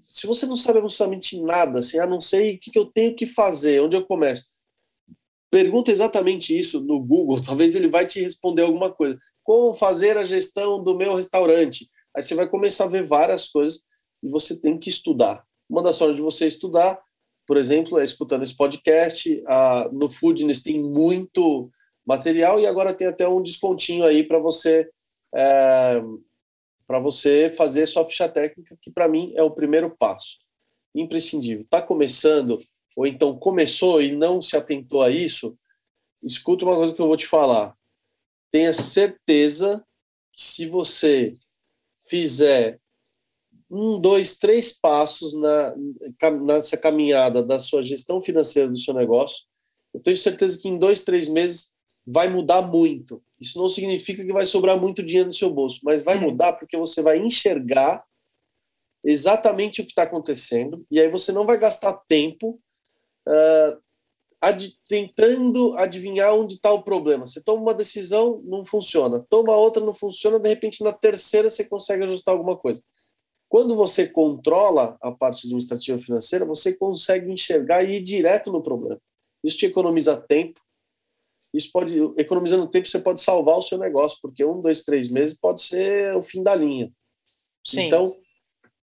Se 0.00 0.26
você 0.26 0.46
não 0.46 0.56
sabe 0.56 0.78
absolutamente 0.78 1.38
nada, 1.42 1.80
assim, 1.80 1.98
ah, 1.98 2.06
não 2.06 2.22
sei 2.22 2.54
o 2.54 2.58
que, 2.58 2.70
que 2.70 2.78
eu 2.78 2.86
tenho 2.86 3.14
que 3.14 3.26
fazer, 3.26 3.82
onde 3.82 3.94
eu 3.94 4.06
começo, 4.06 4.46
pergunta 5.50 5.90
exatamente 5.90 6.58
isso 6.58 6.80
no 6.80 6.98
Google, 6.98 7.38
talvez 7.44 7.76
ele 7.76 7.88
vai 7.88 8.06
te 8.06 8.18
responder 8.18 8.62
alguma 8.62 8.90
coisa. 8.90 9.18
como 9.42 9.74
fazer 9.74 10.16
a 10.16 10.24
gestão 10.24 10.82
do 10.82 10.96
meu 10.96 11.14
restaurante. 11.14 11.86
Aí 12.16 12.22
você 12.22 12.34
vai 12.34 12.48
começar 12.48 12.84
a 12.84 12.88
ver 12.88 13.04
várias 13.04 13.48
coisas 13.48 13.84
e 14.22 14.28
você 14.28 14.60
tem 14.60 14.78
que 14.78 14.88
estudar. 14.88 15.44
Uma 15.68 15.82
das 15.82 15.98
formas 15.98 16.16
de 16.16 16.22
você 16.22 16.46
estudar, 16.46 17.00
por 17.46 17.56
exemplo, 17.56 17.98
é 17.98 18.04
escutando 18.04 18.42
esse 18.42 18.56
podcast. 18.56 19.42
Ah, 19.46 19.88
no 19.92 20.10
Foodness 20.10 20.62
tem 20.62 20.80
muito 20.80 21.70
material 22.04 22.60
e 22.60 22.66
agora 22.66 22.92
tem 22.92 23.06
até 23.06 23.26
um 23.26 23.42
descontinho 23.42 24.04
aí 24.04 24.22
para 24.22 24.38
você 24.38 24.88
é, 25.34 26.02
para 26.86 26.98
você 26.98 27.48
fazer 27.48 27.86
sua 27.86 28.04
ficha 28.04 28.28
técnica, 28.28 28.76
que 28.80 28.90
para 28.90 29.08
mim 29.08 29.32
é 29.34 29.42
o 29.42 29.50
primeiro 29.50 29.96
passo, 29.96 30.38
imprescindível. 30.94 31.62
Está 31.62 31.80
começando 31.80 32.58
ou 32.94 33.06
então 33.06 33.38
começou 33.38 34.02
e 34.02 34.14
não 34.14 34.40
se 34.40 34.56
atentou 34.56 35.02
a 35.02 35.10
isso? 35.10 35.56
Escuta 36.22 36.64
uma 36.64 36.76
coisa 36.76 36.92
que 36.92 37.00
eu 37.00 37.06
vou 37.06 37.16
te 37.16 37.26
falar. 37.26 37.74
Tenha 38.50 38.72
certeza 38.74 39.84
que 40.32 40.42
se 40.42 40.66
você 40.66 41.32
fizer 42.04 42.80
um, 43.70 43.98
dois, 43.98 44.38
três 44.38 44.78
passos 44.78 45.34
na, 45.34 45.74
nessa 46.44 46.76
caminhada 46.76 47.42
da 47.42 47.58
sua 47.58 47.82
gestão 47.82 48.20
financeira 48.20 48.68
do 48.68 48.78
seu 48.78 48.92
negócio, 48.92 49.46
eu 49.94 50.00
tenho 50.00 50.16
certeza 50.16 50.58
que 50.60 50.68
em 50.68 50.78
dois, 50.78 51.00
três 51.00 51.28
meses 51.28 51.72
vai 52.06 52.28
mudar 52.28 52.62
muito. 52.62 53.22
Isso 53.40 53.58
não 53.58 53.68
significa 53.68 54.24
que 54.24 54.32
vai 54.32 54.44
sobrar 54.44 54.78
muito 54.78 55.02
dinheiro 55.02 55.28
no 55.28 55.32
seu 55.32 55.50
bolso, 55.50 55.80
mas 55.84 56.04
vai 56.04 56.18
mudar 56.18 56.54
porque 56.54 56.76
você 56.76 57.00
vai 57.00 57.18
enxergar 57.18 58.04
exatamente 59.04 59.80
o 59.80 59.84
que 59.84 59.90
está 59.90 60.04
acontecendo 60.04 60.86
e 60.90 61.00
aí 61.00 61.08
você 61.08 61.32
não 61.32 61.44
vai 61.44 61.58
gastar 61.58 61.92
tempo 62.08 62.60
uh, 63.26 63.82
ad 64.42 64.76
tentando 64.88 65.72
adivinhar 65.78 66.34
onde 66.34 66.54
está 66.54 66.72
o 66.72 66.82
problema. 66.82 67.24
Você 67.24 67.40
toma 67.40 67.62
uma 67.62 67.74
decisão, 67.74 68.42
não 68.44 68.64
funciona. 68.64 69.24
Toma 69.30 69.54
outra, 69.54 69.84
não 69.84 69.94
funciona. 69.94 70.40
De 70.40 70.48
repente, 70.48 70.82
na 70.82 70.92
terceira, 70.92 71.48
você 71.48 71.64
consegue 71.64 72.02
ajustar 72.02 72.34
alguma 72.34 72.56
coisa. 72.56 72.82
Quando 73.48 73.76
você 73.76 74.08
controla 74.08 74.98
a 75.00 75.12
parte 75.12 75.46
administrativa 75.46 75.96
financeira, 75.96 76.44
você 76.44 76.76
consegue 76.76 77.30
enxergar 77.30 77.84
e 77.84 77.96
ir 77.96 78.02
direto 78.02 78.50
no 78.50 78.60
problema. 78.60 79.00
Isso 79.44 79.58
te 79.58 79.66
economiza 79.66 80.16
tempo. 80.16 80.60
Isso 81.54 81.70
pode, 81.70 81.96
economizando 82.16 82.66
tempo, 82.66 82.88
você 82.88 82.98
pode 82.98 83.20
salvar 83.20 83.58
o 83.58 83.62
seu 83.62 83.78
negócio, 83.78 84.18
porque 84.20 84.44
um, 84.44 84.60
dois, 84.60 84.82
três 84.82 85.08
meses 85.08 85.38
pode 85.38 85.60
ser 85.60 86.16
o 86.16 86.22
fim 86.22 86.42
da 86.42 86.54
linha. 86.54 86.90
Sim. 87.64 87.82
Então, 87.82 88.16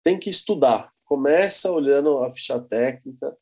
tem 0.05 0.19
que 0.19 0.31
estudar. 0.31 0.85
Começa 1.05 1.73
olhando 1.73 2.19
a 2.19 2.31
ficha 2.31 2.61
técnica, 2.61 3.37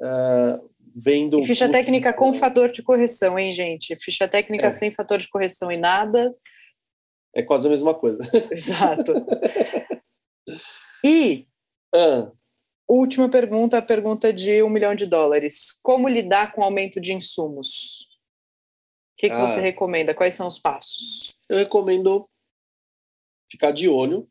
uh, 0.00 0.71
vendo. 0.94 1.40
E 1.40 1.44
ficha 1.44 1.68
técnica 1.68 2.12
com 2.12 2.32
fator 2.32 2.70
de 2.70 2.82
correção, 2.82 3.38
hein, 3.38 3.52
gente? 3.52 3.96
Ficha 3.96 4.28
técnica 4.28 4.66
é. 4.66 4.72
sem 4.72 4.92
fator 4.92 5.18
de 5.18 5.28
correção 5.28 5.70
e 5.70 5.76
nada. 5.76 6.34
É 7.34 7.42
quase 7.42 7.66
a 7.66 7.70
mesma 7.70 7.94
coisa. 7.94 8.18
Exato. 8.52 9.12
E 11.04 11.48
ah. 11.94 12.30
última 12.88 13.28
pergunta, 13.28 13.78
a 13.78 13.82
pergunta 13.82 14.32
de 14.32 14.62
um 14.62 14.68
milhão 14.68 14.94
de 14.94 15.06
dólares. 15.06 15.78
Como 15.82 16.08
lidar 16.08 16.52
com 16.52 16.60
o 16.60 16.64
aumento 16.64 17.00
de 17.00 17.12
insumos? 17.12 18.02
O 19.12 19.16
que, 19.18 19.28
que 19.28 19.34
ah. 19.34 19.48
você 19.48 19.60
recomenda? 19.60 20.14
Quais 20.14 20.34
são 20.34 20.46
os 20.46 20.58
passos? 20.58 21.30
Eu 21.48 21.58
recomendo 21.58 22.28
ficar 23.50 23.72
de 23.72 23.88
olho 23.88 24.28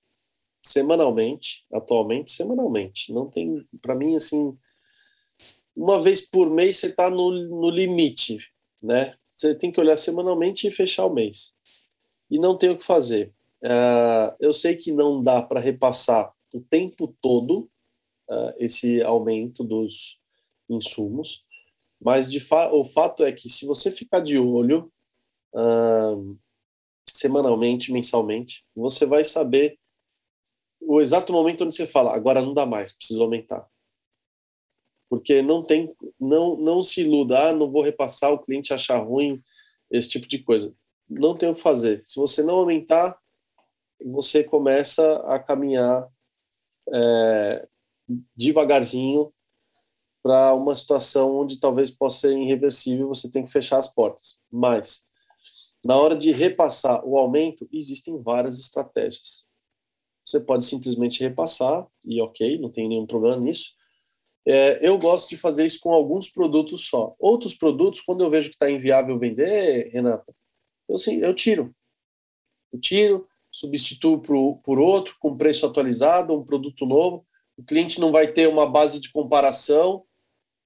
semanalmente, 0.63 1.65
atualmente, 1.73 2.31
semanalmente. 2.31 3.11
Não 3.11 3.29
tem, 3.29 3.67
para 3.81 3.95
mim, 3.95 4.15
assim, 4.15 4.57
uma 5.75 5.99
vez 5.99 6.29
por 6.29 6.49
mês 6.49 6.77
você 6.77 6.87
está 6.87 7.09
no, 7.09 7.31
no 7.31 7.69
limite, 7.69 8.39
né? 8.81 9.15
Você 9.29 9.55
tem 9.55 9.71
que 9.71 9.79
olhar 9.79 9.95
semanalmente 9.95 10.67
e 10.67 10.71
fechar 10.71 11.05
o 11.05 11.13
mês. 11.13 11.55
E 12.29 12.37
não 12.37 12.57
tem 12.57 12.69
o 12.69 12.77
que 12.77 12.83
fazer. 12.83 13.33
Uh, 13.63 14.35
eu 14.39 14.53
sei 14.53 14.75
que 14.75 14.91
não 14.91 15.21
dá 15.21 15.41
para 15.41 15.59
repassar 15.59 16.33
o 16.53 16.59
tempo 16.59 17.15
todo 17.21 17.69
uh, 18.29 18.53
esse 18.57 19.01
aumento 19.01 19.63
dos 19.63 20.19
insumos, 20.69 21.45
mas 21.99 22.33
fa 22.35 22.71
o 22.73 22.83
fato 22.83 23.23
é 23.23 23.31
que 23.31 23.49
se 23.49 23.65
você 23.65 23.91
ficar 23.91 24.19
de 24.21 24.37
olho 24.37 24.89
uh, 25.53 26.39
semanalmente, 27.07 27.91
mensalmente, 27.91 28.65
você 28.75 29.05
vai 29.05 29.23
saber 29.23 29.77
o 30.79 30.99
exato 30.99 31.31
momento 31.31 31.63
onde 31.63 31.75
você 31.75 31.85
fala, 31.85 32.15
agora 32.15 32.41
não 32.41 32.53
dá 32.53 32.65
mais, 32.65 32.93
preciso 32.93 33.21
aumentar. 33.21 33.67
Porque 35.11 35.41
não 35.41 35.61
tem, 35.61 35.93
não, 36.17 36.55
não 36.55 36.81
se 36.81 37.01
iluda, 37.01 37.49
ah, 37.49 37.53
não 37.53 37.69
vou 37.69 37.83
repassar, 37.83 38.31
o 38.31 38.39
cliente 38.39 38.73
achar 38.73 38.97
ruim, 38.97 39.43
esse 39.91 40.07
tipo 40.07 40.25
de 40.25 40.39
coisa. 40.39 40.73
Não 41.09 41.35
tem 41.35 41.49
o 41.49 41.53
que 41.53 41.59
fazer. 41.59 42.01
Se 42.05 42.17
você 42.17 42.41
não 42.41 42.55
aumentar, 42.55 43.19
você 44.05 44.41
começa 44.41 45.17
a 45.27 45.37
caminhar 45.37 46.07
é, 46.93 47.67
devagarzinho 48.33 49.33
para 50.23 50.55
uma 50.55 50.73
situação 50.73 51.35
onde 51.35 51.59
talvez 51.59 51.91
possa 51.91 52.29
ser 52.29 52.37
irreversível, 52.37 53.09
você 53.09 53.29
tem 53.29 53.43
que 53.43 53.51
fechar 53.51 53.79
as 53.79 53.93
portas. 53.93 54.39
Mas, 54.49 55.05
na 55.83 55.97
hora 55.97 56.15
de 56.15 56.31
repassar 56.31 57.05
o 57.05 57.17
aumento, 57.17 57.67
existem 57.69 58.17
várias 58.21 58.61
estratégias. 58.61 59.45
Você 60.25 60.39
pode 60.39 60.63
simplesmente 60.63 61.19
repassar, 61.19 61.85
e 62.05 62.21
ok, 62.21 62.57
não 62.59 62.69
tem 62.69 62.87
nenhum 62.87 63.05
problema 63.05 63.35
nisso. 63.35 63.80
É, 64.45 64.85
eu 64.87 64.97
gosto 64.97 65.29
de 65.29 65.37
fazer 65.37 65.65
isso 65.65 65.79
com 65.79 65.91
alguns 65.91 66.29
produtos 66.29 66.87
só. 66.87 67.15
Outros 67.19 67.53
produtos, 67.53 68.01
quando 68.01 68.23
eu 68.23 68.29
vejo 68.29 68.49
que 68.49 68.55
está 68.55 68.69
inviável 68.69 69.17
vender, 69.19 69.89
Renata, 69.91 70.33
eu, 70.89 70.97
sim, 70.97 71.17
eu 71.17 71.33
tiro. 71.33 71.73
Eu 72.73 72.79
tiro, 72.79 73.27
substituo 73.51 74.19
por, 74.19 74.57
por 74.63 74.79
outro 74.79 75.15
com 75.19 75.37
preço 75.37 75.65
atualizado, 75.65 76.33
um 76.33 76.43
produto 76.43 76.85
novo. 76.85 77.25
O 77.57 77.63
cliente 77.63 77.99
não 77.99 78.11
vai 78.11 78.27
ter 78.27 78.47
uma 78.47 78.65
base 78.65 78.99
de 78.99 79.11
comparação, 79.11 80.03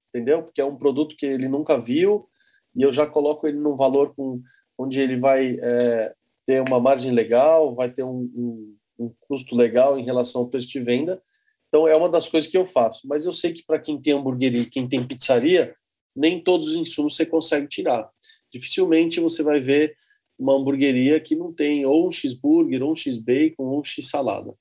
entendeu? 0.08 0.42
Porque 0.42 0.60
é 0.60 0.64
um 0.64 0.76
produto 0.76 1.16
que 1.16 1.26
ele 1.26 1.48
nunca 1.48 1.78
viu 1.78 2.28
e 2.74 2.82
eu 2.82 2.92
já 2.92 3.06
coloco 3.06 3.46
ele 3.46 3.58
num 3.58 3.74
valor 3.74 4.14
com, 4.14 4.40
onde 4.78 5.00
ele 5.00 5.18
vai 5.18 5.56
é, 5.60 6.14
ter 6.44 6.62
uma 6.62 6.78
margem 6.78 7.10
legal, 7.10 7.74
vai 7.74 7.90
ter 7.90 8.04
um, 8.04 8.30
um, 8.34 8.76
um, 8.98 9.14
custo 9.20 9.56
legal 9.56 9.98
em 9.98 10.04
relação 10.04 10.42
ao 10.42 10.48
preço 10.48 10.68
de 10.68 10.80
venda. 10.80 11.20
Então 11.68 11.86
é 11.86 11.96
uma 11.96 12.08
das 12.08 12.28
coisas 12.28 12.50
que 12.50 12.56
eu 12.56 12.64
faço. 12.64 13.06
Mas 13.08 13.26
eu 13.26 13.32
sei 13.32 13.52
que 13.52 13.64
para 13.64 13.78
quem 13.78 14.00
tem 14.00 14.12
hamburgueria, 14.12 14.68
quem 14.70 14.88
tem 14.88 15.06
pizzaria, 15.06 15.74
nem 16.14 16.42
todos 16.42 16.68
os 16.68 16.74
insumos 16.74 17.16
você 17.16 17.26
consegue 17.26 17.68
tirar. 17.68 18.08
Dificilmente 18.52 19.20
você 19.20 19.42
vai 19.42 19.60
ver 19.60 19.96
uma 20.38 20.54
hamburgueria 20.54 21.20
que 21.20 21.34
não 21.34 21.52
tem 21.52 21.84
ou 21.84 22.08
um 22.08 22.10
cheeseburger, 22.10 22.82
ou 22.82 22.92
um 22.92 22.96
x-bacon, 22.96 23.64
ou 23.64 23.80
um 23.80 23.84
x-salada. 23.84 24.54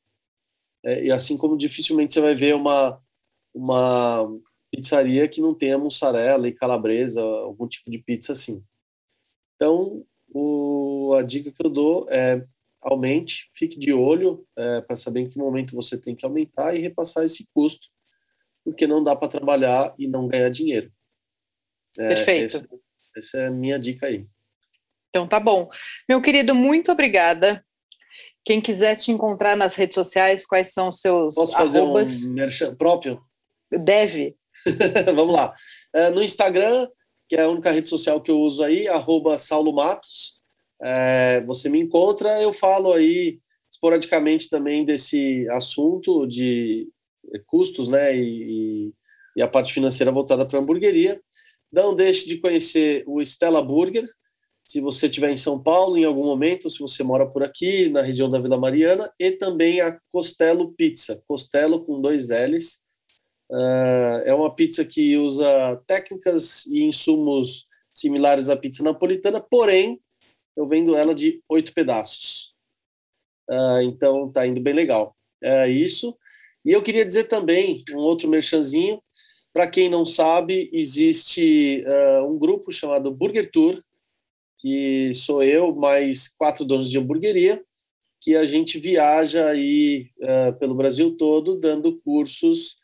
É, 0.83 1.05
e 1.05 1.11
assim 1.11 1.37
como 1.37 1.57
dificilmente 1.57 2.13
você 2.13 2.21
vai 2.21 2.35
ver 2.35 2.55
uma, 2.55 3.01
uma 3.53 4.31
pizzaria 4.71 5.27
que 5.27 5.41
não 5.41 5.53
tenha 5.53 5.77
mussarela 5.77 6.47
e 6.47 6.53
calabresa, 6.53 7.21
algum 7.21 7.67
tipo 7.67 7.89
de 7.89 7.99
pizza 7.99 8.33
assim. 8.33 8.63
Então, 9.55 10.05
o, 10.33 11.13
a 11.17 11.21
dica 11.21 11.51
que 11.51 11.65
eu 11.65 11.69
dou 11.69 12.07
é 12.09 12.45
aumente, 12.85 13.49
fique 13.55 13.79
de 13.79 13.91
olho 13.91 14.45
é, 14.55 14.81
para 14.81 14.95
saber 14.95 15.21
em 15.21 15.29
que 15.29 15.37
momento 15.37 15.75
você 15.75 15.97
tem 15.97 16.15
que 16.15 16.25
aumentar 16.25 16.75
e 16.75 16.79
repassar 16.79 17.25
esse 17.25 17.47
custo, 17.53 17.87
porque 18.63 18.85
não 18.85 19.03
dá 19.03 19.15
para 19.15 19.27
trabalhar 19.27 19.93
e 19.97 20.07
não 20.07 20.27
ganhar 20.27 20.49
dinheiro. 20.49 20.91
É, 21.99 22.09
Perfeito. 22.09 22.57
Essa, 22.57 22.67
essa 23.17 23.37
é 23.39 23.47
a 23.47 23.51
minha 23.51 23.79
dica 23.79 24.05
aí. 24.05 24.27
Então 25.09 25.27
tá 25.27 25.39
bom. 25.39 25.69
Meu 26.07 26.21
querido, 26.21 26.53
muito 26.53 26.91
obrigada. 26.91 27.65
Quem 28.43 28.61
quiser 28.61 28.95
te 28.95 29.11
encontrar 29.11 29.55
nas 29.57 29.75
redes 29.75 29.95
sociais, 29.95 30.45
quais 30.45 30.71
são 30.71 30.89
os 30.89 30.99
seus 30.99 31.33
Posso 31.33 31.53
fazer 31.53 31.79
arrobas? 31.79 32.25
um 32.25 32.33
merchan 32.33 32.75
próprio? 32.75 33.19
Deve. 33.71 34.37
Vamos 35.15 35.33
lá. 35.33 35.55
É, 35.93 36.11
no 36.11 36.21
Instagram, 36.21 36.87
que 37.27 37.35
é 37.35 37.41
a 37.41 37.49
única 37.49 37.71
rede 37.71 37.87
social 37.87 38.21
que 38.21 38.29
eu 38.29 38.39
uso 38.39 38.63
aí, 38.63 38.87
arroba 38.87 39.37
Saulo 39.39 39.73
Matos. 39.73 40.34
É, 40.81 41.41
você 41.45 41.69
me 41.69 41.79
encontra, 41.79 42.41
eu 42.41 42.51
falo 42.51 42.93
aí 42.93 43.39
esporadicamente 43.71 44.49
também 44.49 44.85
desse 44.85 45.47
assunto 45.49 46.25
de 46.25 46.87
custos, 47.45 47.87
né, 47.87 48.15
e, 48.15 48.93
e 49.35 49.41
a 49.41 49.47
parte 49.47 49.73
financeira 49.73 50.11
voltada 50.11 50.45
para 50.45 50.59
a 50.59 50.61
hamburgueria. 50.61 51.21
Não 51.71 51.95
deixe 51.95 52.27
de 52.27 52.37
conhecer 52.37 53.03
o 53.07 53.21
Stella 53.21 53.61
Burger, 53.61 54.05
se 54.65 54.81
você 54.81 55.05
estiver 55.05 55.29
em 55.29 55.37
São 55.37 55.61
Paulo 55.61 55.95
em 55.95 56.05
algum 56.05 56.23
momento, 56.23 56.71
se 56.71 56.79
você 56.79 57.03
mora 57.03 57.29
por 57.29 57.43
aqui, 57.43 57.87
na 57.87 58.01
região 58.01 58.27
da 58.27 58.39
Vila 58.39 58.57
Mariana, 58.57 59.11
e 59.19 59.31
também 59.31 59.79
a 59.79 59.95
Costello 60.11 60.73
Pizza, 60.73 61.21
Costello 61.27 61.85
com 61.85 62.01
dois 62.01 62.29
L's. 62.29 62.81
Uh, 63.47 64.25
é 64.25 64.33
uma 64.33 64.55
pizza 64.55 64.83
que 64.83 65.17
usa 65.17 65.79
técnicas 65.85 66.65
e 66.65 66.83
insumos 66.83 67.67
similares 67.93 68.49
à 68.49 68.57
pizza 68.57 68.83
napolitana, 68.83 69.39
porém, 69.39 69.99
eu 70.55 70.67
vendo 70.67 70.95
ela 70.95 71.13
de 71.13 71.41
oito 71.49 71.73
pedaços. 71.73 72.55
Uh, 73.49 73.81
então, 73.83 74.31
tá 74.31 74.45
indo 74.45 74.61
bem 74.61 74.73
legal. 74.73 75.15
É 75.43 75.67
isso. 75.67 76.17
E 76.63 76.71
eu 76.71 76.81
queria 76.81 77.05
dizer 77.05 77.25
também, 77.25 77.83
um 77.91 77.99
outro 77.99 78.27
merchanzinho, 78.27 79.01
para 79.53 79.67
quem 79.67 79.89
não 79.89 80.05
sabe, 80.05 80.69
existe 80.73 81.83
uh, 81.87 82.25
um 82.25 82.37
grupo 82.37 82.71
chamado 82.71 83.11
Burger 83.11 83.49
Tour, 83.51 83.81
que 84.57 85.13
sou 85.13 85.43
eu 85.43 85.75
mais 85.75 86.27
quatro 86.27 86.65
donos 86.65 86.89
de 86.89 86.97
hamburgueria, 86.97 87.63
que 88.19 88.35
a 88.35 88.45
gente 88.45 88.79
viaja 88.79 89.47
aí 89.47 90.09
uh, 90.19 90.57
pelo 90.57 90.73
Brasil 90.73 91.15
todo 91.15 91.59
dando 91.59 91.95
cursos 92.01 92.77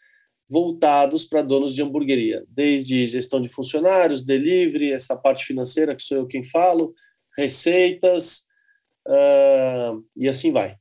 voltados 0.47 1.25
para 1.25 1.41
donos 1.41 1.73
de 1.73 1.81
hamburgueria, 1.81 2.43
desde 2.47 3.05
gestão 3.05 3.41
de 3.41 3.49
funcionários, 3.49 4.21
delivery, 4.21 4.91
essa 4.91 5.15
parte 5.17 5.45
financeira 5.45 5.95
que 5.95 6.03
sou 6.03 6.17
eu 6.17 6.27
quem 6.27 6.43
falo, 6.43 6.93
receitas 7.37 8.47
uh, 9.07 10.03
e 10.17 10.27
assim 10.27 10.51
vai. 10.51 10.75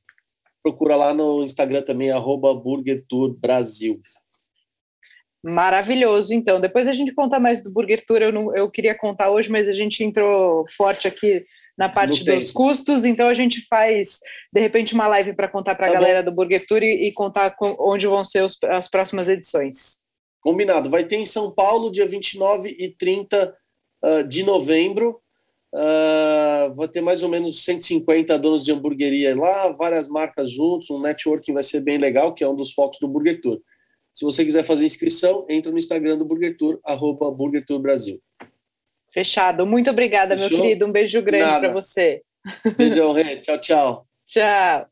Procura 0.63 0.97
lá 0.97 1.15
no 1.15 1.43
Instagram 1.43 1.83
também, 1.83 2.11
arroba 2.11 2.55
Burger 2.55 3.03
Tour 3.09 3.35
Brasil. 3.35 4.01
Maravilhoso, 5.43 6.35
então. 6.35 6.61
Depois 6.61 6.87
a 6.87 6.93
gente 6.93 7.15
conta 7.15 7.41
mais 7.41 7.65
do 7.65 7.73
Burger 7.73 8.05
Tour. 8.05 8.19
Eu, 8.19 8.31
não, 8.31 8.55
eu 8.55 8.71
queria 8.71 8.95
contar 8.95 9.31
hoje, 9.31 9.51
mas 9.51 9.69
a 9.69 9.73
gente 9.73 10.05
entrou 10.05 10.67
forte 10.77 11.09
aqui 11.09 11.47
na 11.79 11.89
parte 11.89 12.23
dos 12.23 12.51
custos, 12.51 13.07
então 13.07 13.27
a 13.27 13.33
gente 13.33 13.67
faz, 13.67 14.21
de 14.53 14.61
repente, 14.61 14.93
uma 14.93 15.07
live 15.07 15.35
para 15.35 15.49
contar 15.49 15.75
para 15.75 15.87
a 15.87 15.89
tá 15.89 15.95
galera 15.95 16.23
bom. 16.23 16.31
do 16.31 16.37
Burger 16.37 16.67
Tour 16.67 16.83
e, 16.83 17.07
e 17.09 17.13
contar 17.13 17.53
com, 17.57 17.75
onde 17.81 18.07
vão 18.07 18.23
ser 18.23 18.45
os, 18.45 18.59
as 18.65 18.87
próximas 18.87 19.31
edições. 19.31 20.03
Combinado. 20.43 20.91
Vai 20.91 21.05
ter 21.05 21.17
em 21.17 21.25
São 21.25 21.51
Paulo, 21.51 21.91
dia 21.91 22.07
29 22.07 22.77
e 22.79 22.95
30 22.95 23.49
uh, 23.49 24.07
ah, 24.07 24.23
de 24.23 24.43
novembro. 24.43 25.23
Uh, 25.73 26.75
vai 26.75 26.89
ter 26.89 27.01
mais 27.01 27.23
ou 27.23 27.29
menos 27.29 27.65
150 27.65 28.37
donos 28.39 28.65
de 28.65 28.73
hamburgueria 28.73 29.39
lá, 29.39 29.69
várias 29.71 30.09
marcas 30.09 30.51
juntos, 30.51 30.91
um 30.91 31.01
networking 31.01 31.53
vai 31.53 31.63
ser 31.63 31.81
bem 31.81 31.97
legal, 31.97 32.35
que 32.35 32.43
é 32.43 32.49
um 32.49 32.57
dos 32.57 32.73
focos 32.73 32.99
do 32.99 33.07
Burger 33.07 33.41
Tour. 33.41 33.61
Se 34.13 34.25
você 34.25 34.45
quiser 34.45 34.65
fazer 34.65 34.85
inscrição, 34.85 35.47
entra 35.49 35.71
no 35.71 35.79
Instagram 35.79 36.19
do 36.19 36.25
Burger 36.25 36.57
Tour, 36.57 36.81
arroba 36.85 37.31
Burger 37.31 37.65
Tour 37.65 37.79
Brasil. 37.79 38.21
Fechado. 39.13 39.67
Muito 39.67 39.91
obrigada, 39.91 40.37
Fechou? 40.37 40.59
meu 40.59 40.63
querido. 40.63 40.87
Um 40.87 40.93
beijo 40.93 41.23
grande 41.23 41.61
para 41.61 41.73
você. 41.73 42.23
Beijão, 42.77 43.13
Rê. 43.13 43.37
Tchau, 43.37 43.59
tchau. 43.61 44.07
Tchau. 44.27 44.90